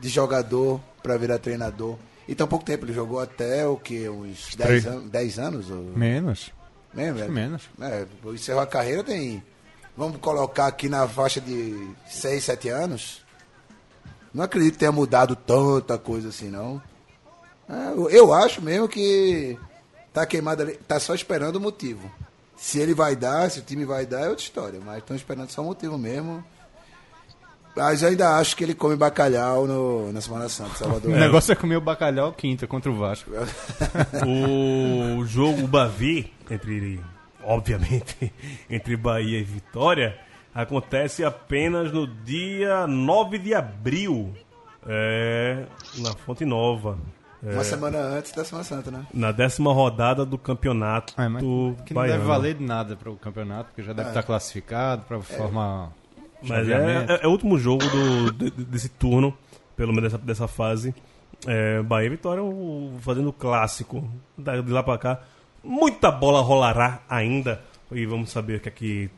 de 0.00 0.08
jogador 0.08 0.80
para 1.02 1.16
virar 1.16 1.38
treinador. 1.38 1.96
E 2.26 2.34
tão 2.34 2.46
pouco 2.48 2.64
tempo, 2.64 2.84
ele 2.86 2.92
jogou 2.94 3.20
até 3.20 3.66
o 3.66 3.76
que? 3.76 4.08
Uns 4.08 4.54
10 4.54 4.56
Três. 4.56 4.86
anos, 4.86 5.10
10 5.10 5.38
anos? 5.38 5.70
Ou... 5.70 5.82
Menos. 5.96 6.50
Acho 6.96 7.24
que 7.26 7.30
menos. 7.30 7.62
É, 7.80 8.06
encerrou 8.32 8.62
a 8.62 8.66
carreira 8.66 9.02
tem. 9.04 9.42
Vamos 9.96 10.16
colocar 10.18 10.66
aqui 10.66 10.88
na 10.88 11.06
faixa 11.08 11.40
de 11.40 11.88
6, 12.08 12.44
7 12.44 12.68
anos. 12.68 13.24
Não 14.32 14.42
acredito 14.44 14.72
que 14.74 14.78
tenha 14.80 14.92
mudado 14.92 15.36
tanta 15.36 15.98
coisa 15.98 16.28
assim, 16.30 16.48
não. 16.48 16.80
É, 17.68 17.90
eu- 17.92 18.10
eu 18.10 18.32
acho 18.34 18.60
mesmo 18.62 18.88
que 18.88 19.58
tá 20.12 20.24
queimado 20.26 20.62
ali, 20.62 20.74
tá 20.88 20.98
só 20.98 21.14
esperando 21.14 21.56
o 21.56 21.60
motivo. 21.60 22.10
Se 22.56 22.78
ele 22.78 22.94
vai 22.94 23.14
dar, 23.16 23.50
se 23.50 23.58
o 23.58 23.62
time 23.62 23.84
vai 23.84 24.06
dar, 24.06 24.20
é 24.22 24.28
outra 24.28 24.42
história. 24.44 24.80
Mas 24.84 24.98
estão 24.98 25.14
esperando 25.16 25.50
só 25.50 25.62
o 25.62 25.66
motivo 25.66 25.98
mesmo. 25.98 26.44
Mas 27.76 28.02
eu 28.02 28.08
ainda 28.08 28.36
acho 28.36 28.56
que 28.56 28.62
ele 28.62 28.74
come 28.74 28.94
bacalhau 28.96 29.66
no, 29.66 30.12
na 30.12 30.20
Semana 30.20 30.48
Santa, 30.48 30.76
Salvador. 30.76 31.10
O 31.10 31.16
negócio 31.16 31.52
é 31.52 31.56
comer 31.56 31.76
o 31.76 31.80
bacalhau 31.80 32.32
quinta 32.32 32.66
contra 32.66 32.90
o 32.90 32.96
Vasco. 32.96 33.30
o 34.26 35.24
jogo 35.26 35.66
Bavi, 35.66 36.32
entre, 36.50 37.00
obviamente, 37.42 38.32
entre 38.70 38.96
Bahia 38.96 39.38
e 39.40 39.44
Vitória, 39.44 40.16
acontece 40.54 41.24
apenas 41.24 41.90
no 41.92 42.06
dia 42.06 42.86
9 42.86 43.38
de 43.38 43.54
abril, 43.54 44.32
é, 44.86 45.64
na 45.98 46.12
Fonte 46.14 46.44
Nova. 46.44 46.96
É, 47.44 47.52
Uma 47.54 47.64
semana 47.64 47.98
antes 47.98 48.32
da 48.32 48.44
Semana 48.44 48.64
Santa, 48.64 48.90
né? 48.90 49.04
na 49.12 49.30
décima 49.30 49.70
rodada 49.72 50.24
do 50.24 50.38
campeonato 50.38 51.12
É, 51.20 51.28
mas 51.28 51.42
que 51.42 51.46
não 51.92 52.00
baiano. 52.02 52.18
deve 52.18 52.24
valer 52.24 52.54
de 52.54 52.64
nada 52.64 52.96
para 52.96 53.10
o 53.10 53.16
campeonato, 53.16 53.66
porque 53.66 53.82
já 53.82 53.92
deve 53.92 54.08
estar 54.08 54.22
classificado 54.22 55.02
para 55.02 55.20
formar. 55.20 55.90
Mas 56.48 56.68
é, 56.68 57.06
é- 57.08 57.20
é 57.24 57.26
o 57.26 57.30
último 57.30 57.58
jogo 57.58 57.84
do, 57.88 58.32
de- 58.32 58.50
de- 58.50 58.64
desse 58.64 58.88
turno, 58.88 59.36
pelo 59.76 59.92
menos 59.92 60.12
dessa, 60.12 60.22
dessa 60.24 60.48
fase. 60.48 60.94
É, 61.46 61.82
Bahia 61.82 62.06
e 62.06 62.10
Vitória 62.10 62.42
o- 62.42 62.96
fazendo 63.00 63.28
o 63.28 63.32
clássico. 63.32 64.08
De 64.38 64.70
lá 64.72 64.82
pra 64.82 64.96
cá. 64.98 65.20
Muita 65.62 66.10
bola 66.10 66.40
rolará 66.40 67.00
ainda. 67.08 67.60
E 67.92 68.04
vamos 68.06 68.30
saber 68.30 68.56
o 68.56 68.60
que 68.60 68.68
é 68.68 68.72
que. 68.72 69.10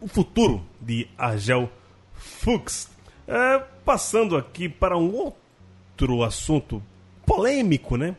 O 0.00 0.08
futuro 0.08 0.62
de 0.80 1.06
Argel 1.16 1.68
Fuchs. 2.14 2.88
É, 3.26 3.58
passando 3.84 4.36
aqui 4.36 4.68
para 4.68 4.96
um 4.96 5.12
outro 5.14 6.22
assunto 6.22 6.82
polêmico, 7.26 7.96
né? 7.96 8.16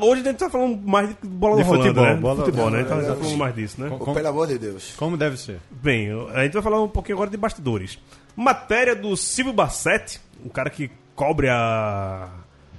Hoje 0.00 0.22
a 0.22 0.24
gente 0.24 0.36
tá 0.38 0.50
falando 0.50 0.76
mais 0.86 1.08
de 1.08 1.14
bola 1.28 1.56
De 1.56 1.62
rolando, 1.62 1.82
futebol, 1.84 2.04
né? 2.04 2.14
bola- 2.16 2.36
futebol, 2.44 2.70
né? 2.70 2.78
A 2.78 2.82
gente 2.82 2.88
tá- 3.06 3.16
falando 3.16 3.36
mais 3.36 3.54
disso, 3.54 3.80
né? 3.80 3.88
Com- 3.90 3.98
Pô, 3.98 4.12
Pelo 4.14 4.28
amor 4.28 4.46
de 4.48 4.58
Deus. 4.58 4.94
Como 4.96 5.16
deve 5.16 5.36
ser? 5.36 5.60
Bem, 5.70 6.08
a 6.34 6.42
gente 6.44 6.54
vai 6.54 6.62
falar 6.62 6.82
um 6.82 6.88
pouquinho 6.88 7.16
agora 7.16 7.30
de 7.30 7.36
bastidores. 7.36 7.98
Matéria 8.34 8.94
do 8.96 9.16
Silvio 9.16 9.52
Bassetti, 9.52 10.20
um 10.44 10.48
cara 10.48 10.68
que 10.70 10.90
cobre 11.14 11.48
a, 11.48 12.28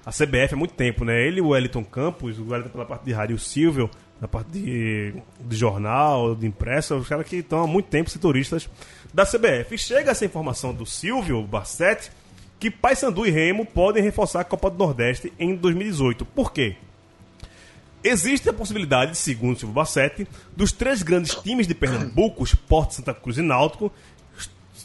a 0.05 0.11
CBF 0.11 0.53
há 0.53 0.57
muito 0.57 0.73
tempo, 0.73 1.03
né? 1.05 1.25
Ele 1.25 1.39
e 1.39 1.41
o 1.41 1.49
Wellington 1.49 1.83
Campos, 1.83 2.37
o 2.39 2.49
Wellington 2.49 2.69
pela 2.69 2.85
parte 2.85 3.03
de 3.05 3.13
rádio, 3.13 3.35
o 3.35 3.39
Silvio 3.39 3.89
na 4.19 4.27
parte 4.27 4.49
de, 4.51 5.13
de 5.39 5.55
jornal, 5.55 6.33
de 6.35 6.45
impressa, 6.47 6.95
os 6.95 7.07
caras 7.07 7.25
que 7.27 7.37
estão 7.37 7.63
há 7.63 7.67
muito 7.67 7.85
tempo 7.87 8.09
setoristas 8.09 8.67
da 9.13 9.25
CBF. 9.25 9.75
E 9.75 9.77
chega 9.77 10.11
essa 10.11 10.25
informação 10.25 10.73
do 10.73 10.85
Silvio 10.85 11.41
Bassetti 11.43 12.11
que 12.59 12.71
Paysandu 12.71 13.25
e 13.27 13.29
Remo 13.29 13.63
podem 13.65 14.01
reforçar 14.03 14.41
a 14.41 14.43
Copa 14.43 14.69
do 14.71 14.77
Nordeste 14.79 15.31
em 15.39 15.55
2018. 15.55 16.25
Por 16.25 16.51
quê? 16.51 16.75
Existe 18.07 18.47
a 18.47 18.53
possibilidade, 18.53 19.17
segundo 19.17 19.59
Silvio 19.59 19.73
Bassetti, 19.73 20.25
dos 20.55 20.71
três 20.71 21.03
grandes 21.03 21.35
times 21.35 21.67
de 21.67 21.75
Pernambuco, 21.75 22.41
Sport, 22.45 22.91
Santa 22.91 23.13
Cruz 23.13 23.37
e 23.37 23.41
Náutico, 23.41 23.91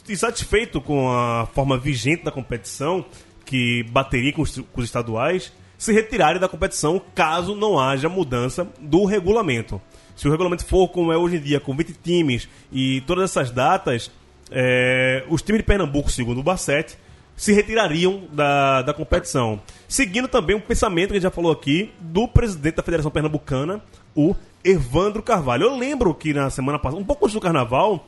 insatisfeito 0.09 0.81
com 0.81 1.09
a 1.09 1.45
forma 1.53 1.77
vigente 1.77 2.25
da 2.25 2.31
competição, 2.31 3.05
que 3.45 3.83
bateria 3.83 4.33
com 4.33 4.41
os, 4.41 4.57
com 4.57 4.81
os 4.81 4.83
estaduais, 4.83 5.53
se 5.77 5.93
retirarem 5.93 6.41
da 6.41 6.49
competição 6.49 7.01
caso 7.15 7.55
não 7.55 7.79
haja 7.79 8.09
mudança 8.09 8.67
do 8.77 9.05
regulamento. 9.05 9.81
Se 10.17 10.27
o 10.27 10.31
regulamento 10.31 10.65
for 10.65 10.89
como 10.89 11.13
é 11.13 11.17
hoje 11.17 11.37
em 11.37 11.41
dia, 11.41 11.61
com 11.61 11.73
20 11.73 11.93
times 12.03 12.49
e 12.73 12.99
todas 13.07 13.31
essas 13.31 13.51
datas, 13.51 14.11
é, 14.51 15.23
os 15.29 15.41
times 15.41 15.61
de 15.61 15.65
Pernambuco, 15.65 16.11
segundo 16.11 16.41
o 16.41 16.43
Bassetti, 16.43 16.97
se 17.35 17.53
retirariam 17.53 18.23
da, 18.31 18.81
da 18.81 18.93
competição. 18.93 19.59
Seguindo 19.87 20.27
também 20.27 20.55
um 20.55 20.61
pensamento 20.61 21.07
que 21.07 21.13
a 21.13 21.15
gente 21.15 21.23
já 21.23 21.31
falou 21.31 21.51
aqui 21.51 21.91
do 21.99 22.27
presidente 22.27 22.75
da 22.75 22.83
Federação 22.83 23.11
Pernambucana, 23.11 23.81
o 24.15 24.35
Evandro 24.63 25.21
Carvalho. 25.21 25.63
Eu 25.63 25.77
lembro 25.77 26.13
que 26.13 26.33
na 26.33 26.49
semana 26.49 26.79
passada, 26.79 27.01
um 27.01 27.05
pouco 27.05 27.25
antes 27.25 27.33
do 27.33 27.41
carnaval, 27.41 28.07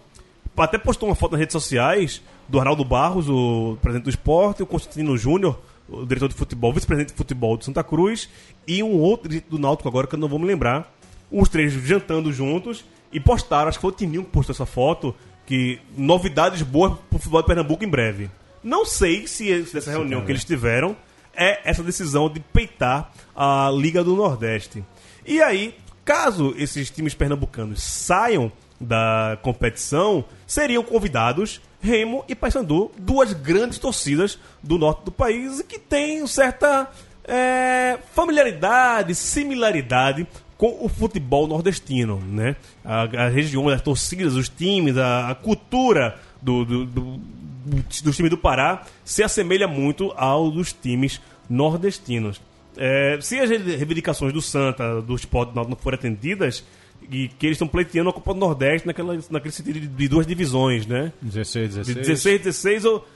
até 0.56 0.78
postou 0.78 1.10
uma 1.10 1.16
foto 1.16 1.32
nas 1.32 1.40
redes 1.40 1.54
sociais 1.54 2.22
do 2.48 2.60
Arnaldo 2.60 2.86
Barros, 2.86 3.28
o 3.28 3.78
presidente 3.82 4.06
do 4.06 4.10
esporte, 4.10 4.64
o 4.64 4.66
Constantino 4.66 5.18
Júnior, 5.18 5.60
o 5.90 6.06
diretor 6.06 6.30
de 6.30 6.36
futebol, 6.36 6.72
vice-presidente 6.72 7.12
de 7.12 7.18
futebol 7.18 7.58
do 7.58 7.66
Santa 7.66 7.84
Cruz, 7.84 8.30
e 8.68 8.82
um 8.82 9.00
outro 9.00 9.30
do 9.50 9.60
Náutico 9.60 9.90
agora, 9.90 10.08
que 10.08 10.16
eu 10.16 10.20
não 10.20 10.28
vou 10.28 10.40
me 10.40 10.46
lembrar. 10.46 10.92
Os 11.32 11.50
três 11.50 11.74
jantando 11.74 12.32
juntos 12.32 12.86
e 13.12 13.20
postaram, 13.20 13.68
acho 13.68 13.80
que 13.80 13.82
foi 13.82 13.92
o 13.92 13.94
Tininho 13.94 14.24
que 14.24 14.30
postou 14.30 14.54
essa 14.54 14.66
foto, 14.66 15.14
que 15.46 15.80
novidades 15.98 16.62
boas 16.62 16.94
pro 17.10 17.20
futebol 17.20 17.42
de 17.42 17.48
Pernambuco 17.48 17.84
em 17.84 17.88
breve. 17.88 18.30
Não 18.66 18.84
sei 18.84 19.28
se, 19.28 19.62
dessa 19.72 19.92
reunião 19.92 20.26
que 20.26 20.32
eles 20.32 20.44
tiveram 20.44 20.98
é 21.36 21.70
essa 21.70 21.84
decisão 21.84 22.28
de 22.28 22.40
peitar 22.40 23.12
a 23.36 23.70
Liga 23.72 24.04
do 24.04 24.16
Nordeste. 24.16 24.84
E 25.24 25.40
aí, 25.40 25.76
caso 26.04 26.52
esses 26.58 26.90
times 26.90 27.14
pernambucanos 27.14 27.84
saiam 27.84 28.52
da 28.82 29.38
competição, 29.44 30.26
seriam 30.48 30.82
convidados 30.82 31.62
Remo 31.80 32.26
e 32.28 32.34
Paysandu, 32.34 32.92
duas 32.98 33.34
grandes 33.34 33.78
torcidas 33.78 34.40
do 34.64 34.80
norte 34.80 35.06
do 35.06 35.12
país 35.12 35.62
que 35.62 35.78
têm 35.78 36.26
certa 36.26 36.90
é, 37.24 38.00
familiaridade, 38.16 39.14
similaridade 39.14 40.26
com 40.58 40.76
o 40.82 40.90
futebol 40.90 41.46
nordestino, 41.46 42.20
né? 42.20 42.56
A, 42.84 43.04
a 43.26 43.30
região, 43.30 43.70
as 43.70 43.82
torcidas, 43.82 44.34
os 44.34 44.50
times, 44.50 44.98
a, 44.98 45.30
a 45.30 45.36
cultura 45.36 46.20
do, 46.42 46.66
do, 46.66 46.86
do, 46.86 47.18
dos 47.66 48.16
times 48.16 48.30
do 48.30 48.38
Pará 48.38 48.86
se 49.04 49.24
assemelha 49.24 49.68
muito 49.68 50.14
ao 50.16 50.52
dos 50.52 50.72
times 50.72 51.20
nordestinos. 51.50 52.42
É, 52.78 53.18
se 53.22 53.40
as 53.40 53.50
reivindicações 53.50 54.34
do 54.34 54.42
Santa, 54.42 55.02
do 55.02 55.16
Sport 55.16 55.54
do 55.54 55.64
não 55.64 55.76
forem 55.76 55.98
atendidas, 55.98 56.64
e 57.10 57.28
que 57.28 57.46
eles 57.46 57.56
estão 57.56 57.68
pleiteando 57.68 58.10
a 58.10 58.14
Copa 58.14 58.34
do 58.34 58.40
Nordeste 58.40 58.88
naquela, 58.88 59.18
naquele 59.30 59.52
sentido 59.52 59.80
de, 59.80 59.88
de 59.88 60.08
duas 60.08 60.26
divisões, 60.26 60.86
né? 60.86 61.12
16, 61.22 61.70
De 61.70 61.94
16. 61.94 62.08
16 62.08 62.42
16, 62.42 62.86
ou, 62.86 63.08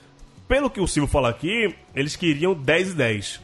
pelo 0.48 0.70
que 0.70 0.80
o 0.80 0.86
Silvio 0.86 1.10
fala 1.10 1.28
aqui, 1.28 1.74
eles 1.94 2.16
queriam 2.16 2.54
10 2.54 2.90
e 2.90 2.94
10. 2.94 3.40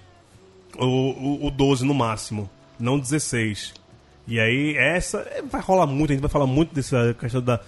O, 0.79 0.85
o, 0.85 1.47
o 1.47 1.51
12 1.51 1.85
no 1.85 1.95
máximo, 1.95 2.51
não 2.79 2.99
16. 2.99 3.75
E 4.29 4.41
aí, 4.41 4.77
essa 4.77 5.27
vai 5.51 5.61
rolar 5.61 5.87
muito, 5.87 6.11
a 6.11 6.15
gente 6.15 6.23
vai 6.23 6.31
falar 6.31 6.47
muito 6.47 6.75
dessa 6.75 7.15
questão 7.19 7.41
da. 7.41 7.61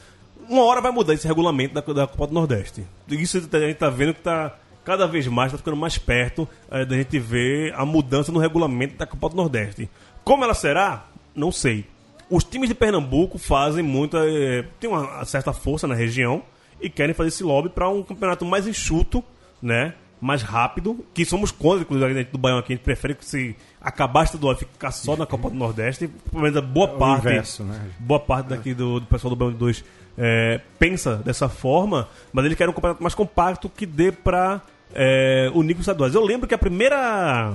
Uma 0.49 0.63
hora 0.65 0.81
vai 0.81 0.91
mudar 0.91 1.15
esse 1.15 1.27
regulamento 1.27 1.75
da, 1.75 1.81
da 1.81 2.07
Copa 2.07 2.27
do 2.27 2.35
Nordeste. 2.35 2.85
Isso 3.09 3.37
a 3.39 3.41
gente 3.61 3.75
tá 3.75 3.91
vendo 3.91 4.15
que 4.15 4.21
tá 4.23 4.57
cada 4.85 5.07
vez 5.07 5.27
mais, 5.27 5.53
tá 5.53 5.59
ficando 5.59 5.77
mais 5.77 5.99
perto 5.99 6.49
eh, 6.71 6.85
da 6.85 6.97
gente 6.97 7.19
ver 7.19 7.75
a 7.75 7.85
mudança 7.85 8.33
no 8.33 8.39
regulamento 8.39 8.97
da 8.97 9.07
Copa 9.07 9.29
do 9.29 9.37
Nordeste. 9.37 9.89
Como 10.25 10.43
ela 10.45 10.55
será? 10.55 11.07
Não 11.35 11.53
sei. 11.53 11.85
Os 12.31 12.45
times 12.45 12.69
de 12.69 12.75
Pernambuco 12.75 13.37
fazem 13.39 13.83
muita. 13.83 14.19
eh, 14.27 14.65
tem 14.81 14.89
uma 14.89 15.25
certa 15.27 15.53
força 15.53 15.87
na 15.87 15.95
região 15.95 16.43
e 16.81 16.89
querem 16.89 17.15
fazer 17.15 17.29
esse 17.29 17.43
lobby 17.45 17.69
para 17.69 17.89
um 17.91 18.03
campeonato 18.03 18.45
mais 18.45 18.67
enxuto, 18.67 19.23
né? 19.61 19.95
mais 20.21 20.43
rápido, 20.43 21.05
que 21.15 21.25
somos 21.25 21.53
contra, 21.53 21.83
inclusive, 21.83 22.25
do 22.25 22.39
Baião 22.39 22.59
aqui, 22.59 22.73
a 22.73 22.77
gente 22.77 22.85
prefere 22.85 23.15
que 23.15 23.25
se 23.25 23.55
acabar 23.81 24.25
estadual 24.25 24.53
e 24.55 24.57
ficar 24.57 24.91
só 24.91 25.17
na 25.17 25.25
Copa 25.25 25.49
do 25.49 25.55
Nordeste, 25.55 26.09
pelo 26.09 26.43
menos 26.43 26.57
a 26.57 26.61
boa 26.61 26.89
É 26.89 26.99
parte, 26.99 27.21
inverso, 27.29 27.63
né? 27.63 27.81
boa 28.01 28.19
parte 28.19 28.49
daqui 28.49 28.75
do, 28.75 28.99
do 28.99 29.07
pessoal 29.07 29.31
do 29.31 29.37
Baião 29.37 29.53
de 29.53 29.59
2 29.59 29.85
é, 30.19 30.61
pensa 30.79 31.17
dessa 31.17 31.49
forma, 31.49 32.09
mas 32.33 32.45
ele 32.45 32.57
quer 32.57 32.69
um 32.69 32.73
campeonato 32.73 33.03
mais 33.03 33.15
compacto 33.15 33.69
que 33.69 33.87
dê 33.87 34.11
pra 34.11 34.61
é, 34.93 35.51
unir 35.55 35.75
com 35.75 35.81
os 35.81 35.85
estaduais. 35.85 36.15
Eu 36.15 36.25
lembro 36.25 36.49
que 36.49 36.55
a 36.55 36.59
primeira... 36.59 37.55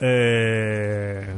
É, 0.00 1.32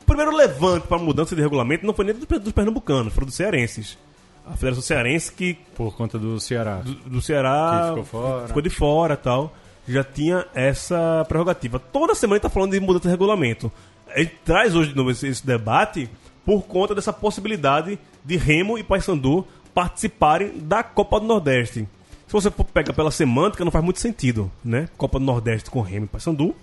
o 0.00 0.04
primeiro 0.04 0.34
levante 0.36 0.86
para 0.86 0.98
mudança 0.98 1.34
de 1.34 1.42
regulamento 1.42 1.84
não 1.86 1.94
foi 1.94 2.04
nem 2.04 2.14
dos, 2.14 2.26
dos 2.26 2.52
pernambucanos, 2.52 3.12
foi 3.12 3.24
dos 3.24 3.34
cearenses. 3.34 3.98
A 4.46 4.54
Federação 4.56 4.82
Cearense 4.82 5.32
que 5.32 5.54
Por 5.74 5.94
conta 5.96 6.18
do 6.18 6.38
Ceará. 6.40 6.76
do, 6.76 6.94
do 6.94 7.22
Ceará 7.22 7.92
Que 7.94 8.02
ficou 8.02 8.04
fora. 8.04 8.46
ficou 8.48 8.62
de 8.62 8.70
fora 8.70 9.16
tal. 9.16 9.54
Já 9.86 10.02
tinha 10.04 10.44
essa 10.54 11.24
prerrogativa. 11.28 11.78
Toda 11.78 12.14
semana 12.14 12.36
ele 12.36 12.42
tá 12.42 12.50
falando 12.50 12.72
de 12.72 12.80
mudança 12.80 13.04
de 13.04 13.10
regulamento. 13.10 13.70
Ele 14.14 14.30
traz 14.44 14.74
hoje 14.74 14.90
de 14.90 14.96
novo 14.96 15.10
esse, 15.10 15.26
esse 15.28 15.46
debate 15.46 16.08
por 16.44 16.62
conta 16.62 16.94
dessa 16.94 17.12
possibilidade 17.12 17.98
de 18.24 18.36
Remo 18.36 18.76
e 18.78 18.82
Paysandu 18.82 19.46
participarem 19.74 20.58
da 20.58 20.82
Copa 20.82 21.18
do 21.20 21.26
Nordeste. 21.26 21.88
Se 22.26 22.32
você 22.32 22.50
for 22.50 22.64
pegar 22.64 22.92
pela 22.92 23.10
semântica, 23.10 23.64
não 23.64 23.70
faz 23.72 23.84
muito 23.84 24.00
sentido, 24.00 24.50
né? 24.64 24.88
Copa 24.96 25.18
do 25.18 25.24
Nordeste 25.24 25.70
com 25.70 25.80
Remo 25.80 26.06
e 26.06 26.08
Paysandu, 26.08 26.54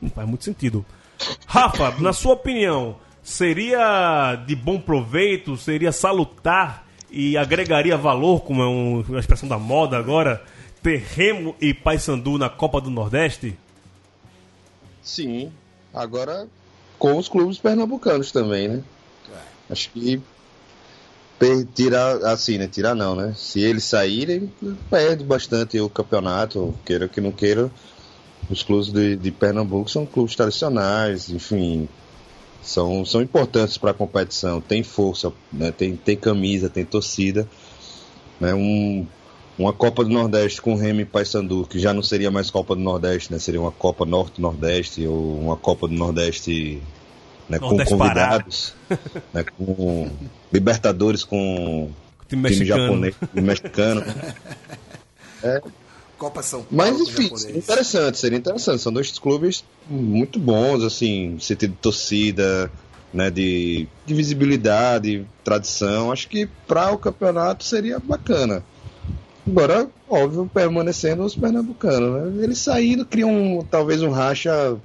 não 0.00 0.10
faz 0.10 0.28
muito 0.28 0.44
sentido. 0.44 0.84
Rafa, 1.46 1.92
na 2.00 2.12
sua 2.12 2.32
opinião, 2.34 2.96
seria 3.22 4.34
de 4.46 4.56
bom 4.56 4.80
proveito, 4.80 5.56
seria 5.56 5.92
salutar 5.92 6.86
e 7.10 7.36
agregaria 7.36 7.96
valor, 7.96 8.40
como 8.42 8.62
é 8.62 8.66
um- 8.66 9.04
uma 9.08 9.20
expressão 9.20 9.48
da 9.48 9.58
moda 9.58 9.96
agora, 9.96 10.42
ter 10.82 10.98
Remo 11.00 11.54
e 11.60 11.72
Paysandu 11.72 12.36
na 12.38 12.48
Copa 12.48 12.80
do 12.80 12.90
Nordeste? 12.90 13.56
Sim. 15.02 15.52
Agora 15.94 16.48
com 16.98 17.16
os 17.16 17.28
clubes 17.28 17.58
pernambucanos 17.58 18.32
também, 18.32 18.68
né? 18.68 18.82
Acho 19.70 19.90
que 19.90 20.20
tirar, 21.74 22.16
assim, 22.24 22.58
né? 22.58 22.66
Tirar 22.66 22.94
não, 22.94 23.14
né? 23.14 23.34
Se 23.36 23.60
eles 23.60 23.84
saírem, 23.84 24.52
perde 24.90 25.24
bastante 25.24 25.78
o 25.80 25.88
campeonato, 25.88 26.74
queira 26.84 27.08
que 27.08 27.20
não 27.20 27.32
queira. 27.32 27.70
Os 28.50 28.62
clubes 28.62 28.92
de, 28.92 29.16
de 29.16 29.30
Pernambuco 29.30 29.90
são 29.90 30.04
clubes 30.04 30.34
tradicionais, 30.34 31.30
enfim, 31.30 31.88
são, 32.62 33.04
são 33.04 33.20
importantes 33.20 33.76
para 33.76 33.90
a 33.90 33.94
competição. 33.94 34.60
Tem 34.60 34.82
força, 34.82 35.32
né? 35.52 35.72
tem, 35.72 35.96
tem 35.96 36.16
camisa, 36.16 36.68
tem 36.68 36.84
torcida. 36.84 37.48
Né? 38.40 38.54
Um, 38.54 39.06
uma 39.58 39.72
Copa 39.72 40.04
do 40.04 40.10
Nordeste 40.10 40.62
com 40.62 40.74
Remo 40.74 41.00
e 41.00 41.04
Paysandu, 41.04 41.66
que 41.68 41.78
já 41.78 41.92
não 41.92 42.02
seria 42.02 42.30
mais 42.30 42.50
Copa 42.50 42.74
do 42.74 42.80
Nordeste, 42.80 43.32
né? 43.32 43.38
Seria 43.38 43.60
uma 43.60 43.72
Copa 43.72 44.04
Norte-Nordeste 44.04 45.06
ou 45.06 45.38
uma 45.38 45.56
Copa 45.56 45.86
do 45.86 45.94
Nordeste 45.94 46.82
né? 47.52 47.58
com 47.58 47.76
convidados, 47.84 48.74
né? 49.32 49.44
com 49.56 50.10
Libertadores 50.52 51.24
com 51.24 51.90
Time 52.28 52.50
time 52.50 52.64
japonês, 52.64 53.14
time 53.34 53.46
mexicano. 53.46 54.02
Copa 56.16 56.42
São 56.42 56.62
Paulo. 56.62 56.68
Mas 56.70 57.00
enfim, 57.00 57.36
seria 57.36 57.58
interessante, 57.58 58.18
seria 58.18 58.38
interessante. 58.38 58.80
São 58.80 58.92
dois 58.92 59.18
clubes 59.18 59.64
muito 59.90 60.38
bons, 60.38 60.84
assim, 60.84 61.36
sentido 61.40 61.72
de 61.72 61.78
torcida, 61.78 62.70
né, 63.12 63.28
de, 63.28 63.88
de 64.06 64.14
visibilidade, 64.14 65.26
tradição. 65.42 66.12
Acho 66.12 66.28
que 66.28 66.48
para 66.66 66.92
o 66.92 66.98
campeonato 66.98 67.64
seria 67.64 67.98
bacana. 67.98 68.64
Agora, 69.46 69.88
óbvio, 70.08 70.48
permanecendo 70.52 71.24
os 71.24 71.34
pernambucanos, 71.34 72.32
né? 72.32 72.44
Eles 72.44 72.58
saindo 72.58 73.04
criam 73.04 73.66
talvez 73.68 74.00
um 74.00 74.10
racha, 74.10 74.76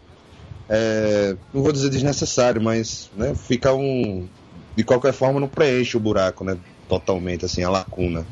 é, 0.70 1.36
não 1.54 1.64
vou 1.64 1.72
dizer 1.72 1.90
desnecessário, 1.90 2.62
mas 2.62 3.10
né, 3.16 3.34
fica 3.36 3.74
um. 3.74 4.28
De 4.76 4.84
qualquer 4.84 5.14
forma, 5.14 5.40
não 5.40 5.48
preenche 5.48 5.98
o 5.98 6.00
buraco, 6.00 6.44
né? 6.44 6.58
Totalmente, 6.88 7.46
assim, 7.46 7.64
a 7.64 7.70
lacuna 7.70 8.26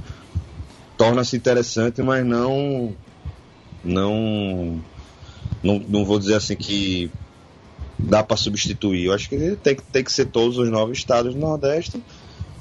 torna-se 0.97 1.35
interessante, 1.35 2.01
mas 2.01 2.25
não, 2.25 2.93
não, 3.83 4.81
não, 5.63 5.79
não 5.79 6.05
vou 6.05 6.19
dizer 6.19 6.35
assim 6.35 6.55
que 6.55 7.11
dá 7.97 8.23
para 8.23 8.37
substituir. 8.37 9.05
Eu 9.05 9.13
acho 9.13 9.29
que 9.29 9.55
tem, 9.61 9.75
tem 9.75 10.03
que 10.03 10.11
ser 10.11 10.25
todos 10.25 10.57
os 10.57 10.69
nove 10.69 10.93
estados 10.93 11.33
do 11.33 11.39
Nordeste 11.39 12.01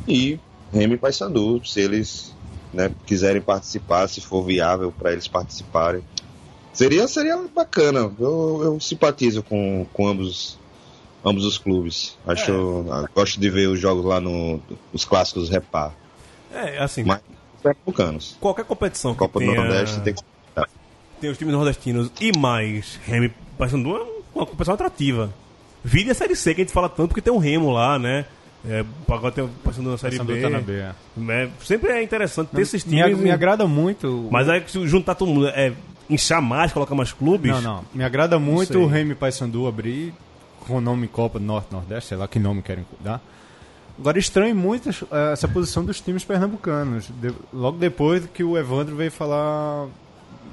e 0.07 0.39
Remy 0.73 0.97
Paysandu, 0.97 1.65
se 1.65 1.81
eles 1.81 2.35
né, 2.73 2.91
quiserem 3.07 3.41
participar, 3.41 4.09
se 4.09 4.21
for 4.21 4.45
viável 4.45 4.93
para 4.93 5.13
eles 5.13 5.29
participarem. 5.29 6.03
Seria, 6.75 7.07
seria 7.09 7.39
bacana. 7.55 8.13
Eu, 8.19 8.61
eu 8.63 8.81
simpatizo 8.81 9.43
com, 9.43 9.87
com 9.93 10.09
ambos, 10.09 10.59
ambos 11.25 11.45
os 11.45 11.57
clubes. 11.57 12.19
Acho, 12.27 12.51
eu 12.51 13.09
gosto 13.15 13.41
de 13.41 13.49
ver 13.49 13.69
os 13.69 13.81
jogos 13.81 14.05
lá 14.05 14.21
no 14.21 14.61
os 14.93 15.05
clássicos 15.05 15.49
Repar. 15.49 15.93
É, 16.53 16.79
assim, 16.83 17.05
Mas 17.05 17.21
pernambucanos. 17.63 18.37
qualquer 18.41 18.65
competição 18.65 19.13
que 19.13 19.19
Copa 19.19 19.41
do 19.41 19.47
tenha, 19.47 19.61
Nordeste 19.61 20.01
tem 20.03 20.15
que 20.15 20.23
tem 21.21 21.31
os 21.31 21.39
times 21.39 21.55
nordestinos 21.55 22.11
e 22.21 22.37
mais 22.39 22.99
Remo 23.07 23.25
e 23.27 23.33
Paysandu 23.57 23.97
é 23.97 24.03
uma 24.35 24.45
competição 24.45 24.75
atrativa. 24.75 25.33
Vide 25.83 26.11
a 26.11 26.15
Série 26.15 26.35
C, 26.37 26.55
que 26.55 26.61
a 26.61 26.65
gente 26.65 26.73
fala 26.73 26.89
tanto, 26.89 27.09
porque 27.09 27.23
tem 27.23 27.33
um 27.33 27.39
Remo 27.39 27.71
lá, 27.71 27.99
né? 27.99 28.27
É, 28.67 28.85
agora 29.09 29.31
tem 29.33 29.45
o 29.45 29.49
Paysandu 29.63 29.91
na 29.91 29.99
Série 29.99 30.19
B. 30.19 30.41
tá 30.43 30.51
na 30.51 30.61
B, 30.61 30.73
é. 30.73 30.93
É, 31.31 31.49
sempre 31.63 31.93
é 31.93 32.03
interessante 32.03 32.49
ter 32.49 32.61
esses 32.63 32.85
Me, 32.85 32.91
times. 32.97 33.15
ag- 33.15 33.23
me 33.23 33.31
agrada 33.31 33.67
muito. 33.67 34.29
Mas 34.31 34.49
aí 34.49 34.63
se 34.67 34.87
juntar 34.89 35.15
todo 35.15 35.29
mundo, 35.31 35.49
é, 35.49 35.73
inchar 36.09 36.41
mais, 36.43 36.73
colocar 36.73 36.95
mais 36.95 37.13
clubes. 37.13 37.51
Não, 37.51 37.61
não. 37.61 37.85
Me 37.95 38.05
agrada 38.05 38.39
muito 38.39 38.79
o 38.79 38.87
Remy 38.87 39.15
Paysandu 39.15 39.67
abrir 39.67 40.13
com 40.67 40.77
o 40.77 40.81
nome 40.81 41.09
Copa 41.09 41.39
Norte 41.39 41.73
Nordeste, 41.73 42.09
sei 42.11 42.17
lá 42.19 42.27
que 42.29 42.39
nome 42.39 42.63
querem 42.63 42.87
dar. 43.01 43.21
Agora 43.99 44.19
estranho 44.19 44.57
muito 44.57 44.89
eh, 44.91 45.33
essa 45.33 45.47
posição 45.47 45.85
dos 45.85 46.01
times 46.01 46.25
pernambucanos. 46.25 47.09
De- 47.21 47.33
logo 47.53 47.79
depois 47.79 48.27
que 48.35 48.43
o 48.43 48.59
Evandro 48.59 48.97
veio 48.97 49.11
falar 49.11 49.87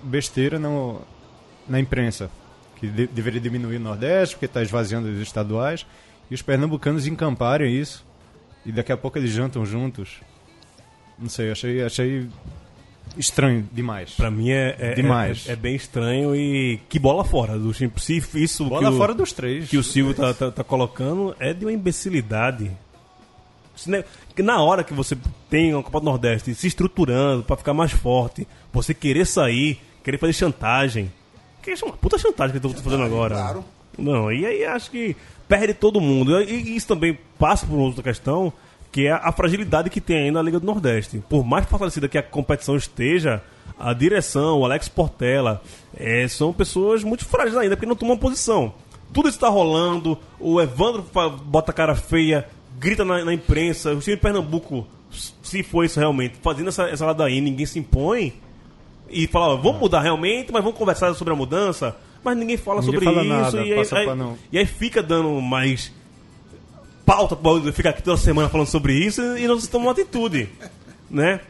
besteira 0.04 0.60
no, 0.60 1.02
na 1.68 1.80
imprensa. 1.80 2.30
Que 2.76 2.88
de- 2.88 3.08
deveria 3.08 3.39
diminuir 3.41 3.78
o 3.78 3.80
Nordeste, 3.80 4.36
porque 4.36 4.45
está 4.45 4.62
esvaziando 4.62 5.08
os 5.08 5.20
estaduais. 5.20 5.86
E 6.30 6.36
os 6.36 6.41
pernambucanos 6.41 7.08
encamparem 7.08 7.76
isso. 7.76 8.06
E 8.66 8.72
daqui 8.72 8.91
a 8.91 8.97
pouco 8.97 9.18
eles 9.18 9.32
jantam 9.32 9.66
juntos. 9.66 10.22
Não 11.18 11.28
sei, 11.30 11.52
achei, 11.52 11.84
achei 11.84 12.28
estranho 13.18 13.68
demais. 13.72 14.12
Pra 14.12 14.32
mim 14.32 14.49
é, 14.51 14.76
é, 14.80 14.93
Demais. 14.93 15.47
é, 15.47 15.53
é 15.53 15.55
bem 15.55 15.76
estranho 15.76 16.36
e 16.36 16.80
que 16.89 16.97
bola 16.99 17.24
fora 17.24 17.57
do 17.57 17.74
time. 17.74 17.91
Se 17.97 18.22
isso 18.36 18.66
Bola 18.66 18.88
que 18.89 18.93
o, 18.93 18.97
fora 18.97 19.14
dos 19.14 19.34
três. 19.34 19.70
que 19.70 19.78
o 19.78 19.84
Silvio 19.84 20.14
tá, 20.14 20.34
tá, 20.34 20.51
tá 20.51 20.64
colocando 20.64 21.36
é 21.39 21.53
de 21.53 21.66
uma 21.66 21.72
imbecilidade. 21.74 22.72
Se 23.76 23.89
ne- 23.89 24.03
que 24.36 24.41
Na 24.43 24.62
hora 24.62 24.84
que 24.84 24.93
você 24.93 25.18
tem 25.49 25.74
uma 25.74 25.84
Copa 25.84 25.99
do 25.99 26.05
Nordeste 26.05 26.53
se 26.55 26.68
estruturando 26.68 27.43
pra 27.43 27.55
ficar 27.57 27.74
mais 27.74 27.91
forte, 27.91 28.47
você 28.72 28.93
querer 28.93 29.26
sair, 29.26 29.80
querer 30.03 30.18
fazer 30.18 30.34
chantagem. 30.34 31.12
Que 31.62 31.72
é 31.72 31.76
uma 31.84 31.93
puta 31.93 32.18
chantagem 32.18 32.59
que 32.59 32.66
eu 32.66 32.72
tô 32.74 32.82
fazendo 32.82 33.03
agora. 33.03 33.36
claro. 33.36 33.66
Não, 33.97 34.32
e 34.32 34.45
aí 34.45 34.64
acho 34.66 34.89
que 34.89 35.16
perde 35.47 35.74
todo 35.74 35.99
mundo. 35.99 36.41
E 36.41 36.49
e 36.72 36.76
isso 36.76 36.88
também 36.88 37.18
passa 37.38 37.66
por 37.68 37.76
outra 37.78 38.01
questão, 38.01 38.51
que 38.91 39.07
é 39.07 39.11
a 39.11 39.31
fragilidade 39.31 39.89
que 39.89 40.01
tem 40.01 40.17
ainda 40.25 40.39
a 40.39 40.43
Liga 40.43 40.59
do 40.59 40.65
Nordeste. 40.65 41.23
Por 41.29 41.45
mais 41.45 41.65
fortalecida 41.65 42.07
que 42.07 42.17
a 42.17 42.23
competição 42.23 42.75
esteja, 42.75 43.41
a 43.79 43.93
direção, 43.93 44.59
o 44.59 44.65
Alex 44.65 44.87
Portela, 44.89 45.61
eh, 45.97 46.27
são 46.27 46.51
pessoas 46.51 47.03
muito 47.03 47.25
frágeis 47.25 47.55
ainda, 47.57 47.75
porque 47.77 47.85
não 47.87 47.95
tomam 47.95 48.17
posição. 48.17 48.73
Tudo 49.13 49.27
isso 49.29 49.37
está 49.37 49.49
rolando, 49.49 50.17
o 50.39 50.59
Evandro 50.61 51.05
bota 51.45 51.71
a 51.71 51.73
cara 51.73 51.95
feia, 51.95 52.47
grita 52.79 53.03
na, 53.05 53.23
na 53.25 53.33
imprensa, 53.33 53.93
o 53.93 53.99
time 53.99 54.15
de 54.15 54.21
Pernambuco, 54.21 54.85
se 55.41 55.63
for 55.63 55.83
isso 55.83 55.99
realmente, 55.99 56.35
fazendo 56.41 56.69
essa, 56.69 56.83
essa 56.89 57.05
ladainha, 57.05 57.41
ninguém 57.41 57.65
se 57.65 57.77
impõe 57.79 58.33
e 59.09 59.27
fala, 59.27 59.53
ó, 59.53 59.57
vamos 59.57 59.79
mudar 59.81 60.01
realmente, 60.01 60.51
mas 60.51 60.63
vamos 60.63 60.77
conversar 60.77 61.13
sobre 61.15 61.33
a 61.33 61.35
mudança. 61.35 61.95
Mas 62.23 62.37
ninguém 62.37 62.55
fala 62.55 62.81
Ninguém 62.81 62.99
sobre 62.99 63.05
fala 63.05 63.21
isso 63.23 63.29
nada, 63.29 63.57
e, 63.57 63.73
aí, 63.73 63.79
aí- 63.97 64.05
e 64.53 64.57
aí 64.59 64.65
fica 64.65 65.01
dando 65.03 65.41
mais 65.41 65.91
pauta 67.06 67.36
para 67.36 67.74
ficar 67.74 67.89
aqui 67.91 68.04
toda 68.04 68.18
semana 68.18 68.49
falando 68.49 68.68
sobre 68.68 68.93
isso 68.93 69.22
e 69.38 69.47
não 69.47 69.60
se 69.60 69.70
toma 69.70 69.86
uma 69.86 69.91
atitude, 69.91 70.49
né? 71.10 71.41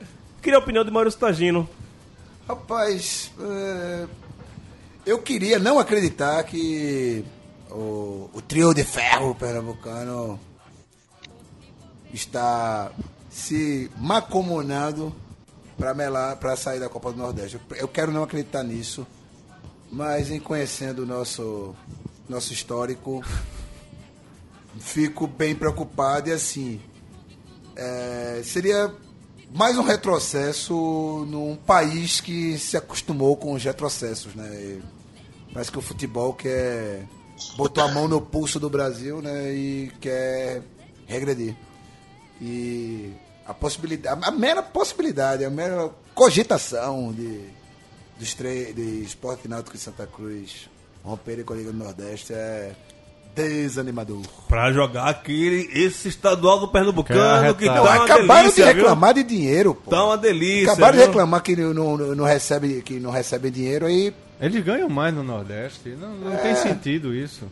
Queria 0.42 0.58
a 0.58 0.62
opinião 0.62 0.84
de 0.84 0.92
Maurício 0.92 1.20
Tagino. 1.20 1.70
Rapaz, 2.48 3.32
é, 3.40 4.08
eu 5.06 5.20
queria 5.20 5.60
não 5.60 5.78
acreditar 5.80 6.44
que 6.44 7.24
o, 7.70 8.30
o 8.34 8.42
trio 8.42 8.74
de 8.74 8.84
ferro 8.84 9.36
pernambucano 9.36 10.40
está 12.14 12.92
se 13.30 13.90
macomunando 13.98 15.16
para 15.78 15.94
melar 15.94 16.36
para 16.38 16.56
sair 16.56 16.80
da 16.80 16.90
Copa 16.90 17.12
do 17.12 17.18
Nordeste. 17.18 17.60
Eu- 17.70 17.78
Eu 17.78 17.88
quero 17.88 18.12
não 18.12 18.24
acreditar 18.24 18.64
nisso, 18.64 19.06
mas 19.92 20.30
em 20.30 20.40
conhecendo 20.40 21.04
o 21.04 21.06
nosso 21.06 21.76
nosso 22.28 22.54
histórico, 22.54 23.22
fico 24.80 25.28
bem 25.28 25.54
preocupado 25.54 26.30
e 26.30 26.34
assim 26.34 26.82
é, 27.76 28.42
seria 28.44 28.94
mais 29.54 29.78
um 29.78 29.84
retrocesso 29.84 31.26
num 31.30 31.56
país 31.56 32.22
que 32.22 32.58
se 32.58 32.78
acostumou 32.78 33.36
com 33.36 33.54
os 33.54 33.64
retrocessos, 33.64 34.34
né? 34.36 34.50
E 34.56 34.82
parece 35.54 35.72
que 35.72 35.78
o 35.78 35.82
futebol 35.82 36.34
quer 36.34 37.06
botou 37.58 37.84
a 37.84 37.88
mão 37.92 38.08
no 38.08 38.22
pulso 38.22 38.60
do 38.60 38.70
Brasil, 38.70 39.22
né? 39.22 39.54
E 39.54 39.92
quer 40.00 40.62
regredir. 41.06 41.56
E 42.40 43.14
a 43.46 43.54
possibilidade, 43.54 44.22
a 44.24 44.32
mera 44.32 44.64
possibilidade, 44.64 45.44
a 45.44 45.50
mera 45.50 45.90
cogitação 46.16 47.12
de 47.12 47.62
dos 48.18 48.36
três 48.36 48.76
de 48.76 49.04
Esporte 49.04 49.48
Náutico 49.48 49.76
e 49.76 49.80
Santa 49.80 50.06
Cruz 50.06 50.70
romperem 51.04 51.44
com 51.44 51.54
a 51.54 51.56
Liga 51.56 51.72
do 51.72 51.78
Nordeste 51.78 52.34
é 52.34 52.76
desanimador. 53.36 54.22
Pra 54.48 54.72
jogar 54.72 55.06
aquele, 55.06 55.70
esse 55.74 56.08
estadual 56.10 56.60
do 56.60 56.68
Pernambucano 56.68 57.54
que 57.56 57.66
Quer 57.66 57.74
tá 57.74 57.82
uma 57.82 58.04
Acabaram 58.04 58.42
delícia, 58.44 58.66
de 58.66 58.74
viu? 58.74 58.84
reclamar 58.84 59.14
de 59.14 59.24
dinheiro, 59.24 59.76
pô. 59.76 59.90
Tá 59.90 60.06
uma 60.06 60.18
delícia. 60.18 60.72
Acabaram 60.74 60.94
de 60.94 60.98
viu? 60.98 61.08
reclamar 61.08 61.42
que 61.42 61.56
não, 61.56 61.74
não, 61.74 61.98
não 62.16 62.26
recebe, 62.26 62.82
que 62.82 63.00
não 63.00 63.12
recebe 63.12 63.50
dinheiro 63.50 63.86
aí. 63.86 64.14
Eles 64.40 64.64
ganham 64.64 64.90
mais 64.90 65.14
no 65.14 65.24
Nordeste. 65.24 65.90
Não, 65.90 66.16
não 66.16 66.36
tem 66.38 66.56
sentido 66.56 67.14
isso. 67.14 67.46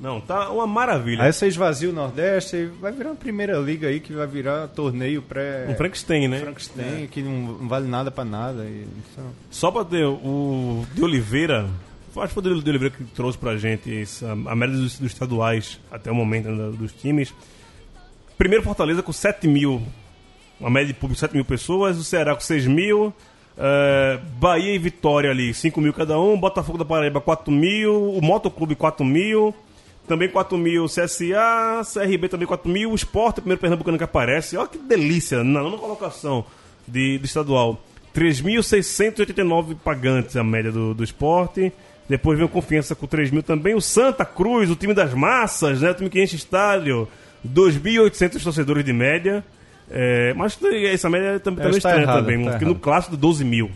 Não, 0.00 0.20
tá 0.20 0.50
uma 0.50 0.66
maravilha. 0.66 1.22
Aí 1.22 1.32
você 1.32 1.46
esvazia 1.46 1.88
o 1.88 1.92
Nordeste 1.92 2.56
e 2.56 2.66
vai 2.66 2.92
virar 2.92 3.10
uma 3.10 3.16
primeira 3.16 3.56
liga 3.58 3.88
aí 3.88 4.00
que 4.00 4.12
vai 4.12 4.26
virar 4.26 4.68
torneio 4.68 5.22
pré. 5.22 5.66
Um 5.68 5.74
Frankenstein, 5.74 6.28
né? 6.28 6.40
Frankenstein, 6.40 7.06
que 7.06 7.22
não, 7.22 7.66
vale 7.68 7.88
nada 7.88 8.10
pra 8.10 8.24
nada. 8.24 8.64
E, 8.64 8.86
Só 9.50 9.70
pra 9.70 9.84
ter 9.84 10.04
o 10.04 10.84
de 10.92 11.02
Oliveira, 11.02 11.68
acho 12.22 12.34
que 12.34 12.40
foi 12.40 12.52
o 12.52 12.62
de 12.62 12.70
Oliveira 12.70 12.94
que 12.94 13.04
trouxe 13.04 13.38
pra 13.38 13.56
gente 13.56 14.02
essa, 14.02 14.32
a 14.32 14.54
média 14.54 14.76
dos, 14.76 14.98
dos 14.98 15.12
estaduais 15.12 15.80
até 15.90 16.10
o 16.10 16.14
momento 16.14 16.48
né, 16.48 16.72
dos 16.76 16.92
times. 16.92 17.34
Primeiro 18.36 18.64
Fortaleza 18.64 19.02
com 19.02 19.12
7 19.12 19.46
mil, 19.46 19.82
uma 20.58 20.70
média 20.70 20.88
de 20.88 20.94
público 20.94 21.14
de 21.14 21.20
7 21.20 21.34
mil 21.34 21.44
pessoas, 21.44 21.98
o 21.98 22.04
Ceará 22.04 22.34
com 22.34 22.40
6 22.40 22.66
mil, 22.66 23.12
eh, 23.56 24.18
Bahia 24.38 24.74
e 24.74 24.78
Vitória 24.78 25.30
ali 25.30 25.54
5 25.54 25.80
mil 25.80 25.92
cada 25.92 26.18
um, 26.18 26.38
Botafogo 26.38 26.78
da 26.78 26.84
Paraíba 26.84 27.20
4 27.20 27.52
mil, 27.52 28.12
o 28.12 28.20
Motoclube 28.20 28.74
4 28.74 29.04
mil, 29.04 29.54
também 30.08 30.28
4 30.28 30.58
mil 30.58 30.86
CSA, 30.86 31.82
CRB 31.92 32.28
também 32.28 32.46
4 32.46 32.68
mil, 32.68 32.90
o 32.90 32.94
Sport, 32.94 33.36
primeiro 33.36 33.60
Pernambucano 33.60 33.96
que 33.96 34.04
aparece, 34.04 34.56
olha 34.56 34.68
que 34.68 34.78
delícia, 34.78 35.44
na 35.44 35.62
nona 35.62 35.78
colocação 35.78 36.44
de, 36.86 37.18
do 37.18 37.24
estadual. 37.24 37.80
3.689 38.14 39.76
pagantes 39.82 40.36
a 40.36 40.44
média 40.44 40.70
do, 40.70 40.94
do 40.94 41.02
esporte. 41.02 41.72
Depois 42.08 42.36
vem 42.38 42.46
o 42.46 42.50
Confiança 42.50 42.94
com 42.94 43.06
3 43.06 43.30
mil 43.30 43.42
também. 43.42 43.74
O 43.74 43.80
Santa 43.80 44.24
Cruz, 44.24 44.70
o 44.70 44.76
time 44.76 44.92
das 44.92 45.14
massas, 45.14 45.80
né? 45.80 45.90
O 45.90 45.94
time 45.94 46.10
que 46.10 46.22
enche 46.22 46.36
estádio. 46.36 47.08
2.800 47.46 48.42
torcedores 48.42 48.84
de 48.84 48.92
média. 48.92 49.44
É, 49.90 50.32
mas 50.34 50.58
essa 50.92 51.10
média 51.10 51.38
também 51.40 51.64
é 51.64 51.68
está 51.68 51.78
estranha 51.90 52.02
errado, 52.02 52.20
também. 52.20 52.44
tá 52.44 52.50
porque 52.52 52.64
no 52.64 52.74
clássico, 52.74 53.16
12 53.16 53.44
mil. 53.44 53.70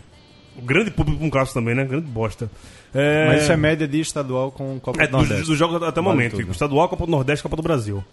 O 0.57 0.61
grande 0.61 0.91
público 0.91 1.19
com 1.19 1.27
um 1.27 1.29
clássico 1.29 1.59
também, 1.59 1.75
né? 1.75 1.85
Grande 1.85 2.07
bosta. 2.07 2.49
É, 2.93 3.27
Mas 3.27 3.43
isso 3.43 3.51
é 3.51 3.57
média 3.57 3.87
de 3.87 3.99
estadual 3.99 4.51
com 4.51 4.79
Copa 4.79 5.01
é, 5.03 5.07
do 5.07 5.11
dos, 5.11 5.27
Nordeste. 5.29 5.47
dos 5.49 5.57
jogos 5.57 5.81
até 5.83 5.99
o 5.99 6.03
Vale 6.03 6.15
momento. 6.17 6.37
tudo. 6.37 6.51
Estadual, 6.51 6.89
Copa 6.89 7.05
do 7.05 7.11
Nordeste, 7.11 7.43
Copa 7.43 7.55
do 7.55 7.61
Brasil. 7.61 8.03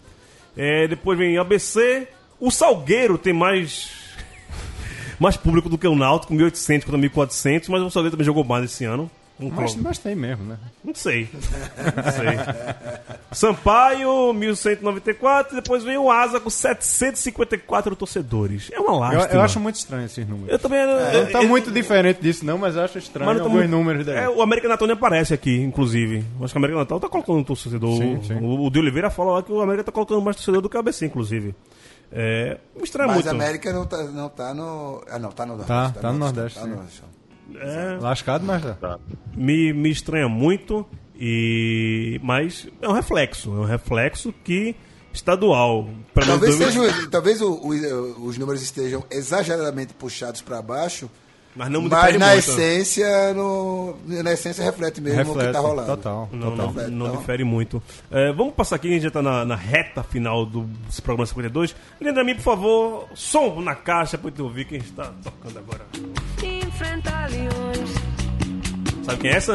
É, 0.55 0.87
depois 0.87 1.17
vem 1.17 1.37
ABC. 1.37 2.07
O 2.39 2.51
Salgueiro 2.51 3.17
tem 3.17 3.33
mais 3.33 3.89
mais 5.19 5.35
público 5.35 5.67
do 5.67 5.77
que 5.77 5.87
o 5.87 5.95
Náutico, 5.95 6.33
1.800 6.33 6.83
contra 6.85 6.99
1.400, 6.99 7.69
mas 7.69 7.81
o 7.81 7.89
Salgueiro 7.89 8.11
também 8.11 8.25
jogou 8.25 8.43
mais 8.43 8.65
esse 8.65 8.85
ano. 8.85 9.09
Mas, 9.39 9.75
mas 9.75 9.97
tem 9.99 10.15
mesmo, 10.15 10.45
né? 10.45 10.57
não 10.83 10.95
sei. 10.95 11.29
Não 11.33 12.11
sei. 12.11 12.37
Sampaio, 13.31 14.09
1.194, 14.33 15.53
depois 15.55 15.83
vem 15.83 15.97
o 15.97 16.09
Asa 16.09 16.39
com 16.39 16.49
754 16.49 17.95
torcedores. 17.95 18.69
É 18.73 18.79
uma 18.79 18.93
Eu, 18.93 18.99
lástima. 18.99 19.25
eu 19.35 19.41
acho 19.41 19.59
muito 19.59 19.75
estranho 19.75 20.05
esses 20.05 20.27
números. 20.27 20.49
Eu 20.51 20.57
também... 20.59 20.79
Não 20.85 21.31
tá 21.31 21.41
muito 21.43 21.71
diferente 21.71 22.19
disso, 22.21 22.43
não, 22.45 22.57
mas 22.57 22.75
eu 22.75 22.83
acho 22.83 22.97
estranho 22.97 23.27
Mas 23.27 23.37
não 23.37 23.43
tá 23.43 23.49
alguns 23.49 23.61
muito- 23.67 23.71
números 23.77 24.05
daí. 24.05 24.17
É, 24.17 24.29
o 24.29 24.41
América 24.41 24.67
Natal 24.67 24.87
nem 24.87 24.95
aparece 24.97 25.33
aqui, 25.33 25.55
inclusive. 25.61 26.25
Acho 26.41 26.53
que 26.53 26.57
o 26.57 26.59
América 26.59 26.79
Natal 26.79 26.99
tá 26.99 27.07
colocando 27.09 27.37
um 27.39 27.43
torcedor. 27.43 27.97
Sim, 27.97 28.19
sim. 28.23 28.35
O, 28.41 28.65
o 28.65 28.69
de 28.71 28.79
Oliveira 28.79 29.09
fala 29.09 29.33
lá 29.33 29.43
que 29.43 29.51
o 29.51 29.61
América 29.61 29.83
tá 29.83 29.91
colocando 29.91 30.21
mais 30.21 30.35
torcedor 30.37 30.61
do 30.61 30.69
que 30.69 30.77
o 30.77 30.79
ABC, 30.79 31.05
inclusive. 31.05 31.53
É, 32.11 32.57
me 32.75 32.83
estranha 32.83 33.07
Mas 33.07 33.15
muito. 33.17 33.27
a 33.27 33.31
América 33.31 33.71
não 33.73 33.85
tá, 33.85 34.03
não 34.05 34.29
tá 34.29 34.53
no. 34.53 35.03
Ah, 35.09 35.19
não, 35.19 35.29
tá 35.29 35.45
no 35.45 35.57
Nordeste. 35.57 35.93
Tá, 35.93 36.01
tá 36.01 36.11
no 36.13 36.17
Nordeste, 36.19 36.57
Tá 36.59 36.65
no 36.65 36.75
Nordeste. 36.75 37.03
É, 37.55 37.97
Lascado, 37.99 38.45
mas 38.45 38.61
tá. 38.79 38.99
me, 39.35 39.71
me 39.73 39.89
estranha 39.89 40.27
muito, 40.29 40.85
e 41.19 42.19
mas 42.23 42.67
é 42.81 42.87
um 42.87 42.93
reflexo. 42.93 43.49
É 43.49 43.59
um 43.59 43.65
reflexo 43.65 44.33
que 44.43 44.75
estadual. 45.13 45.89
Talvez, 46.13 46.55
seja, 46.55 46.81
talvez 47.09 47.41
o- 47.41 47.53
o- 47.53 48.25
os 48.27 48.37
números 48.37 48.61
estejam 48.61 49.03
exageradamente 49.09 49.93
puxados 49.95 50.41
para 50.41 50.61
baixo, 50.61 51.09
mas 51.55 51.69
não 51.71 51.81
me 51.81 51.89
mas 51.89 52.15
na 52.19 52.27
muito. 52.27 52.39
essência, 52.39 53.33
no, 53.33 53.95
na 54.05 54.31
essência 54.33 54.63
reflete 54.63 55.01
mesmo 55.01 55.21
o 55.21 55.23
que 55.25 55.31
Reflete, 55.31 55.53
tá 55.53 55.59
rolando. 55.59 55.87
total. 55.87 56.29
Não, 56.31 56.51
total. 56.51 56.73
não, 56.73 56.89
não 56.91 57.05
Então- 57.07 57.17
difere 57.19 57.43
muito. 57.43 57.81
É, 58.11 58.31
vamos 58.31 58.53
passar 58.53 58.75
aqui, 58.75 58.87
a 58.89 58.91
gente 58.91 59.01
já 59.03 59.09
tá 59.11 59.23
na, 59.23 59.43
na 59.43 59.55
reta 59.55 60.03
final 60.03 60.45
do 60.45 60.69
programa 61.01 61.25
52. 61.25 61.75
Lembra 61.99 62.23
mim, 62.23 62.35
por 62.35 62.43
favor, 62.43 63.07
som 63.15 63.59
na 63.59 63.73
caixa 63.73 64.19
pra 64.19 64.31
eu 64.37 64.45
ouvir 64.45 64.65
quem 64.65 64.77
está 64.77 65.11
tocando 65.23 65.57
agora. 65.57 65.83
Enfrentar 66.77 67.27
leões, 67.31 67.89
Sabe 69.03 69.17
quem 69.21 69.31
é 69.31 69.35
essa? 69.35 69.53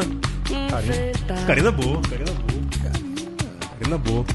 Karina 1.47 1.71
Boa, 1.71 2.01
Karina 2.01 2.31
Boa. 2.31 3.73
Karina 3.79 3.97
Boa. 3.97 4.25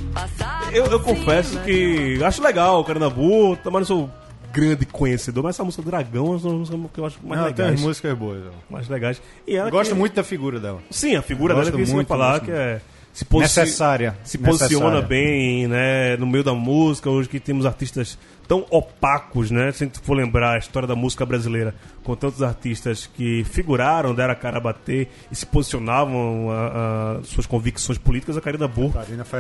Eu, 0.73 0.87
eu 0.87 1.01
confesso 1.01 1.59
que 1.61 2.19
acho 2.25 2.43
legal 2.43 2.83
Karina 2.85 3.11
Boa, 3.11 3.59
mas 3.67 3.73
não 3.75 3.85
sou 3.85 4.11
grande 4.55 4.87
conhecedor, 4.87 5.45
mas 5.45 5.57
essa 5.57 5.63
música 5.65 5.83
Dragão 5.83 6.33
é 6.35 6.47
uma 6.47 6.53
música 6.55 6.79
que 6.95 7.01
eu 7.01 7.05
acho 7.05 7.19
mais 7.23 7.41
Não, 7.43 7.47
tem 7.49 7.57
legais. 7.57 7.71
umas 7.73 7.81
músicas 7.83 8.17
boas. 8.19 8.43
ó. 8.47 8.73
Mais 8.73 8.89
legais. 8.89 9.21
E 9.47 9.55
ela 9.55 9.69
Eu 9.69 9.73
gosto 9.73 9.91
que- 9.93 9.99
muito 9.99 10.15
da 10.15 10.25
figura 10.25 10.59
dela. 10.59 10.81
Sim, 10.91 11.15
a 11.15 11.21
figura 11.21 11.53
Gosto 11.55 11.71
dela 11.73 11.85
que 11.85 11.93
muito, 11.93 12.09
falar 12.09 12.41
que 12.41 12.51
é. 12.51 12.81
Se 13.19 13.25
posi- 13.25 13.43
Necessária. 13.43 14.17
Se 14.23 14.39
posiciona 14.39 15.01
Necessária. 15.01 15.09
bem, 15.09 15.67
né, 15.67 16.17
no 16.19 16.25
meio 16.25 16.45
da 16.45 16.55
música, 16.55 17.11
hoje 17.11 17.29
que 17.29 17.41
temos 17.41 17.67
artistas 17.67 18.17
tão 18.47 18.65
opacos, 18.71 19.51
né? 19.51 19.73
Se 19.73 19.83
a 19.83 19.87
gente 19.89 19.99
for 19.99 20.15
lembrar 20.15 20.53
a 20.55 20.59
história 20.59 20.87
da 20.87 20.95
música 20.95 21.27
brasileira, 21.27 21.75
com 22.05 22.15
tantos 22.15 22.45
artistas 22.45 23.11
que 23.13 23.43
figuraram, 23.43 24.15
deram 24.15 24.33
a 24.33 24.37
cara 24.37 24.59
a 24.59 24.61
bater 24.61 25.09
e 25.33 25.35
se 25.35 25.45
posicionavam 25.45 26.49
a, 26.49 27.19
a 27.19 27.23
suas 27.25 27.45
convicções 27.45 27.99
políticas, 27.99 28.37
a 28.37 28.41
Karina 28.41 28.69
Burr 28.69 28.93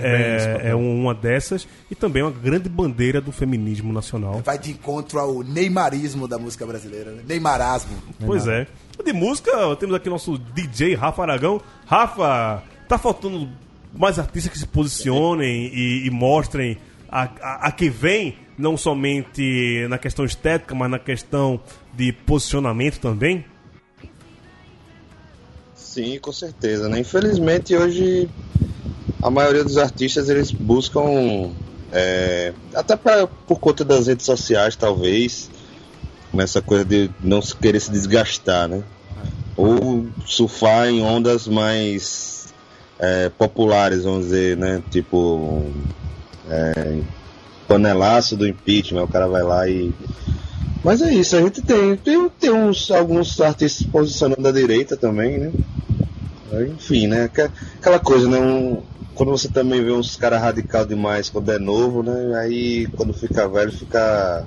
é, 0.03 0.71
é 0.71 0.75
uma 0.75 1.15
dessas 1.15 1.67
e 1.89 1.95
também 1.95 2.23
uma 2.25 2.33
grande 2.33 2.69
bandeira 2.69 3.21
do 3.21 3.31
feminismo 3.31 3.93
nacional. 3.93 4.43
Vai 4.45 4.59
de 4.59 4.73
encontro 4.73 5.21
ao 5.21 5.41
neymarismo 5.45 6.27
da 6.27 6.37
música 6.37 6.67
brasileira. 6.67 7.13
Né? 7.13 7.23
Neymarasmo. 7.29 7.97
Pois 8.27 8.49
é. 8.49 8.67
De 9.05 9.13
música, 9.13 9.53
temos 9.77 9.95
aqui 9.95 10.11
nosso 10.11 10.37
DJ 10.37 10.97
Rafa 10.97 11.23
Aragão. 11.23 11.61
Rafa, 11.87 12.61
tá 12.89 12.99
faltando 12.99 13.49
mais 13.93 14.19
artistas 14.19 14.53
que 14.53 14.59
se 14.59 14.67
posicionem 14.67 15.71
e, 15.73 16.07
e 16.07 16.11
mostrem 16.11 16.79
a, 17.09 17.23
a, 17.41 17.69
a 17.69 17.73
que 17.73 17.89
vem, 17.89 18.37
não 18.57 18.77
somente 18.77 19.87
na 19.89 19.99
questão 19.99 20.25
estética, 20.25 20.75
mas 20.75 20.91
na 20.91 20.99
questão 20.99 21.61
de 21.95 22.13
posicionamento 22.13 22.99
também? 23.01 23.45
Sim, 25.75 26.19
com 26.21 26.33
certeza, 26.33 26.89
né? 26.89 27.01
Infelizmente 27.01 27.75
hoje 27.75 28.29
a 29.23 29.31
maioria 29.31 29.65
dos 29.65 29.79
artistas 29.79 30.29
eles 30.29 30.53
buscam 30.53 31.51
é, 31.93 32.53
até 32.75 32.95
pra, 32.95 33.27
por 33.27 33.59
conta 33.59 33.85
das 33.85 34.07
redes 34.07 34.27
sociais 34.27 34.77
talvez 34.77 35.51
nessa 36.33 36.61
coisa 36.61 36.85
de 36.85 37.11
não 37.21 37.41
querer 37.41 37.81
se 37.81 37.91
desgastar, 37.91 38.69
né? 38.69 38.83
Ou 39.57 40.07
surfar 40.25 40.89
em 40.89 41.03
ondas 41.03 41.49
mais 41.49 42.38
é, 42.99 43.29
populares, 43.29 44.05
vamos 44.05 44.27
dizer, 44.27 44.57
né? 44.57 44.83
Tipo 44.91 45.71
é, 46.49 47.01
panelaço 47.67 48.37
do 48.37 48.47
impeachment, 48.47 49.05
o 49.05 49.09
cara 49.09 49.27
vai 49.29 49.43
lá 49.43 49.69
e 49.69 49.93
mas 50.83 51.03
é 51.03 51.13
isso, 51.13 51.37
a 51.37 51.41
gente 51.41 51.61
tem, 51.61 51.97
tem, 51.97 52.29
tem 52.29 52.51
uns, 52.51 52.91
alguns 52.91 53.41
artistas 53.41 53.87
posicionando 53.87 54.43
da 54.43 54.53
direita 54.53 54.97
também, 54.97 55.39
né? 55.39 55.53
Enfim, 56.75 57.07
né? 57.09 57.29
Aquela 57.79 57.99
coisa, 57.99 58.29
né? 58.29 58.39
Um- 58.39 58.83
quando 59.15 59.31
você 59.31 59.49
também 59.49 59.85
vê 59.85 59.91
uns 59.91 60.15
caras 60.15 60.41
radical 60.41 60.87
demais 60.87 61.29
quando 61.29 61.51
é 61.51 61.59
novo, 61.59 62.05
né? 62.05 62.39
Aí 62.39 62.87
quando 62.97 63.13
fica 63.13 63.49
velho, 63.49 63.73
fica 63.73 64.47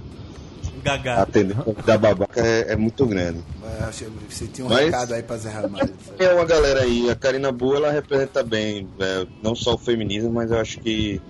Gagá. 0.84 1.22
atendendo 1.22 1.76
da 1.86 1.98
babaca 1.98 2.40
é, 2.42 2.74
é 2.74 2.76
muito 2.76 3.06
grande. 3.06 3.40
Eu 3.80 3.86
achei- 3.88 4.08
Você 4.30 4.48
tinha 4.48 4.66
um 4.66 4.70
Mas- 4.70 4.86
recado 4.86 5.14
aí 5.14 5.24
pra 5.24 5.38
Zé 5.38 5.50
Ramalho. 5.50 5.94
É 6.20 6.34
uma 6.34 6.46
galera 6.46 6.82
aí, 6.82 7.10
a 7.10 7.16
Karina 7.16 7.52
Boa 7.52 7.78
ela 7.78 7.92
representa 7.92 8.44
bem, 8.44 8.88
é, 9.00 9.26
não 9.44 9.56
só 9.56 9.74
o 9.76 9.78
feminismo, 9.78 10.32
mas 10.32 10.52
eu 10.52 10.58
acho 10.60 10.80
que 10.80 11.22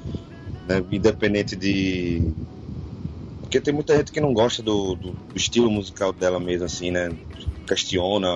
né, 0.67 0.83
independente 0.91 1.55
de. 1.55 2.31
Porque 3.41 3.59
tem 3.59 3.73
muita 3.73 3.95
gente 3.97 4.11
que 4.11 4.21
não 4.21 4.33
gosta 4.33 4.61
do, 4.63 4.95
do 4.95 5.15
estilo 5.35 5.69
musical 5.69 6.13
dela 6.13 6.39
mesmo, 6.39 6.65
assim, 6.65 6.89
né? 6.91 7.11
Questiona 7.67 8.29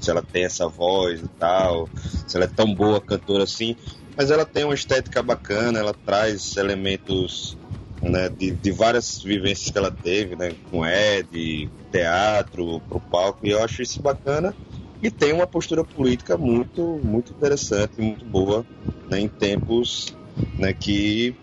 se 0.00 0.10
ela 0.10 0.22
tem 0.22 0.44
essa 0.44 0.66
voz 0.68 1.20
e 1.20 1.28
tal, 1.38 1.88
se 2.26 2.36
ela 2.36 2.44
é 2.44 2.48
tão 2.48 2.72
boa 2.74 3.00
cantora 3.00 3.44
assim. 3.44 3.76
Mas 4.16 4.30
ela 4.30 4.44
tem 4.44 4.64
uma 4.64 4.74
estética 4.74 5.22
bacana, 5.22 5.78
ela 5.78 5.94
traz 6.04 6.56
elementos 6.56 7.56
né, 8.02 8.28
de, 8.28 8.50
de 8.50 8.70
várias 8.70 9.22
vivências 9.22 9.70
que 9.70 9.78
ela 9.78 9.90
teve, 9.90 10.36
né, 10.36 10.54
com 10.70 10.84
Ed, 10.86 11.70
teatro, 11.90 12.80
pro 12.88 13.00
palco, 13.00 13.46
e 13.46 13.50
eu 13.50 13.62
acho 13.62 13.82
isso 13.82 14.00
bacana. 14.02 14.54
E 15.02 15.10
tem 15.10 15.32
uma 15.32 15.46
postura 15.46 15.84
política 15.84 16.36
muito, 16.36 17.00
muito 17.02 17.32
interessante, 17.32 18.00
muito 18.00 18.24
boa, 18.24 18.64
né, 19.08 19.20
em 19.20 19.28
tempos 19.28 20.14
né, 20.58 20.72
que 20.72 21.34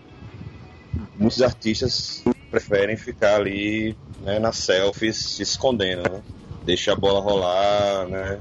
muitos 1.18 1.42
artistas 1.42 2.24
preferem 2.50 2.96
ficar 2.96 3.36
ali 3.36 3.96
né, 4.22 4.38
nas 4.38 4.56
selfies 4.56 5.16
se 5.16 5.42
escondendo, 5.42 6.02
né? 6.10 6.22
deixa 6.64 6.92
a 6.92 6.96
bola 6.96 7.20
rolar, 7.20 8.08
né? 8.08 8.40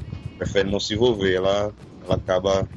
não 0.66 0.80
se 0.80 0.94
envolver. 0.94 1.36
Ela, 1.36 1.74
ela 2.06 2.16
acaba. 2.16 2.68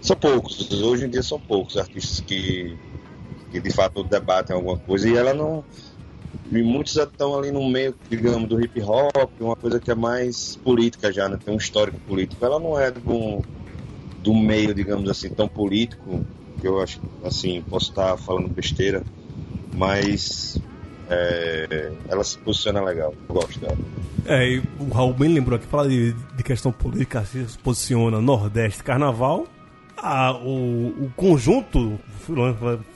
São 0.00 0.16
poucos, 0.16 0.70
hoje 0.82 1.06
em 1.06 1.10
dia 1.10 1.22
são 1.22 1.38
poucos 1.38 1.76
artistas 1.76 2.20
que, 2.20 2.76
que 3.52 3.60
de 3.60 3.70
fato 3.70 4.02
debatem 4.02 4.56
alguma 4.56 4.78
coisa 4.78 5.08
e 5.08 5.14
ela 5.14 5.34
não. 5.34 5.62
E 6.50 6.62
muitos 6.62 6.96
estão 6.96 7.38
ali 7.38 7.52
no 7.52 7.68
meio, 7.68 7.94
digamos, 8.08 8.48
do 8.48 8.60
hip 8.60 8.80
hop, 8.82 9.30
uma 9.38 9.54
coisa 9.54 9.78
que 9.78 9.90
é 9.90 9.94
mais 9.94 10.56
política 10.56 11.12
já, 11.12 11.28
né? 11.28 11.38
Tem 11.42 11.54
um 11.54 11.58
histórico 11.58 11.98
político. 12.00 12.44
Ela 12.44 12.58
não 12.58 12.78
é 12.78 12.90
do, 12.90 13.42
do 14.22 14.34
meio, 14.34 14.74
digamos 14.74 15.08
assim, 15.08 15.28
tão 15.28 15.46
político, 15.46 16.24
que 16.60 16.66
eu 16.66 16.80
acho, 16.80 17.00
assim, 17.24 17.62
posso 17.68 17.90
estar 17.90 18.16
falando 18.16 18.48
besteira, 18.48 19.02
mas 19.74 20.58
é, 21.08 21.92
ela 22.08 22.24
se 22.24 22.38
posiciona 22.38 22.82
legal. 22.82 23.14
Eu 23.28 23.34
gosto 23.34 23.60
dela. 23.60 23.78
É, 24.24 24.48
e 24.48 24.62
o 24.78 24.88
Raul 24.92 25.12
bem 25.12 25.32
lembrou 25.32 25.56
aqui, 25.56 25.66
fala 25.66 25.88
de, 25.88 26.12
de 26.12 26.42
questão 26.42 26.72
política, 26.72 27.24
se 27.24 27.58
posiciona 27.58 28.20
Nordeste 28.20 28.82
Carnaval. 28.82 29.46
Ah, 30.02 30.32
o, 30.34 30.88
o 31.06 31.12
conjunto, 31.16 31.98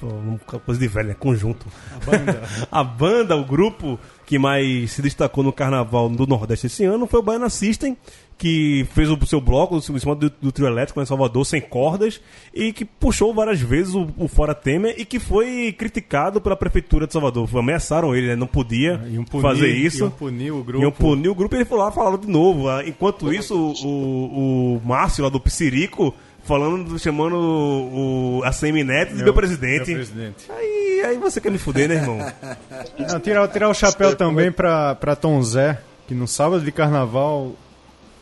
uma 0.02 0.38
coisa 0.60 0.80
de 0.80 0.88
velho, 0.88 1.08
né? 1.08 1.16
Conjunto. 1.18 1.66
A 1.94 2.04
banda. 2.10 2.42
a 2.70 2.84
banda, 2.84 3.36
o 3.36 3.44
grupo 3.44 3.98
que 4.24 4.38
mais 4.38 4.90
se 4.92 5.00
destacou 5.02 5.44
no 5.44 5.52
carnaval 5.52 6.08
do 6.08 6.26
Nordeste 6.26 6.66
esse 6.66 6.84
ano 6.84 7.06
foi 7.06 7.20
o 7.20 7.22
Baiana 7.22 7.48
System, 7.48 7.96
que 8.36 8.86
fez 8.92 9.08
o 9.08 9.18
seu 9.24 9.40
bloco 9.40 9.76
em 9.76 9.80
cima 9.80 10.14
do, 10.16 10.28
do 10.42 10.50
trio 10.50 10.66
elétrico 10.66 11.00
em 11.00 11.06
Salvador, 11.06 11.46
sem 11.46 11.60
cordas, 11.60 12.20
e 12.52 12.72
que 12.72 12.84
puxou 12.84 13.32
várias 13.32 13.60
vezes 13.60 13.94
o, 13.94 14.08
o 14.18 14.26
Fora 14.26 14.54
Temer 14.54 14.94
e 14.98 15.04
que 15.04 15.20
foi 15.20 15.72
criticado 15.78 16.40
pela 16.40 16.56
prefeitura 16.56 17.06
de 17.06 17.12
Salvador. 17.12 17.48
Ameaçaram 17.56 18.14
ele, 18.16 18.26
né? 18.26 18.36
Não 18.36 18.48
podia 18.48 19.00
Iam 19.08 19.22
punir- 19.24 19.42
fazer 19.42 19.68
isso. 19.68 20.00
iam 20.00 20.10
punir 20.10 20.50
o 20.50 20.62
grupo. 20.64 20.82
Iam 20.82 20.90
punir 20.92 21.28
o 21.28 21.34
grupo 21.34 21.54
e 21.54 21.58
ele 21.58 21.64
foi 21.64 21.78
lá 21.78 21.90
falar 21.92 22.16
de 22.18 22.26
novo. 22.28 22.68
Ah, 22.68 22.82
Enquanto 22.86 23.32
isso, 23.32 23.54
o, 23.84 24.76
o 24.76 24.82
Márcio 24.84 25.22
lá 25.22 25.30
do 25.30 25.38
Psirico 25.40 26.12
falando, 26.46 26.98
chamando 26.98 27.36
o, 27.36 28.40
a 28.44 28.52
Semineto 28.52 29.14
de 29.14 29.22
meu, 29.24 29.34
presidente. 29.34 29.88
Meu 29.88 29.96
presidente. 29.96 30.46
Aí, 30.50 31.02
aí 31.06 31.18
você 31.18 31.40
quer 31.40 31.50
me 31.50 31.58
fuder, 31.58 31.88
né, 31.88 31.96
irmão? 31.96 32.18
Não, 32.98 33.20
tirar, 33.20 33.46
tirar 33.48 33.68
o 33.68 33.74
chapéu 33.74 34.14
também 34.16 34.50
pra, 34.50 34.94
pra 34.94 35.14
Tom 35.16 35.42
Zé, 35.42 35.80
que 36.06 36.14
no 36.14 36.26
sábado 36.26 36.64
de 36.64 36.72
carnaval 36.72 37.52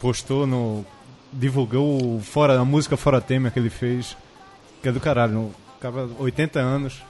postou 0.01 0.47
no. 0.47 0.85
divulgou 1.33 2.17
o 2.17 2.21
fora, 2.21 2.59
a 2.59 2.65
música 2.65 2.97
Fora 2.97 3.21
Temer 3.21 3.53
que 3.53 3.59
ele 3.59 3.71
fez, 3.71 4.17
que 4.83 4.89
é 4.89 4.93
do 4.93 5.01
caralho. 5.01 5.33
No, 5.33 5.55
cara, 5.81 6.09
80 6.19 6.59
anos. 6.59 7.03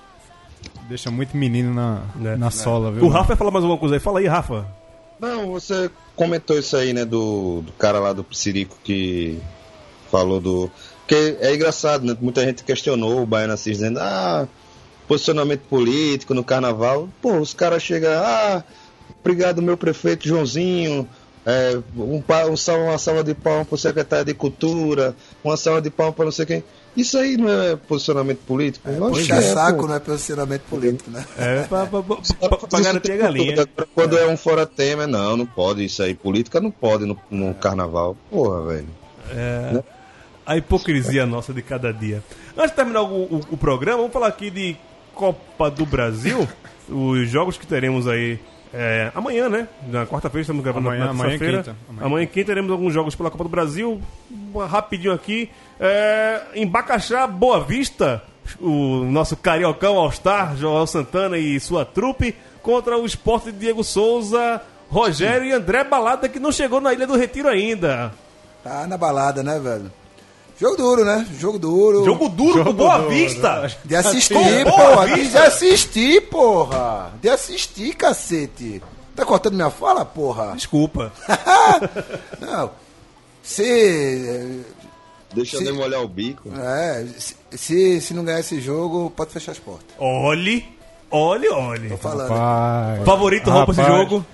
Deixa 0.89 1.11
muito 1.11 1.37
menino 1.37 1.75
na, 1.75 2.03
Né? 2.17 2.37
na 2.37 2.51
sola, 2.51 2.91
viu? 2.91 3.05
o 3.05 3.09
Rafa 3.09 3.29
vai 3.29 3.37
falar 3.37 3.51
mais 3.51 3.63
alguma 3.65 3.79
coisa 3.79 3.97
aí. 3.97 4.01
Fala 4.01 4.19
aí, 4.21 4.27
Rafa. 4.27 4.67
Não, 5.21 5.51
você 5.53 5.91
comentou 6.17 6.59
isso 6.59 6.75
aí, 6.77 6.93
né, 6.93 7.05
do, 7.05 7.61
do 7.63 7.73
cara 7.73 7.99
lá 7.99 8.13
do 8.13 8.25
Psirico 8.25 8.77
que 8.83 9.39
falou 10.11 10.41
do. 10.41 10.71
Porque 11.07 11.37
é 11.41 11.55
engraçado, 11.55 12.05
né? 12.07 12.17
Muita 12.21 12.43
gente 12.43 12.65
questionou 12.65 13.23
o 13.23 13.27
Baiano 13.27 13.53
Assis 13.53 13.77
dizendo, 13.79 13.99
ah, 14.01 14.49
posicionamento 15.07 15.61
político 15.69 16.33
no 16.33 16.43
carnaval. 16.43 17.09
Pô, 17.21 17.37
os 17.39 17.53
caras 17.53 17.83
chegam, 17.83 18.11
ah, 18.13 18.65
obrigado, 19.21 19.61
meu 19.61 19.77
prefeito 19.77 20.27
Joãozinho. 20.27 21.07
é, 21.47 21.79
um, 21.95 22.23
pa- 22.23 22.47
um 22.47 22.57
salve, 22.57 22.85
uma 22.85 22.97
salva 22.97 23.23
de 23.23 23.35
palmas 23.35 23.67
pro 23.69 23.77
secretário 23.77 24.25
de 24.25 24.33
Cultura, 24.33 25.15
uma 25.45 25.59
salva 25.59 25.83
de 25.83 25.91
palmas 25.91 26.15
para 26.17 26.25
não 26.25 26.33
sei 26.33 26.47
quem. 26.47 26.65
Isso 26.97 27.19
aí 27.19 27.37
não 27.37 27.51
é 27.51 27.77
posicionamento 27.77 28.39
político? 28.47 28.89
Que 28.89 28.97
Puxa 28.97 29.35
é, 29.35 29.43
saco 29.43 29.81
pô. 29.83 29.87
não 29.89 29.95
é 29.97 29.99
posicionamento 30.01 30.63
político, 30.71 31.11
né? 31.11 31.23
É, 31.37 31.65
pra, 31.65 31.85
pra, 31.85 32.03
pra, 32.03 32.17
Só 32.23 32.35
pra, 32.35 32.49
pra 32.49 32.57
pra 32.57 32.69
fazer 32.71 32.85
garantir 32.85 33.11
a 33.13 33.15
tudo. 33.17 33.23
galinha. 33.25 33.53
Agora, 33.61 33.89
Quando 33.95 34.17
é 34.17 34.27
um 34.27 34.37
fora 34.39 34.65
tema, 34.65 35.07
não, 35.07 35.37
não 35.37 35.45
pode 35.45 35.85
isso 35.85 36.03
aí. 36.03 36.15
Política 36.15 36.61
não 36.63 36.71
pode 36.71 37.05
no, 37.05 37.19
no 37.31 37.53
carnaval. 37.53 38.17
Porra, 38.31 38.63
velho. 38.69 38.89
A 40.47 40.57
hipocrisia 40.57 41.25
nossa 41.27 41.53
de 41.53 41.63
cada 41.63 41.93
dia. 41.93 42.23
Antes 42.57 42.71
de 42.71 42.77
terminar 42.77 43.03
o, 43.03 43.23
o- 43.25 43.41
o 43.53 43.57
programa, 43.57 43.99
vamos 43.99 44.13
falar 44.13 44.27
aqui 44.29 44.51
de 44.51 44.77
Copa 45.15 45.71
do 45.71 45.87
Brasil. 45.87 46.47
os 46.89 47.29
jogos 47.31 47.57
que 47.57 47.67
teremos 47.67 48.07
aí 48.07 48.39
é, 48.73 49.11
amanhã, 49.15 49.49
né? 49.49 49.69
Na 49.89 50.05
quarta-feira, 50.07 50.43
estamos 50.43 50.63
gravando 50.63 50.89
Amanhã- 50.89 51.05
na 51.07 51.11
amanhã 51.13 51.29
terça-feira. 51.39 51.59
quinta. 51.63 51.77
Amanhã, 51.89 52.07
Amanhã 52.07 52.25
e 52.25 52.27
quinta 52.27 52.47
teremos 52.47 52.71
alguns 52.73 52.93
jogos 52.93 53.15
pela 53.15 53.31
Copa 53.31 53.45
do 53.45 53.51
Brasil. 53.51 54.01
Rapidinho 54.69 55.13
aqui. 55.13 55.49
É, 55.81 56.43
em 56.55 56.67
Bacaxá, 56.67 57.27
Boa 57.27 57.63
Vista, 57.65 58.23
o 58.61 59.05
nosso 59.05 59.37
cariocão 59.37 59.97
All-Star, 59.97 60.57
Joel 60.57 60.87
Santana 60.87 61.39
e 61.39 61.59
sua 61.61 61.85
trupe, 61.85 62.35
contra 62.63 62.99
o 62.99 63.07
esporte 63.07 63.51
de 63.53 63.59
Diego 63.59 63.83
Souza, 63.85 64.61
Rogério 64.91 65.47
e 65.47 65.53
André 65.53 65.85
Balada, 65.85 66.29
que 66.29 66.39
não 66.39 66.53
chegou 66.53 66.81
na 66.81 66.93
Ilha 66.93 67.07
do 67.07 67.17
Retiro 67.17 67.49
ainda. 67.49 68.13
Tá 68.63 68.87
na 68.87 68.97
balada, 68.99 69.43
né, 69.43 69.59
velho? 69.59 69.91
Jogo 70.59 70.77
duro, 70.77 71.05
né? 71.05 71.27
Jogo 71.39 71.59
duro. 71.59 72.05
Jogo 72.05 72.29
duro 72.29 72.59
Jogo 72.59 72.71
com 72.71 72.77
Boa 72.77 72.99
duro, 72.99 73.11
Vista. 73.11 73.71
De 73.85 73.97
assistir, 73.97 74.35
Com 74.35 74.71
porra. 74.71 75.07
Boa 75.07 75.17
De 75.17 75.37
assistir, 75.39 76.21
porra. 76.29 77.13
De 77.21 77.29
assistir, 77.29 77.95
cacete. 77.95 78.81
Tá 79.17 79.25
cortando 79.25 79.55
minha 79.55 79.71
fala, 79.71 80.05
porra? 80.05 80.53
Desculpa. 80.55 81.13
Não. 82.41 82.71
Se. 83.43 84.63
Deixa 85.35 85.59
Sim. 85.59 85.67
eu 85.69 85.75
molhar 85.75 86.01
o 86.03 86.09
bico. 86.09 86.49
É, 86.57 87.05
se, 87.19 87.37
se, 87.51 88.01
se 88.01 88.15
não 88.15 88.25
ganhar 88.25 88.39
esse 88.39 88.61
jogo, 88.61 89.11
pode 89.11 89.33
fechar 89.33 89.51
as 89.53 89.59
portas. 89.59 89.89
Olhe, 89.99 90.65
olhe, 91.11 91.49
olhe. 91.49 91.89
Tô 91.89 91.97
falando. 91.97 92.29
Pai. 92.29 93.03
Favorito 93.05 93.51
roupa 93.51 93.73
esse 93.73 93.81
Rapaz. 93.81 93.99
jogo? 94.09 94.27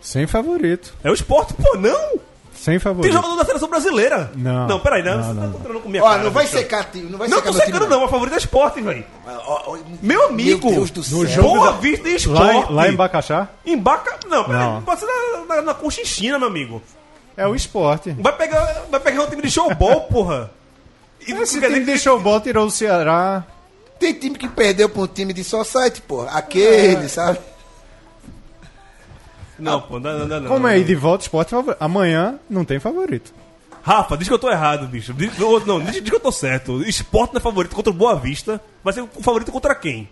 Sem 0.00 0.26
favorito. 0.26 0.94
É 1.04 1.10
o 1.10 1.14
esporte, 1.14 1.54
pô, 1.54 1.76
não! 1.78 2.18
Sem 2.66 2.72
Tem 2.72 2.78
favorito. 2.80 3.12
jogador 3.12 3.36
da 3.36 3.44
seleção 3.44 3.68
brasileira. 3.68 4.28
Não. 4.34 4.66
Não, 4.66 4.80
peraí, 4.80 5.00
não. 5.00 5.18
Não, 5.18 5.22
você 5.22 5.32
não. 5.34 5.42
tá 5.42 5.48
encontrando 5.50 5.80
com 5.80 5.88
minha 5.88 6.02
Ó, 6.02 6.10
cara, 6.10 6.22
não 6.24 6.30
vai 6.32 6.46
secar, 6.48 6.88
não 6.94 7.16
vai 7.16 7.28
Não 7.28 7.38
secar 7.38 7.52
tô 7.52 7.56
meu 7.58 7.64
time, 7.66 7.72
secando, 7.78 7.88
não. 7.88 8.04
A 8.04 8.08
favorita 8.08 8.36
é 8.36 8.38
esporte, 8.38 8.80
velho. 8.82 9.04
Meu 10.02 10.26
amigo. 10.26 10.66
Meu 10.66 10.74
Deus 10.78 10.90
do 10.90 10.98
No 11.00 11.04
céu. 11.04 11.26
jogo 11.28 11.48
Boa 11.54 11.66
da- 11.72 11.78
Vista 11.78 12.08
e 12.08 12.10
Lá, 12.10 12.16
esporte. 12.16 12.72
em- 12.72 12.74
lá 12.74 12.88
em 12.88 12.92
Bacaxá 12.96 13.48
Em 13.64 13.78
Baca... 13.78 14.18
Não, 14.26 14.44
peraí. 14.44 14.60
Não. 14.64 14.82
Pode 14.82 14.98
ser 15.00 15.06
na, 15.06 15.54
na, 15.56 15.62
na 15.62 15.74
Conchinchina, 15.74 16.38
meu 16.40 16.48
amigo. 16.48 16.82
é 17.36 17.46
o 17.46 17.54
esporte. 17.54 18.10
Vai 18.18 18.32
pegar, 18.36 18.84
vai 18.90 18.98
pegar 18.98 19.22
um 19.22 19.26
time 19.28 19.42
de 19.42 19.50
showball, 19.50 20.00
porra. 20.10 20.50
E 21.24 21.32
Esse 21.32 21.60
time 21.60 21.84
de 21.84 21.98
showball 21.98 22.40
tirou 22.40 22.66
o 22.66 22.70
Ceará. 22.70 23.44
Tem 24.00 24.12
time 24.12 24.36
que 24.36 24.48
perdeu 24.48 24.88
pra 24.88 25.02
um 25.02 25.06
time 25.06 25.32
de 25.32 25.44
society, 25.44 26.02
porra. 26.02 26.30
Aquele, 26.36 27.04
É. 27.04 27.08
sabe? 27.08 27.38
Não, 29.58 29.80
pô, 29.80 29.98
não, 29.98 30.18
não, 30.20 30.26
não, 30.26 30.40
não. 30.40 30.48
Como 30.48 30.60
não. 30.60 30.68
é 30.68 30.78
ir 30.78 30.84
de 30.84 30.94
volta 30.94 31.24
esporte 31.24 31.50
favorito? 31.50 31.76
Amanhã 31.80 32.38
não 32.48 32.64
tem 32.64 32.78
favorito. 32.78 33.32
Rafa, 33.82 34.16
diz 34.16 34.26
que 34.26 34.34
eu 34.34 34.38
tô 34.38 34.50
errado, 34.50 34.86
bicho. 34.88 35.14
Diz, 35.14 35.38
não, 35.38 35.60
não, 35.60 35.80
diz, 35.80 35.92
diz 35.92 36.10
que 36.10 36.14
eu 36.16 36.20
tô 36.20 36.32
certo. 36.32 36.82
Esporte 36.82 37.32
não 37.34 37.38
é 37.38 37.42
favorito 37.42 37.74
contra 37.74 37.90
o 37.90 37.94
Boa 37.94 38.16
Vista. 38.16 38.60
Vai 38.82 38.92
ser 38.92 39.02
o 39.02 39.06
favorito 39.22 39.52
contra 39.52 39.74
quem? 39.74 40.08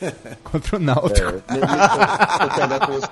Contra 0.44 0.76
o 0.76 0.78
Náutico. 0.78 1.28
É, 1.48 1.56
não- 1.56 2.48
concordar 2.48 2.86
com 2.86 2.92
você. 2.92 3.08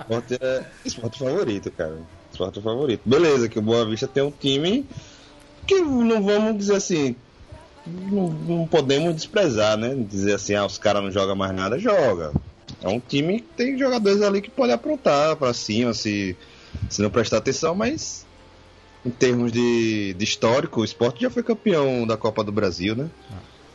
Esporte 0.00 0.38
é 0.40 0.64
esporte 0.84 1.18
favorito, 1.18 1.70
cara. 1.70 1.96
Esporte 2.30 2.60
favorito. 2.60 3.00
Beleza, 3.06 3.48
que 3.48 3.58
o 3.58 3.62
Boa 3.62 3.86
Vista 3.86 4.06
tem 4.06 4.22
um 4.22 4.30
time 4.30 4.84
que 5.66 5.80
não 5.80 6.22
vamos 6.22 6.58
dizer 6.58 6.76
assim. 6.76 7.16
Não, 7.86 8.28
não 8.28 8.66
podemos 8.66 9.14
desprezar, 9.14 9.76
né? 9.76 9.94
Dizer 9.94 10.34
assim, 10.34 10.54
ah, 10.54 10.66
os 10.66 10.76
caras 10.76 11.02
não 11.02 11.10
jogam 11.10 11.36
mais 11.36 11.54
nada, 11.54 11.78
joga. 11.78 12.32
É 12.82 12.88
um 12.88 13.00
time 13.00 13.40
que 13.40 13.48
tem 13.56 13.78
jogadores 13.78 14.22
ali 14.22 14.40
que 14.40 14.50
podem 14.50 14.74
aprontar 14.74 15.36
pra 15.36 15.52
cima 15.52 15.94
se, 15.94 16.36
se 16.88 17.00
não 17.02 17.10
prestar 17.10 17.38
atenção, 17.38 17.74
mas 17.74 18.26
em 19.04 19.10
termos 19.10 19.52
de, 19.52 20.14
de 20.14 20.24
histórico, 20.24 20.80
o 20.80 20.84
esporte 20.84 21.22
já 21.22 21.30
foi 21.30 21.42
campeão 21.42 22.06
da 22.06 22.16
Copa 22.16 22.42
do 22.42 22.50
Brasil, 22.50 22.96
né? 22.96 23.08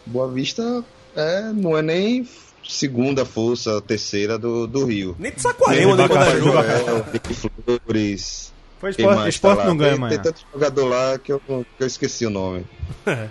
Boa 0.06 0.30
Vista 0.30 0.84
é, 1.16 1.52
não 1.54 1.78
é 1.78 1.82
nem 1.82 2.28
segunda 2.68 3.26
força, 3.26 3.82
terceira 3.82 4.38
do, 4.38 4.68
do 4.68 4.86
Rio. 4.86 5.16
Nem 5.18 5.32
de 5.32 5.42
Saquarema, 5.42 5.96
né? 5.96 6.08
Flores. 7.86 8.51
Foi 8.82 8.90
esporte, 8.90 9.30
esporte 9.30 9.58
tá 9.58 9.64
lá? 9.64 9.70
não 9.70 9.78
ganha 9.78 9.92
tem, 9.92 9.98
amanhã. 9.98 10.20
tem 10.20 10.32
tanto 10.32 10.46
jogador 10.52 10.86
lá 10.88 11.20
que 11.20 11.32
eu, 11.32 11.40
que 11.40 11.66
eu 11.80 11.88
esqueci 11.88 12.26
o 12.26 12.32
nome. 12.32 12.66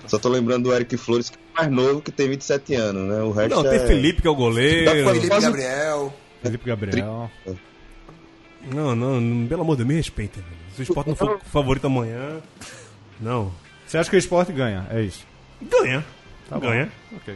Só 0.07 0.17
tô 0.17 0.29
lembrando 0.29 0.65
do 0.69 0.73
Eric 0.75 0.97
Flores, 0.97 1.29
que 1.29 1.37
é 1.37 1.61
mais 1.63 1.73
novo, 1.73 2.01
que 2.01 2.13
tem 2.13 2.29
27 2.29 2.75
anos, 2.77 3.09
né? 3.09 3.21
O 3.21 3.33
resto 3.33 3.57
Não, 3.57 3.67
é... 3.67 3.79
tem 3.79 3.87
Felipe, 3.89 4.23
que 4.23 4.29
é 4.29 4.31
o 4.31 4.35
goleiro. 4.37 4.89
Felipe 4.91 5.27
Quase- 5.27 5.47
Gabriel. 5.47 6.15
Felipe 6.41 6.65
Gabriel. 6.67 7.31
Não, 8.73 8.95
não, 8.95 9.47
pelo 9.49 9.63
amor 9.63 9.75
de 9.75 9.79
Deus, 9.79 9.89
me 9.89 9.95
respeita. 9.97 10.41
Se 10.77 10.83
o 10.83 10.85
esporte 10.85 11.09
não 11.09 11.17
for 11.17 11.41
favorito 11.47 11.87
amanhã. 11.87 12.41
Não. 13.21 13.53
Você 13.87 13.99
acha 13.99 14.09
que 14.09 14.15
o 14.17 14.19
esporte 14.19 14.53
ganha? 14.53 14.87
É 14.89 15.03
isso. 15.03 15.27
Ganha. 15.61 16.05
Tá 16.49 16.61
bom. 16.61 16.69
Ganha. 16.69 16.93
Ok. 17.17 17.35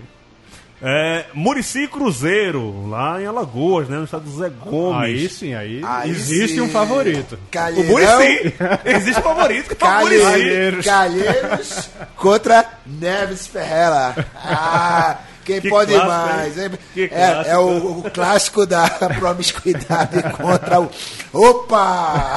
É, 0.87 1.25
Murici 1.33 1.89
Cruzeiro, 1.89 2.87
lá 2.91 3.19
em 3.19 3.25
Alagoas, 3.25 3.89
né? 3.89 3.97
No 3.97 4.05
estado 4.05 4.25
do 4.25 4.37
Zé 4.37 4.51
Gomes. 4.51 5.01
Aí 5.03 5.29
sim, 5.31 5.55
aí, 5.55 5.81
Aí 5.83 6.11
existe 6.11 6.57
sim. 6.57 6.61
um 6.61 6.69
favorito. 6.69 7.37
O 7.37 7.51
Calheirão, 7.51 7.91
Murici! 7.91 8.55
Existe 8.85 9.23
favorito 9.23 9.75
que 9.75 9.83
é 9.83 9.89
o 9.89 10.01
Murici. 10.01 10.23
Calheiros, 10.25 10.85
Calheiros 10.85 11.91
contra 12.17 12.67
Neves 12.85 13.47
Ferreira. 13.47 14.27
Ah, 14.37 15.21
quem 15.43 15.59
Que 15.63 15.71
pode 15.71 15.93
clássico, 15.95 16.37
mais? 16.37 16.59
É, 16.59 16.69
clássico. 17.09 17.51
é 17.51 17.59
o, 17.59 17.99
o 18.01 18.11
clássico 18.11 18.67
da 18.67 18.87
promiscuidade 19.19 20.23
contra 20.37 20.83
o. 20.83 20.91
Opa! 21.33 22.37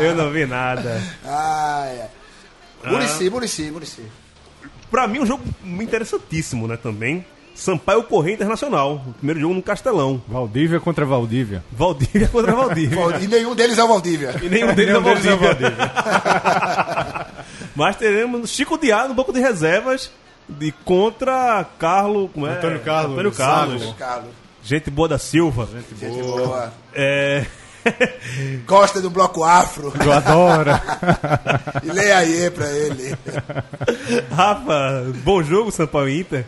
Eu 0.00 0.14
não 0.14 0.30
vi 0.30 0.46
nada. 0.46 1.02
Ah, 1.26 1.86
é. 1.88 2.06
Murici, 2.88 3.28
Murici, 3.28 3.62
Murici. 3.72 4.02
Pra 4.92 5.08
mim, 5.08 5.18
um 5.18 5.26
jogo 5.26 5.42
interessantíssimo, 5.64 6.68
né? 6.68 6.76
Também. 6.76 7.26
Sampaio 7.58 8.04
Correia 8.04 8.34
Internacional. 8.34 9.02
O 9.04 9.12
primeiro 9.14 9.40
jogo 9.40 9.54
no 9.54 9.62
Castelão. 9.62 10.22
Valdívia 10.28 10.78
contra 10.78 11.04
Valdívia. 11.04 11.64
Valdívia 11.72 12.28
contra 12.32 12.54
Valdívia. 12.54 13.18
E 13.20 13.26
nenhum 13.26 13.54
deles 13.54 13.76
é 13.76 13.84
o 13.84 13.88
Valdívia. 13.88 14.34
E 14.40 14.48
nenhum 14.48 14.74
deles 14.74 14.94
é 14.94 15.00
Nenhum 15.00 15.02
deles 15.02 15.26
é 15.26 15.36
Valdívia. 15.36 15.92
Mas 17.74 17.96
teremos 17.96 18.48
Chico 18.50 18.78
Diá 18.78 19.08
no 19.08 19.14
banco 19.14 19.32
de 19.32 19.40
reservas 19.40 20.10
de 20.48 20.70
contra 20.84 21.66
Carlos. 21.78 22.30
Como 22.32 22.46
é? 22.46 22.56
Antônio 22.56 22.80
Carlos, 22.80 23.12
Antônio 23.12 23.32
Carlos. 23.32 23.94
Carlos. 23.98 24.30
Gente 24.62 24.90
boa 24.90 25.08
da 25.08 25.18
Silva. 25.18 25.68
Gente 25.72 26.22
boa. 26.22 26.72
É. 26.94 27.44
Gosta 28.66 29.00
do 29.00 29.10
bloco 29.10 29.42
afro. 29.42 29.92
Eu 30.04 30.12
adoro. 30.12 30.70
E 31.82 31.90
leia 31.90 32.18
aí 32.18 32.50
pra 32.50 32.70
ele. 32.70 33.16
Rafa, 34.30 35.12
bom 35.24 35.42
jogo, 35.42 35.72
Sampaio 35.72 36.08
e 36.08 36.20
Inter. 36.20 36.44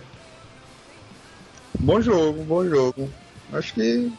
Bom 1.78 2.00
jogo, 2.00 2.44
bom 2.44 2.64
jogo. 2.64 3.10
Acho 3.52 3.74
que 3.74 4.10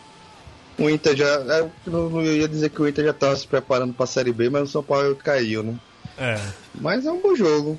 o 0.79 0.89
Inter 0.89 1.15
já. 1.15 1.25
Eu 1.25 1.71
não, 1.85 2.09
não 2.09 2.23
ia 2.23 2.47
dizer 2.47 2.69
que 2.69 2.81
o 2.81 2.87
Inter 2.87 3.05
já 3.05 3.11
estava 3.11 3.35
se 3.35 3.47
preparando 3.47 3.93
para 3.93 4.03
a 4.05 4.07
Série 4.07 4.33
B, 4.33 4.49
mas 4.49 4.69
o 4.69 4.71
São 4.71 4.83
Paulo 4.83 5.15
caiu, 5.15 5.63
né? 5.63 5.75
É. 6.17 6.35
Mas 6.79 7.05
é 7.05 7.11
um 7.11 7.21
bom 7.21 7.35
jogo. 7.35 7.77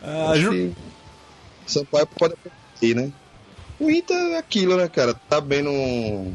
Ah, 0.00 0.30
Acho 0.30 0.42
Ju- 0.42 0.50
que 0.50 0.66
o 1.66 1.70
São 1.70 1.84
Paulo 1.86 2.08
pode 2.18 2.34
acontecer, 2.34 2.94
né? 2.94 3.12
O 3.80 3.90
Inter 3.90 4.16
é 4.16 4.38
aquilo, 4.38 4.76
né, 4.76 4.88
cara? 4.88 5.14
Tá 5.28 5.40
bem 5.40 5.62
no. 5.62 6.32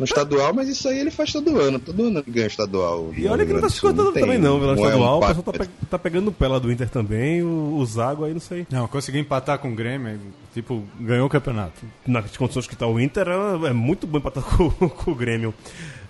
No 0.00 0.04
estadual, 0.04 0.54
mas 0.54 0.68
isso 0.68 0.88
aí 0.88 0.98
ele 0.98 1.10
faz 1.10 1.30
todo 1.32 1.60
ano. 1.60 1.78
Todo 1.78 2.02
ano 2.06 2.18
ele 2.20 2.30
ganha 2.32 2.46
estadual. 2.46 3.10
E 3.16 3.26
olha 3.28 3.44
que 3.44 3.52
não 3.52 3.60
tá 3.60 3.68
se 3.68 3.80
contando 3.80 4.12
também 4.12 4.38
não, 4.38 4.58
pela 4.58 4.72
é 4.72 4.74
um 4.74 4.84
estadual. 4.86 5.18
o 5.18 5.26
pessoal 5.26 5.42
tá, 5.42 5.52
pe- 5.52 5.70
tá 5.90 5.98
pegando 5.98 6.34
lá 6.40 6.58
do 6.58 6.72
Inter 6.72 6.88
também. 6.88 7.42
O, 7.42 7.76
o 7.76 7.84
Zago 7.86 8.24
aí, 8.24 8.32
não 8.32 8.40
sei. 8.40 8.66
Não, 8.70 8.88
conseguiu 8.88 9.20
empatar 9.20 9.58
com 9.58 9.70
o 9.70 9.74
Grêmio, 9.74 10.18
tipo, 10.54 10.82
ganhou 10.98 11.26
o 11.26 11.30
campeonato. 11.30 11.82
Nas 12.06 12.36
condições 12.36 12.66
que 12.66 12.74
tá 12.74 12.86
o 12.86 12.98
Inter, 12.98 13.28
é, 13.28 13.68
é 13.68 13.72
muito 13.74 14.06
bom 14.06 14.16
empatar 14.18 14.42
com, 14.56 14.70
com 14.70 15.10
o 15.10 15.14
Grêmio. 15.14 15.52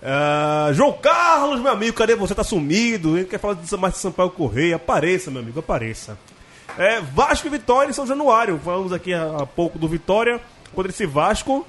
Ah, 0.01 0.69
João 0.73 0.93
Carlos, 0.93 1.59
meu 1.61 1.71
amigo, 1.71 1.95
cadê 1.95 2.15
você? 2.15 2.33
Tá 2.33 2.43
sumido? 2.43 3.17
Gente 3.17 3.27
quer 3.29 3.39
falar 3.39 3.55
de 3.55 3.77
mais 3.77 3.93
de 3.95 3.99
Sampaio 3.99 4.29
Correia. 4.29 4.77
Apareça, 4.77 5.29
meu 5.29 5.41
amigo, 5.41 5.59
apareça. 5.59 6.17
É, 6.77 7.01
Vasco 7.01 7.45
e 7.47 7.49
Vitória 7.49 7.89
em 7.89 7.93
São 7.93 8.07
Januário. 8.07 8.57
Falamos 8.63 8.93
aqui 8.93 9.13
há, 9.13 9.37
há 9.41 9.45
pouco 9.45 9.77
do 9.77 9.87
Vitória. 9.87 10.39
Contra 10.73 10.89
esse 10.89 11.05
Vasco. 11.05 11.67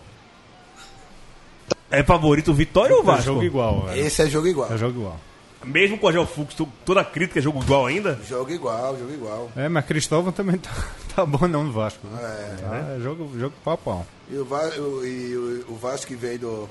É 1.92 2.02
favorito 2.02 2.52
Vitória 2.54 2.94
ou 2.96 3.02
É 3.02 3.04
Vasco? 3.04 3.24
jogo 3.24 3.42
igual, 3.44 3.84
é. 3.90 3.98
Esse 3.98 4.22
é 4.22 4.26
jogo 4.28 4.46
igual. 4.48 4.72
É 4.72 4.76
jogo 4.78 4.98
igual. 4.98 5.20
Mesmo 5.64 5.96
com 5.96 6.06
o 6.06 6.08
Agel 6.08 6.26
Fux, 6.26 6.56
toda 6.84 7.00
a 7.02 7.04
crítica 7.04 7.38
é 7.38 7.42
jogo 7.42 7.62
igual 7.62 7.86
ainda? 7.86 8.18
Jogo 8.28 8.50
igual, 8.50 8.98
jogo 8.98 9.12
igual. 9.12 9.48
É, 9.54 9.68
mas 9.68 9.84
Cristóvão 9.86 10.32
também 10.32 10.58
tá, 10.58 10.70
tá 11.14 11.24
bom 11.24 11.46
não 11.46 11.62
no 11.64 11.72
Vasco. 11.72 12.04
né? 12.08 12.18
É. 12.20 12.56
Tá, 12.62 12.76
é 12.96 13.00
jogo, 13.00 13.30
jogo 13.38 13.54
pau 13.62 13.74
a 13.74 13.78
pau. 13.78 14.06
E 14.28 14.36
o, 14.36 14.44
Va- 14.44 14.66
o- 14.78 15.04
e 15.06 15.36
o- 15.36 15.72
o 15.72 15.76
Vasco 15.76 16.06
que 16.08 16.16
veio 16.16 16.38
do, 16.40 16.70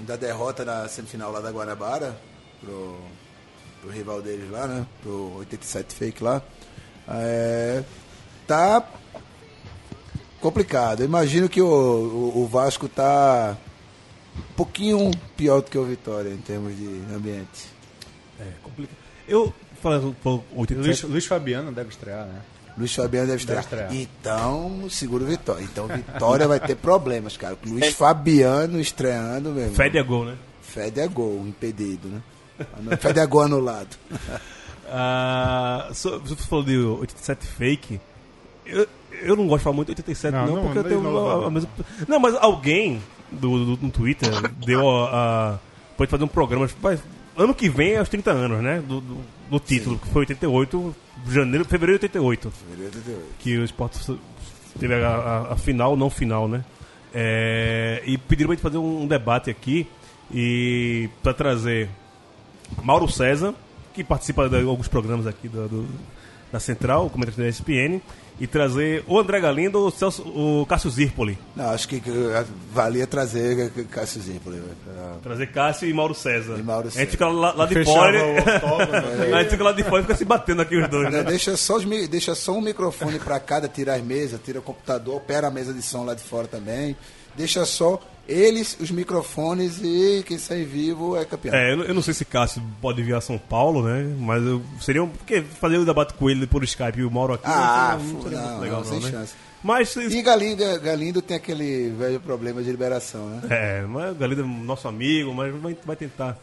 da 0.00 0.16
derrota 0.16 0.64
na 0.64 0.88
semifinal 0.88 1.30
lá 1.30 1.38
da 1.40 1.50
Guanabara 1.52 2.16
pro, 2.60 2.96
pro 3.82 3.90
rival 3.92 4.20
deles 4.20 4.50
lá, 4.50 4.66
né? 4.66 4.84
Pro 5.02 5.36
87 5.38 5.94
fake 5.94 6.24
lá. 6.24 6.42
É, 7.08 7.84
tá 8.48 8.82
complicado. 10.40 11.00
Eu 11.00 11.06
imagino 11.06 11.48
que 11.48 11.60
o, 11.62 11.66
o, 11.66 12.42
o 12.42 12.46
Vasco 12.48 12.88
tá 12.88 13.56
um 14.38 14.54
pouquinho 14.56 15.10
pior 15.36 15.60
do 15.60 15.70
que 15.70 15.78
o 15.78 15.84
Vitória 15.84 16.30
em 16.30 16.36
termos 16.38 16.76
de 16.76 16.86
ambiente. 17.14 17.66
É 18.40 18.44
complicado. 18.62 18.96
Eu 19.26 19.52
falando 19.82 20.16
falando 20.22 20.44
87, 20.56 21.02
Luiz, 21.02 21.02
Luiz 21.12 21.26
Fabiano 21.26 21.72
deve 21.72 21.90
estrear, 21.90 22.24
né? 22.26 22.40
Luiz 22.76 22.94
Fabiano 22.94 23.26
deve 23.26 23.38
estrear. 23.40 23.60
estrear. 23.62 23.94
Então, 23.94 24.86
segura 24.88 25.24
o 25.24 25.26
Vitória. 25.26 25.62
Então, 25.64 25.86
Vitória 25.88 26.46
vai 26.46 26.60
ter 26.60 26.76
problemas, 26.76 27.36
cara. 27.36 27.58
Luiz 27.66 27.92
Fabiano 27.94 28.80
estreando, 28.80 29.50
meu 29.50 29.62
irmão. 29.64 29.74
Fede 29.74 29.98
a 29.98 30.02
gol, 30.02 30.24
né? 30.24 30.36
Fede 30.62 31.00
é 31.00 31.08
gol, 31.08 31.44
impedido, 31.46 32.08
né? 32.08 32.22
Fede 33.00 33.18
é 33.18 33.26
gol 33.26 33.42
anulado. 33.42 33.96
Ah, 34.90 35.90
so- 35.92 36.18
você 36.20 36.34
falou 36.36 36.64
de 36.64 36.78
87 36.78 37.46
fake. 37.46 38.00
Eu, 38.64 38.86
eu 39.22 39.36
não 39.36 39.46
gosto 39.46 39.58
de 39.58 39.64
falar 39.64 39.76
muito 39.76 39.88
de 39.88 39.92
87, 40.00 40.32
não, 40.32 40.46
Não, 40.46 40.54
não, 40.54 40.62
porque 40.62 40.78
eu 40.78 40.82
não 40.82 40.88
tenho 40.88 41.00
inova, 41.00 41.30
a, 41.30 41.34
a 41.34 41.40
não. 41.42 41.50
mesma. 41.50 41.68
Não, 42.08 42.18
mas 42.18 42.34
alguém 42.36 43.02
do, 43.32 43.76
do- 43.76 43.86
no 43.86 43.90
Twitter 43.90 44.30
deu 44.64 44.88
a. 44.88 45.54
a- 45.54 45.58
pode 45.96 46.10
fazer 46.10 46.24
um 46.24 46.28
programa. 46.28 46.68
vai, 46.80 46.98
ano 47.36 47.54
que 47.54 47.68
vem 47.68 47.92
é 47.92 48.02
os 48.02 48.08
30 48.08 48.30
anos, 48.30 48.62
né? 48.62 48.80
Do, 48.86 49.00
do, 49.00 49.16
do 49.50 49.58
título, 49.60 49.98
que 49.98 50.08
foi 50.08 50.20
88, 50.20 50.94
janeiro, 51.28 51.64
fevereiro 51.64 51.98
de 51.98 52.04
88. 52.06 52.52
Que 53.38 53.56
o 53.58 53.64
Sport 53.64 53.92
teve 54.78 54.94
a, 54.94 55.08
a- 55.08 55.52
a 55.52 55.56
final, 55.56 55.96
não 55.96 56.08
final, 56.10 56.46
né? 56.48 56.64
É, 57.14 58.02
e 58.06 58.18
pediram 58.18 58.48
pra 58.48 58.54
gente 58.54 58.62
fazer 58.62 58.78
um 58.78 59.06
debate 59.06 59.48
aqui 59.50 59.86
e 60.32 61.08
para 61.22 61.32
trazer 61.32 61.88
Mauro 62.82 63.08
César, 63.08 63.54
que 63.94 64.04
participa 64.04 64.48
de 64.48 64.56
alguns 64.56 64.88
programas 64.88 65.26
aqui 65.26 65.48
da, 65.48 65.66
do- 65.66 65.88
da 66.52 66.60
Central, 66.60 67.10
comentarista 67.10 67.42
da 67.42 67.48
ESPN, 67.48 68.00
e 68.40 68.46
trazer 68.46 69.02
o 69.06 69.18
André 69.18 69.40
Galindo 69.40 69.80
ou 69.80 69.88
o, 69.88 69.90
Celso, 69.90 70.22
o 70.22 70.64
Cássio 70.66 70.88
Zirpoli. 70.90 71.36
Não, 71.56 71.70
acho 71.70 71.88
que 71.88 71.98
que 72.00 72.10
valia 72.72 73.06
trazer 73.06 73.70
Cássio 73.90 74.22
Zímpoli. 74.22 74.56
né? 74.58 75.16
Trazer 75.22 75.48
Cássio 75.48 75.88
e 75.88 75.92
Mauro 75.92 76.14
César. 76.14 76.56
E 76.56 76.62
Mauro 76.62 76.86
A 76.86 76.90
gente 76.90 76.98
César. 76.98 77.10
fica 77.10 77.28
lá, 77.28 77.52
lá 77.52 77.66
de 77.66 77.84
fora. 77.84 78.18
octógono, 78.24 78.92
a 79.34 79.42
gente 79.42 79.50
fica 79.50 79.64
lá 79.64 79.72
de 79.72 79.82
fora 79.82 79.98
e 80.00 80.02
fica 80.02 80.14
se 80.16 80.24
batendo 80.24 80.62
aqui 80.62 80.76
os 80.76 80.88
dois, 80.88 81.12
né? 81.12 81.24
Deixa, 81.24 81.56
só 81.56 81.76
os 81.76 81.84
deixa 82.08 82.34
só 82.36 82.52
um 82.52 82.60
microfone 82.60 83.18
pra 83.18 83.40
cada, 83.40 83.66
tira 83.66 83.94
as 83.94 84.02
mesas, 84.02 84.40
tira 84.44 84.60
o 84.60 84.62
computador, 84.62 85.16
opera 85.16 85.48
a 85.48 85.50
mesa 85.50 85.74
de 85.74 85.82
som 85.82 86.04
lá 86.04 86.14
de 86.14 86.22
fora 86.22 86.46
também. 86.46 86.96
Deixa 87.36 87.64
só 87.66 88.00
eles, 88.28 88.76
os 88.78 88.90
microfones 88.90 89.80
e 89.82 90.22
quem 90.26 90.36
sair 90.38 90.64
vivo 90.64 91.16
é 91.16 91.24
campeão. 91.24 91.54
É, 91.54 91.72
eu, 91.72 91.76
não- 91.78 91.84
eu 91.84 91.94
não 91.94 92.02
sei 92.02 92.12
se 92.14 92.24
Cássio 92.24 92.62
pode 92.80 93.02
vir 93.02 93.14
a 93.14 93.20
São 93.20 93.38
Paulo, 93.38 93.82
né? 93.82 94.04
Mas 94.18 94.44
eu, 94.44 94.62
seria 94.80 95.02
um. 95.02 95.08
Porque 95.08 95.40
fazer 95.42 95.78
o 95.78 95.84
debate 95.84 96.12
com 96.14 96.28
ele 96.28 96.46
por 96.46 96.62
Skype 96.64 97.00
e 97.00 97.04
o 97.04 97.10
Mauro 97.10 97.34
aqui 97.34 97.44
Ah, 97.46 97.96
não, 97.98 98.04
não 98.12 98.22
seria 98.22 98.40
não, 98.40 98.60
legal, 98.60 98.80
não, 98.80 98.84
sem 98.88 99.00
né? 99.00 99.10
chance. 99.10 99.34
Mas. 99.62 99.96
E 99.96 100.22
Galindo, 100.22 100.62
Galindo 100.80 101.20
tem 101.22 101.36
aquele 101.36 101.90
velho 101.90 102.20
problema 102.20 102.62
de 102.62 102.70
liberação, 102.70 103.28
né? 103.30 103.40
É, 103.50 103.82
mas 103.82 104.12
o 104.12 104.14
Galindo 104.14 104.42
é 104.42 104.44
nosso 104.44 104.86
amigo, 104.86 105.32
mas 105.34 105.52
vai, 105.54 105.76
vai 105.84 105.96
tentar. 105.96 106.36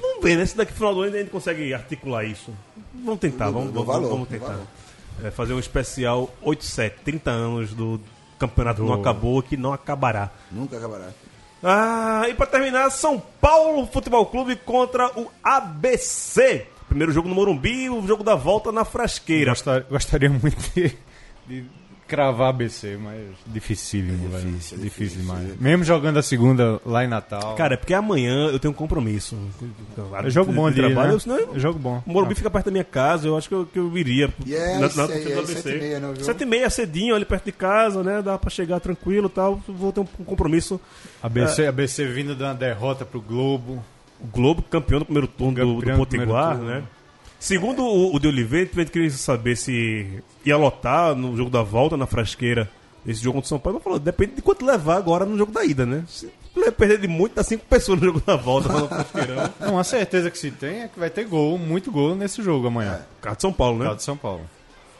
Vamos 0.00 0.22
ver, 0.22 0.36
né? 0.36 0.46
Se 0.46 0.56
daqui 0.56 0.72
final 0.72 0.94
do 0.94 1.02
ano 1.02 1.16
a 1.16 1.18
gente 1.18 1.30
consegue 1.30 1.74
articular 1.74 2.24
isso. 2.24 2.52
Vamos 3.04 3.18
tentar, 3.20 3.46
Do- 3.46 3.52
vamos, 3.54 3.68
do 3.72 3.84
vamos, 3.84 3.86
valor, 3.86 4.08
vamos 4.08 4.28
do 4.28 4.30
tentar. 4.30 4.58
É, 5.24 5.30
fazer 5.30 5.54
um 5.54 5.58
especial 5.58 6.30
8-7, 6.44 6.92
30 7.04 7.30
anos 7.30 7.72
do 7.72 7.98
campeonato 8.38 8.82
não 8.82 8.94
acabou 8.94 9.42
que 9.42 9.56
não 9.56 9.72
acabará. 9.72 10.30
Nunca 10.50 10.76
acabará. 10.76 11.08
Ah, 11.62 12.24
e 12.28 12.34
pra 12.34 12.46
terminar, 12.46 12.90
São 12.90 13.20
Paulo 13.40 13.86
Futebol 13.86 14.26
Clube 14.26 14.56
contra 14.56 15.06
o 15.18 15.30
ABC. 15.42 16.66
Primeiro 16.88 17.12
jogo 17.12 17.28
no 17.28 17.34
Morumbi, 17.34 17.90
o 17.90 18.06
jogo 18.06 18.22
da 18.22 18.34
volta 18.34 18.70
na 18.70 18.84
Frasqueira. 18.84 19.50
Gostar- 19.52 19.80
gostaria 19.90 20.30
muito 20.30 20.56
de, 20.74 20.96
de 21.46 21.64
cravar 22.06 22.50
ABC, 22.50 22.96
mas 23.02 23.20
dificílimo, 23.46 24.28
velho. 24.28 24.44
difícil, 24.50 24.78
é 24.78 24.80
Difícil, 24.80 25.18
difícil. 25.18 25.20
demais. 25.22 25.60
Mesmo 25.60 25.84
jogando 25.84 26.18
a 26.18 26.22
segunda 26.22 26.80
lá 26.84 27.04
em 27.04 27.08
Natal. 27.08 27.54
Cara, 27.56 27.74
é 27.74 27.76
porque 27.76 27.94
amanhã 27.94 28.48
eu 28.48 28.58
tenho 28.58 28.72
um 28.72 28.76
compromisso. 28.76 29.36
é 30.24 30.30
jogo 30.30 30.52
bom 30.52 30.70
de, 30.70 30.76
trabalho. 30.76 31.08
né? 31.08 31.14
eu- 31.14 31.20
senão 31.20 31.38
eu- 31.38 31.56
É 31.56 31.58
jogo 31.58 31.78
bom. 31.78 32.02
O 32.06 32.12
Morumbi 32.12 32.34
fica 32.34 32.50
perto 32.50 32.66
da 32.66 32.70
minha 32.72 32.84
casa, 32.84 33.26
eu 33.28 33.36
acho 33.36 33.48
que 33.48 33.54
eu, 33.54 33.66
que 33.66 33.78
eu 33.78 33.96
iria. 33.98 34.32
É 34.50 34.74
na, 34.78 34.88
na 34.88 35.02
é 35.12 35.38
ABC. 35.38 35.54
sete 35.56 35.68
e 35.76 35.78
meia, 35.80 36.00
né, 36.00 36.06
o 36.06 36.10
jogo? 36.12 36.24
Sete 36.24 36.42
e 36.42 36.46
meia, 36.46 36.70
cedinho, 36.70 37.14
ali 37.14 37.24
perto 37.24 37.44
de 37.46 37.52
casa, 37.52 38.02
né? 38.02 38.22
Dá 38.22 38.38
pra 38.38 38.50
chegar 38.50 38.80
tranquilo 38.80 39.26
e 39.26 39.30
tal. 39.30 39.60
Vou 39.68 39.92
ter 39.92 40.00
um, 40.00 40.04
compromisso. 40.24 40.80
ABC, 41.22 41.66
ABC 41.66 42.06
vindo 42.06 42.34
de 42.34 42.42
uma 42.42 42.54
derrota 42.54 43.04
pro 43.04 43.20
Globo. 43.20 43.82
O 44.20 44.26
Globo, 44.28 44.62
campeão 44.62 44.98
do 44.98 45.04
primeiro 45.04 45.26
turno 45.28 45.54
do, 45.54 45.80
do 45.82 45.96
Potiguar, 45.96 46.54
turno. 46.56 46.70
né? 46.70 46.82
Segundo 47.46 47.84
o, 47.84 48.16
o 48.16 48.18
de 48.18 48.26
Oliveira, 48.26 48.68
a 48.74 48.78
gente 48.80 48.90
queria 48.90 49.08
saber 49.08 49.56
se 49.56 50.20
ia 50.44 50.56
lotar 50.56 51.14
no 51.14 51.36
jogo 51.36 51.48
da 51.48 51.62
volta, 51.62 51.96
na 51.96 52.04
frasqueira, 52.04 52.68
esse 53.06 53.22
jogo 53.22 53.34
contra 53.34 53.46
o 53.46 53.48
São 53.48 53.58
Paulo. 53.60 53.78
Mas 53.78 53.84
falou, 53.84 54.00
depende 54.00 54.34
de 54.34 54.42
quanto 54.42 54.66
levar 54.66 54.96
agora 54.96 55.24
no 55.24 55.38
jogo 55.38 55.52
da 55.52 55.64
ida, 55.64 55.86
né? 55.86 56.02
Se 56.08 56.28
perder 56.76 56.98
de 56.98 57.06
muito, 57.06 57.36
dá 57.36 57.44
cinco 57.44 57.64
pessoas 57.66 58.00
no 58.00 58.06
jogo 58.06 58.20
da 58.26 58.34
volta, 58.34 58.72
lá 58.72 58.80
no 58.80 58.88
frasqueirão. 58.88 59.50
Não, 59.60 59.78
a 59.78 59.84
certeza 59.84 60.28
que 60.28 60.36
se 60.36 60.50
tem 60.50 60.82
é 60.82 60.88
que 60.88 60.98
vai 60.98 61.08
ter 61.08 61.24
gol, 61.24 61.56
muito 61.56 61.92
gol 61.92 62.16
nesse 62.16 62.42
jogo 62.42 62.66
amanhã. 62.66 63.02
Carro 63.20 63.36
de 63.36 63.42
São 63.42 63.52
Paulo, 63.52 63.78
né? 63.78 63.90
Tá 63.90 63.94
de 63.94 64.02
São 64.02 64.16
Paulo. 64.16 64.42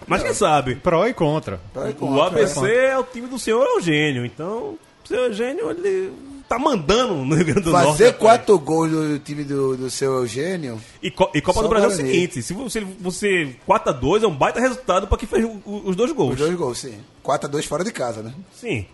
Mas 0.07 0.23
quem 0.23 0.33
sabe? 0.33 0.77
Pró 0.77 1.05
e 1.05 1.13
contra. 1.13 1.61
Pró 1.73 1.89
e 1.89 1.91
O 1.91 1.95
contra, 1.95 2.27
ABC 2.27 2.65
é. 2.65 2.91
é 2.91 2.99
o 2.99 3.03
time 3.03 3.27
do 3.27 3.41
senhor 3.41 3.67
Eugênio. 3.75 4.25
Então, 4.25 4.79
o 5.05 5.09
senhor 5.09 5.25
Eugênio, 5.25 5.69
ele 5.69 6.13
tá 6.49 6.59
mandando 6.59 7.15
no 7.25 7.35
Rio 7.35 7.45
Grande 7.45 7.61
do 7.63 7.71
Norte. 7.71 7.87
Fazer 7.87 8.05
rapaz. 8.07 8.21
quatro 8.23 8.59
gols 8.59 8.91
do 8.91 9.19
time 9.19 9.45
do, 9.45 9.77
do 9.77 9.91
seu 9.91 10.15
Eugênio. 10.15 10.81
E, 11.03 11.11
Co- 11.11 11.31
e 11.35 11.41
Copa 11.41 11.63
do 11.63 11.69
Brasil 11.69 11.91
é 11.91 11.93
o 11.93 11.97
seguinte: 11.97 12.43
se 12.43 12.53
você, 12.55 12.81
você 13.01 13.57
4x2 13.69 14.23
é 14.23 14.27
um 14.27 14.35
baita 14.37 14.61
resultado 14.61 15.07
pra 15.07 15.19
quem 15.19 15.29
fez 15.29 15.45
o- 15.45 15.61
o- 15.65 15.83
os 15.87 15.97
dois 15.97 16.13
gols. 16.13 16.33
Os 16.35 16.39
dois 16.39 16.55
gols, 16.55 16.79
sim. 16.79 16.99
4x2 17.25 17.67
fora 17.67 17.83
de 17.85 17.93
casa, 17.93 18.23
né? 18.23 18.33
Sim. 18.53 18.87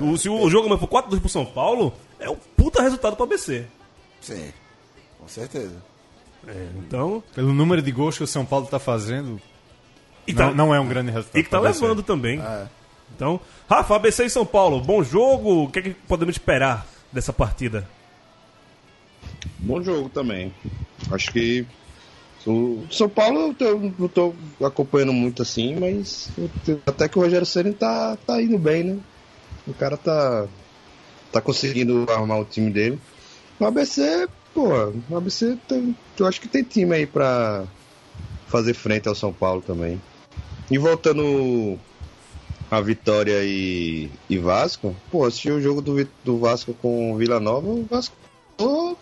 O- 0.00 0.16
se 0.16 0.28
o 0.28 0.48
jogo 0.50 0.68
for 0.78 0.88
4x2 0.88 1.20
pro 1.20 1.28
São 1.28 1.44
Paulo, 1.44 1.92
é 2.18 2.28
um 2.28 2.36
puta 2.56 2.82
resultado 2.82 3.14
pro 3.16 3.24
ABC. 3.24 3.64
Sim. 4.20 4.52
Com 5.18 5.28
certeza. 5.28 5.74
É, 6.46 6.66
então. 6.78 7.22
Pelo 7.34 7.52
número 7.52 7.80
de 7.82 7.90
gols 7.90 8.16
que 8.16 8.22
o 8.24 8.26
São 8.26 8.44
Paulo 8.44 8.66
tá 8.66 8.78
fazendo, 8.78 9.40
E 10.26 10.32
não, 10.32 10.48
tá, 10.48 10.54
não 10.54 10.74
é 10.74 10.78
um 10.80 10.86
grande 10.86 11.10
resultado. 11.10 11.38
e 11.40 11.42
que 11.44 11.50
tá 11.50 11.58
levando 11.58 12.02
também. 12.02 12.40
É. 12.40 12.66
Então, 13.14 13.40
Rafa, 13.68 13.96
ABC 13.96 14.26
e 14.26 14.30
São 14.30 14.44
Paulo, 14.44 14.80
bom 14.80 15.02
jogo. 15.02 15.64
O 15.64 15.70
que, 15.70 15.78
é 15.78 15.82
que 15.82 15.90
podemos 15.90 16.34
esperar 16.34 16.86
dessa 17.12 17.32
partida? 17.32 17.88
Bom 19.58 19.82
jogo 19.82 20.08
também. 20.08 20.52
Acho 21.10 21.32
que 21.32 21.66
o 22.46 22.86
São 22.90 23.08
Paulo 23.08 23.56
eu 23.58 23.92
não 23.98 24.08
tô 24.08 24.34
acompanhando 24.62 25.12
muito 25.12 25.42
assim, 25.42 25.74
mas 25.74 26.28
até 26.86 27.08
que 27.08 27.18
o 27.18 27.22
Rogério 27.22 27.46
Ceni 27.46 27.72
tá, 27.72 28.16
tá 28.24 28.40
indo 28.40 28.56
bem, 28.56 28.84
né? 28.84 28.98
O 29.66 29.74
cara 29.74 29.96
tá, 29.96 30.46
tá 31.32 31.40
conseguindo 31.40 32.06
armar 32.08 32.40
o 32.40 32.44
time 32.44 32.70
dele. 32.70 33.00
O 33.58 33.64
ABC, 33.64 34.28
pô, 34.54 34.68
o 35.10 35.16
ABC 35.16 35.58
tem, 35.66 35.96
eu 36.18 36.26
acho 36.26 36.40
que 36.40 36.46
tem 36.46 36.62
time 36.62 36.94
aí 36.94 37.06
pra 37.06 37.64
fazer 38.46 38.74
frente 38.74 39.08
ao 39.08 39.14
São 39.14 39.32
Paulo 39.32 39.60
também. 39.60 40.00
E 40.70 40.78
voltando 40.78 41.76
a 42.70 42.80
Vitória 42.80 43.44
e, 43.44 44.10
e 44.28 44.38
Vasco, 44.38 44.94
pô, 45.10 45.24
assisti 45.24 45.50
o 45.50 45.60
jogo 45.60 45.80
do, 45.80 46.06
do 46.24 46.38
Vasco 46.38 46.74
com 46.74 47.12
o 47.12 47.16
Vila 47.16 47.38
Nova, 47.38 47.68
o 47.68 47.86
Vasco 47.88 48.14
tô 48.56 48.96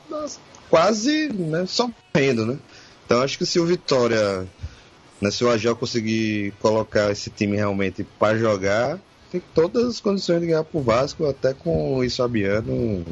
quase 0.68 1.28
né, 1.32 1.64
só 1.66 1.88
morrendo, 2.14 2.44
né? 2.46 2.58
Então 3.06 3.22
acho 3.22 3.38
que 3.38 3.46
se 3.46 3.58
o 3.60 3.66
Vitória, 3.66 4.46
né, 5.20 5.30
se 5.30 5.44
o 5.44 5.50
Agel 5.50 5.76
conseguir 5.76 6.52
colocar 6.60 7.10
esse 7.10 7.30
time 7.30 7.56
realmente 7.56 8.04
para 8.18 8.36
jogar, 8.36 8.98
tem 9.30 9.42
todas 9.54 9.84
as 9.84 10.00
condições 10.00 10.40
de 10.40 10.46
ganhar 10.48 10.64
pro 10.64 10.80
Vasco, 10.80 11.26
até 11.26 11.54
com 11.54 11.92
o 11.92 11.96
Luiz 11.96 12.16
Fabiano 12.16 13.04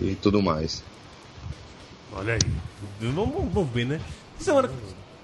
e 0.00 0.14
tudo 0.16 0.42
mais. 0.42 0.82
Olha 2.12 2.34
aí. 2.34 2.40
Vamos, 3.00 3.52
vamos- 3.52 3.70
ver, 3.70 3.86
né? 3.86 4.00
Semana 4.38 4.70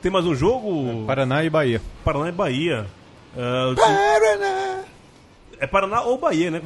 tem 0.02 0.10
mais 0.10 0.24
um 0.24 0.34
jogo? 0.34 1.04
Paraná 1.06 1.42
e 1.44 1.50
Bahia. 1.50 1.80
Paraná 2.04 2.28
e 2.28 2.32
Bahia. 2.32 2.86
Ah, 3.36 3.68
o 3.70 3.74
time- 3.74 3.86
É 5.58 5.66
Paraná 5.66 6.02
ou 6.02 6.18
Bahia, 6.18 6.50
né? 6.50 6.60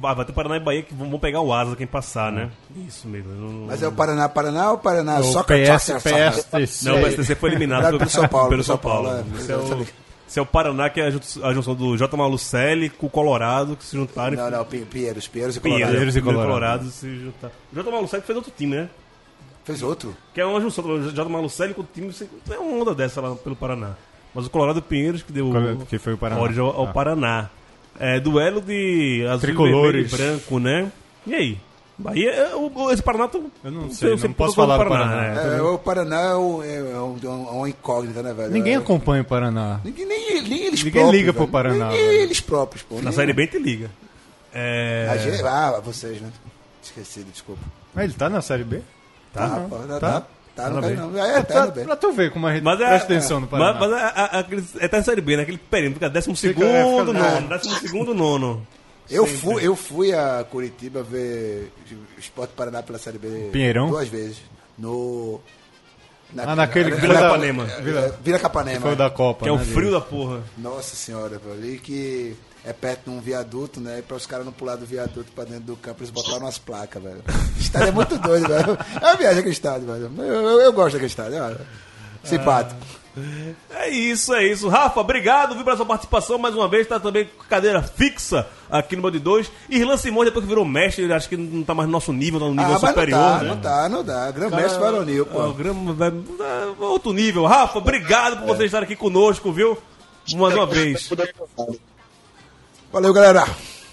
Vai 0.00 0.24
ter 0.24 0.32
Paraná 0.32 0.56
e 0.56 0.60
Bahia 0.60 0.82
que 0.82 0.94
vão 0.94 1.18
pegar 1.18 1.40
o 1.40 1.52
Asa 1.52 1.74
quem 1.74 1.86
passar, 1.86 2.30
né? 2.30 2.50
Isso 2.86 3.08
mesmo. 3.08 3.32
Não, 3.32 3.66
Mas 3.66 3.82
é 3.82 3.88
o 3.88 3.92
Paraná, 3.92 4.28
Paraná 4.28 4.70
ou 4.72 4.78
Paraná? 4.78 5.18
O 5.18 5.24
Só 5.24 5.42
PS, 5.42 5.92
PSTC. 6.02 6.88
Não, 6.88 7.00
o 7.00 7.04
PSTC 7.04 7.34
foi 7.34 7.50
eliminado 7.50 7.98
pelo 7.98 8.08
São 8.10 8.28
Paulo, 8.28 8.48
Pelo 8.50 8.62
São 8.64 8.78
Paulo, 8.78 9.08
Paulo. 9.08 9.24
é. 9.34 9.40
Esse, 9.40 9.52
é 9.52 9.56
o, 9.56 9.60
Exatamente. 9.60 9.94
esse 10.28 10.38
é 10.38 10.42
o 10.42 10.46
Paraná, 10.46 10.88
que 10.90 11.00
é 11.00 11.06
a 11.06 11.10
jun- 11.10 11.42
a 11.44 11.52
junção 11.52 11.74
do 11.74 11.96
J. 11.96 12.16
Malucelli 12.16 12.88
com 12.90 13.06
o 13.06 13.10
Colorado, 13.10 13.74
que 13.76 13.84
se 13.84 13.96
juntaram. 13.96 14.36
Não, 14.36 14.50
não, 14.50 14.64
Pi- 14.64 14.86
Pinheiros, 14.88 15.26
Pinheiros 15.26 15.56
e 15.56 15.60
Colorado. 15.60 15.90
Pinheiros 15.90 16.16
e 16.16 16.22
Colorado. 16.22 16.46
Colorado 16.48 16.84
se 16.90 17.16
juntaram. 17.18 17.54
O 17.72 17.74
J. 17.74 17.90
Malucelli 17.90 18.22
fez 18.22 18.36
outro 18.36 18.52
time, 18.56 18.76
né? 18.76 18.88
Fez 19.64 19.82
outro? 19.82 20.16
Que 20.32 20.40
é 20.40 20.46
uma 20.46 20.60
junção 20.60 20.84
do 20.84 21.10
J. 21.12 21.28
Malucelli 21.28 21.74
com 21.74 21.82
o 21.82 21.88
time. 21.92 22.14
É 22.50 22.58
uma 22.58 22.80
onda 22.80 22.94
dessa 22.94 23.20
lá 23.20 23.34
pelo 23.34 23.56
Paraná. 23.56 23.94
Mas 24.32 24.46
o 24.46 24.50
Colorado 24.50 24.78
e 24.78 24.82
Pinheiros 24.82 25.22
que 25.22 25.32
deu 25.32 25.50
Que 25.88 25.98
foi 25.98 26.12
o 26.12 26.18
Paraná. 26.18 26.40
origem 26.40 26.62
ao, 26.62 26.70
ao 26.76 26.84
Ah. 26.86 26.92
Paraná. 26.92 27.50
É, 27.98 28.20
duelo 28.20 28.60
de 28.60 29.24
azul, 29.28 29.40
Tricolores. 29.40 30.10
vermelho 30.10 30.34
e 30.34 30.38
branco, 30.38 30.58
né? 30.58 30.92
E 31.26 31.34
aí? 31.34 31.58
Bahia, 31.98 32.30
é, 32.30 32.54
o- 32.54 32.90
esse 32.90 33.02
Paraná... 33.02 33.26
tu- 33.26 33.50
Eu 33.64 33.70
não 33.70 33.90
sei, 33.90 34.10
você 34.10 34.26
não 34.28 34.34
posso 34.34 34.54
falar 34.54 34.76
do 34.76 34.86
Paraná. 34.86 35.34
né? 35.34 35.56
É, 35.56 35.62
o 35.62 35.78
Paraná 35.78 36.20
é, 36.20 36.34
um, 36.34 36.62
é, 36.62 36.82
um- 36.82 37.18
é 37.22 37.28
um- 37.28 37.48
é 37.48 37.50
uma 37.52 37.68
incógnita, 37.70 38.22
né, 38.22 38.34
velho? 38.34 38.50
Ninguém 38.50 38.74
é, 38.74 38.76
acompanha 38.76 39.22
o 39.22 39.24
Paraná. 39.24 39.80
Ninguém, 39.82 40.04
nem, 40.04 40.42
nem 40.42 40.64
eles 40.66 40.84
Ninguém 40.84 41.00
próprios. 41.00 41.20
liga 41.20 41.32
pro 41.32 41.40
velho. 41.40 41.52
Paraná, 41.52 41.88
Nem 41.88 41.96
velho. 42.06 42.18
eles 42.20 42.38
próprios, 42.40 42.82
pô. 42.82 42.96
Na 42.96 43.02
Nem- 43.04 43.12
Série 43.12 43.32
B 43.32 43.46
te 43.46 43.58
liga. 43.58 43.90
É... 44.52 45.08
A 45.10 45.16
gente- 45.16 45.42
ah, 45.42 45.80
vocês, 45.82 46.20
né? 46.20 46.28
Esqueci, 46.82 47.24
desculpa. 47.24 47.62
Mas 47.94 48.04
ele 48.04 48.14
tá 48.14 48.28
na 48.28 48.42
Série 48.42 48.64
B? 48.64 48.80
Tá, 49.32 49.66
pô, 49.68 49.76
tá, 49.76 49.98
Tá? 50.00 50.26
Tá, 50.56 50.70
não 50.70 50.80
cai 50.80 50.90
bem. 50.90 50.98
não. 50.98 51.24
É, 51.24 51.42
tá 51.42 51.66
pra, 51.68 51.84
pra 51.84 51.96
tu 51.96 52.12
ver 52.12 52.32
como 52.32 52.46
a 52.48 52.52
gente 52.54 52.64
Mas 52.64 52.80
é, 52.80 52.86
presta 52.88 53.04
atenção 53.12 53.40
no 53.40 53.46
Paraná. 53.46 53.78
Mas, 53.78 53.90
mas 53.90 54.00
é, 54.00 54.04
a- 54.04 54.08
a- 54.08 54.38
aquele- 54.40 54.64
é 54.80 54.88
tá 54.88 54.96
na 54.96 55.02
Série 55.04 55.20
B, 55.20 55.36
né? 55.36 55.42
Aquele 55.42 55.58
período, 55.58 55.94
fica 55.94 56.10
décimo 56.10 56.34
segundo, 56.34 56.64
Fica- 56.66 56.76
é, 56.78 56.98
fica- 57.00 57.12
nono, 57.12 57.48
décimo 57.48 57.74
segundo, 57.76 58.14
nono. 58.14 58.66
Eu 59.08 59.24
fui, 59.24 59.64
eu 59.64 59.76
fui 59.76 60.12
a 60.12 60.44
Curitiba 60.50 61.00
ver 61.02 61.70
o 61.92 62.18
Esporte 62.20 62.52
Paraná 62.56 62.82
pela 62.82 62.98
Série 62.98 63.18
B 63.18 63.50
Pinheirão? 63.52 63.88
duas 63.88 64.08
vezes. 64.08 64.38
No. 64.76 65.40
na- 66.34 66.42
Ah, 66.42 66.56
naquele 66.56 66.90
na- 66.90 66.96
Vila 66.96 67.14
na- 67.14 67.20
Capanema. 67.20 67.64
Vila, 67.82 68.18
Vila 68.20 68.38
Capanema. 68.40 68.80
Foi 68.80 68.92
o 68.92 68.96
da 68.96 69.08
Copa, 69.08 69.44
Que 69.44 69.48
é 69.48 69.52
o 69.52 69.56
né, 69.58 69.64
frio 69.64 69.92
da 69.92 70.00
porra. 70.00 70.42
Nossa 70.58 70.96
senhora. 70.96 71.40
Ali 71.52 71.78
que 71.78 72.34
é 72.66 72.72
perto 72.72 73.04
de 73.04 73.10
um 73.10 73.20
viaduto, 73.20 73.80
né? 73.80 74.00
E 74.00 74.02
para 74.02 74.16
os 74.16 74.26
caras 74.26 74.44
não 74.44 74.52
pular 74.52 74.74
do 74.76 74.84
viaduto 74.84 75.30
pra 75.32 75.44
dentro 75.44 75.62
do 75.64 75.76
campo, 75.76 76.00
eles 76.00 76.10
botaram 76.10 76.40
umas 76.40 76.58
placas, 76.58 77.02
velho. 77.02 77.22
O 77.56 77.60
estádio 77.60 77.88
é 77.88 77.92
muito 77.92 78.18
doido, 78.18 78.48
velho. 78.48 78.76
É 79.00 79.04
uma 79.06 79.16
viagem 79.16 79.38
aquele 79.38 79.54
estádio, 79.54 79.86
velho. 79.86 80.10
Eu, 80.18 80.24
eu, 80.24 80.60
eu 80.62 80.72
gosto 80.72 80.92
daquele 80.94 81.06
estádio, 81.06 81.42
olha. 81.42 81.60
Simpático. 82.24 82.80
É 83.70 83.88
isso, 83.88 84.34
é 84.34 84.44
isso. 84.46 84.68
Rafa, 84.68 85.00
obrigado 85.00 85.54
viu, 85.54 85.64
pela 85.64 85.76
sua 85.76 85.86
participação 85.86 86.36
mais 86.36 86.54
uma 86.54 86.68
vez. 86.68 86.86
Tá 86.86 87.00
também 87.00 87.24
com 87.24 87.44
cadeira 87.44 87.80
fixa 87.82 88.46
aqui 88.70 88.94
no 88.94 89.00
Band 89.00 89.12
2. 89.12 89.50
Irlan 89.70 89.96
Simões, 89.96 90.26
depois 90.26 90.44
que 90.44 90.48
virou 90.48 90.64
mestre, 90.66 91.04
ele 91.04 91.14
acho 91.14 91.28
que 91.28 91.36
não 91.36 91.62
tá 91.62 91.72
mais 91.74 91.86
no 91.88 91.92
nosso 91.92 92.12
nível, 92.12 92.38
tá 92.40 92.46
no 92.46 92.54
nível 92.54 92.74
Ah, 92.74 92.78
superior. 92.78 93.18
não 93.18 93.30
tá, 93.30 93.42
né? 93.42 93.48
não 93.48 93.56
tá, 93.56 93.88
não 93.88 94.04
dá. 94.04 94.30
Grande 94.32 94.50
Cara, 94.50 94.62
mestre 94.62 94.80
varonil, 94.80 95.18
é, 95.18 95.22
o 95.22 95.26
pô. 95.26 96.84
é 96.84 96.86
outro 96.86 97.12
nível. 97.14 97.46
Rafa, 97.46 97.78
obrigado 97.78 98.38
por 98.40 98.48
você 98.54 98.64
estar 98.66 98.82
aqui 98.82 98.94
conosco, 98.96 99.50
viu? 99.50 99.78
Mais 100.34 100.54
uma 100.54 100.66
vez. 100.66 101.08
Valeu, 102.92 103.12
galera. 103.12 103.44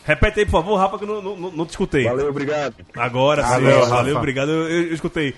Repete 0.05 0.39
aí, 0.41 0.45
por 0.45 0.51
favor, 0.51 0.75
Rafa, 0.77 0.97
que 0.97 1.05
eu 1.05 1.21
não, 1.21 1.35
não, 1.35 1.51
não 1.51 1.65
te 1.65 1.71
escutei. 1.71 2.03
Valeu, 2.03 2.27
obrigado. 2.29 2.75
Agora 2.95 3.43
sim, 3.43 3.49
Valeu, 3.51 3.79
valeu, 3.87 3.89
Rafa. 4.05 4.17
obrigado. 4.17 4.49
Eu, 4.51 4.69
eu- 4.69 4.87
eu 4.87 4.93
escutei. 4.93 5.33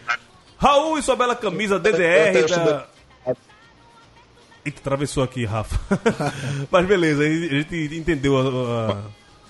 Raul 0.58 0.98
e 0.98 1.02
sua 1.04 1.16
bela 1.16 1.36
camisa 1.36 1.78
DDR 1.80 2.48
da. 2.48 2.88
Eita, 4.66 4.80
atravessou 4.80 5.24
aqui, 5.24 5.46
Rafa. 5.46 5.80
Mas 6.72 6.86
beleza, 6.88 7.22
a 7.24 7.28
gente 7.28 7.96
entendeu 7.96 8.38
a- 8.38 8.92
a- 8.94 8.98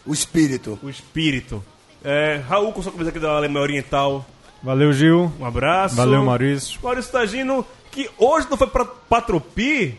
O 0.06 0.14
espírito. 0.14 0.78
o 0.84 0.90
espírito. 0.90 1.64
É, 2.04 2.42
Raul 2.48 2.74
com 2.74 2.82
sua 2.82 2.92
camisa 2.92 3.10
aqui 3.12 3.20
da 3.20 3.32
Alemanha 3.32 3.64
Oriental. 3.64 4.26
Valeu, 4.62 4.92
Gil. 4.92 5.32
Um 5.40 5.46
abraço. 5.46 5.96
Valeu, 5.96 6.24
Maurício. 6.24 6.80
Maurício 6.84 7.12
Tagino, 7.12 7.66
que 7.92 8.10
hoje 8.18 8.48
não 8.50 8.58
foi 8.58 8.68
pra 8.68 8.84
Patropi 8.84 9.98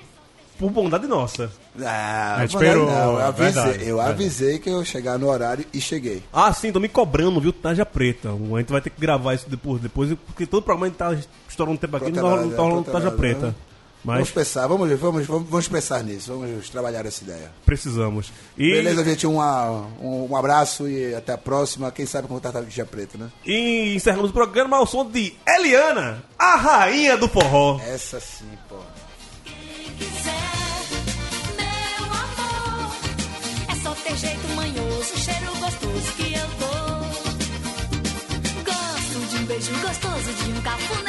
por 0.59 0.71
bondade 0.71 1.07
nossa. 1.07 1.51
Ah, 1.83 2.37
A 2.39 2.41
gente 2.47 2.55
não, 2.55 2.63
esperou, 2.63 2.87
não, 2.87 3.13
eu 3.15 3.21
é 3.21 3.25
avisei, 3.25 3.53
verdade, 3.53 3.79
eu 3.89 3.97
verdade. 3.97 4.11
avisei 4.11 4.59
que 4.59 4.69
eu 4.71 4.79
ia 4.79 4.85
chegar 4.85 5.19
no 5.19 5.29
horário 5.29 5.65
e 5.73 5.81
cheguei. 5.81 6.23
Ah, 6.33 6.53
sim, 6.53 6.73
tô 6.73 6.81
me 6.81 6.89
cobrando, 6.89 7.41
viu? 7.41 7.53
Taja 7.53 7.85
preta. 7.85 8.31
A 8.31 8.59
gente 8.59 8.73
vai 8.73 8.81
ter 8.81 8.91
que 8.91 9.01
gravar 9.01 9.35
isso 9.35 9.49
depois, 9.49 9.81
depois 9.81 10.13
porque 10.27 10.47
todo 10.47 10.63
programa 10.63 10.87
a 10.87 10.89
gente 11.15 11.27
tá 11.27 11.29
estourando 11.49 11.79
tempo 11.79 11.97
aqui, 11.97 12.07
não 12.11 12.15
tá 12.15 12.21
rolando- 12.23 12.49
não 12.49 12.57
tá 12.57 12.63
rolando 12.63 12.83
taja 12.85 13.11
Protelado, 13.11 13.17
preta. 13.17 13.47
né? 13.49 13.55
Mas 14.05 14.15
Vamos 14.19 14.31
pensar, 14.31 14.67
vamos, 14.69 14.89
vamos, 15.01 15.27
vamos, 15.27 15.49
vamos 15.51 15.67
pensar 15.69 16.05
nisso, 16.05 16.33
vamos 16.33 16.71
trabalhar 16.71 17.05
essa 17.05 17.25
ideia. 17.25 17.51
precisamos. 17.65 18.33
E, 18.57 18.71
Beleza, 18.71 19.03
gente, 19.05 19.27
uma, 19.27 19.69
um, 20.01 20.29
um 20.31 20.37
abraço 20.37 20.89
e 20.89 21.13
até 21.13 21.33
a 21.33 21.39
próxima. 21.39 21.91
Quem 21.91 22.07
sabe 22.07 22.29
com 22.29 22.35
o 22.37 22.41
Tartaruga 22.41 22.85
Preta, 22.85 23.19
né? 23.19 23.29
e 23.45 23.97
encerramos 23.97 24.31
o 24.31 24.33
programa 24.33 24.77
ao 24.77 24.87
som 24.87 25.05
de 25.11 25.35
Eliana, 25.45 26.23
a 26.39 26.55
rainha 26.57 27.17
do 27.17 27.27
forró. 27.27 27.81
Essa 27.85 28.21
sim, 28.21 28.45
pô. 28.69 28.77
Ter 34.07 34.17
jeito 34.19 34.49
manhoso, 34.55 35.19
cheiro 35.19 35.53
gostoso 35.59 36.13
que 36.17 36.35
eu 36.35 36.49
dou. 36.61 36.97
Gosto 38.65 39.27
de 39.31 39.37
um 39.37 39.47
beijo 39.47 39.73
gostoso, 39.81 40.33
de 40.45 40.51
um 40.53 40.63
cafuné. 40.63 41.06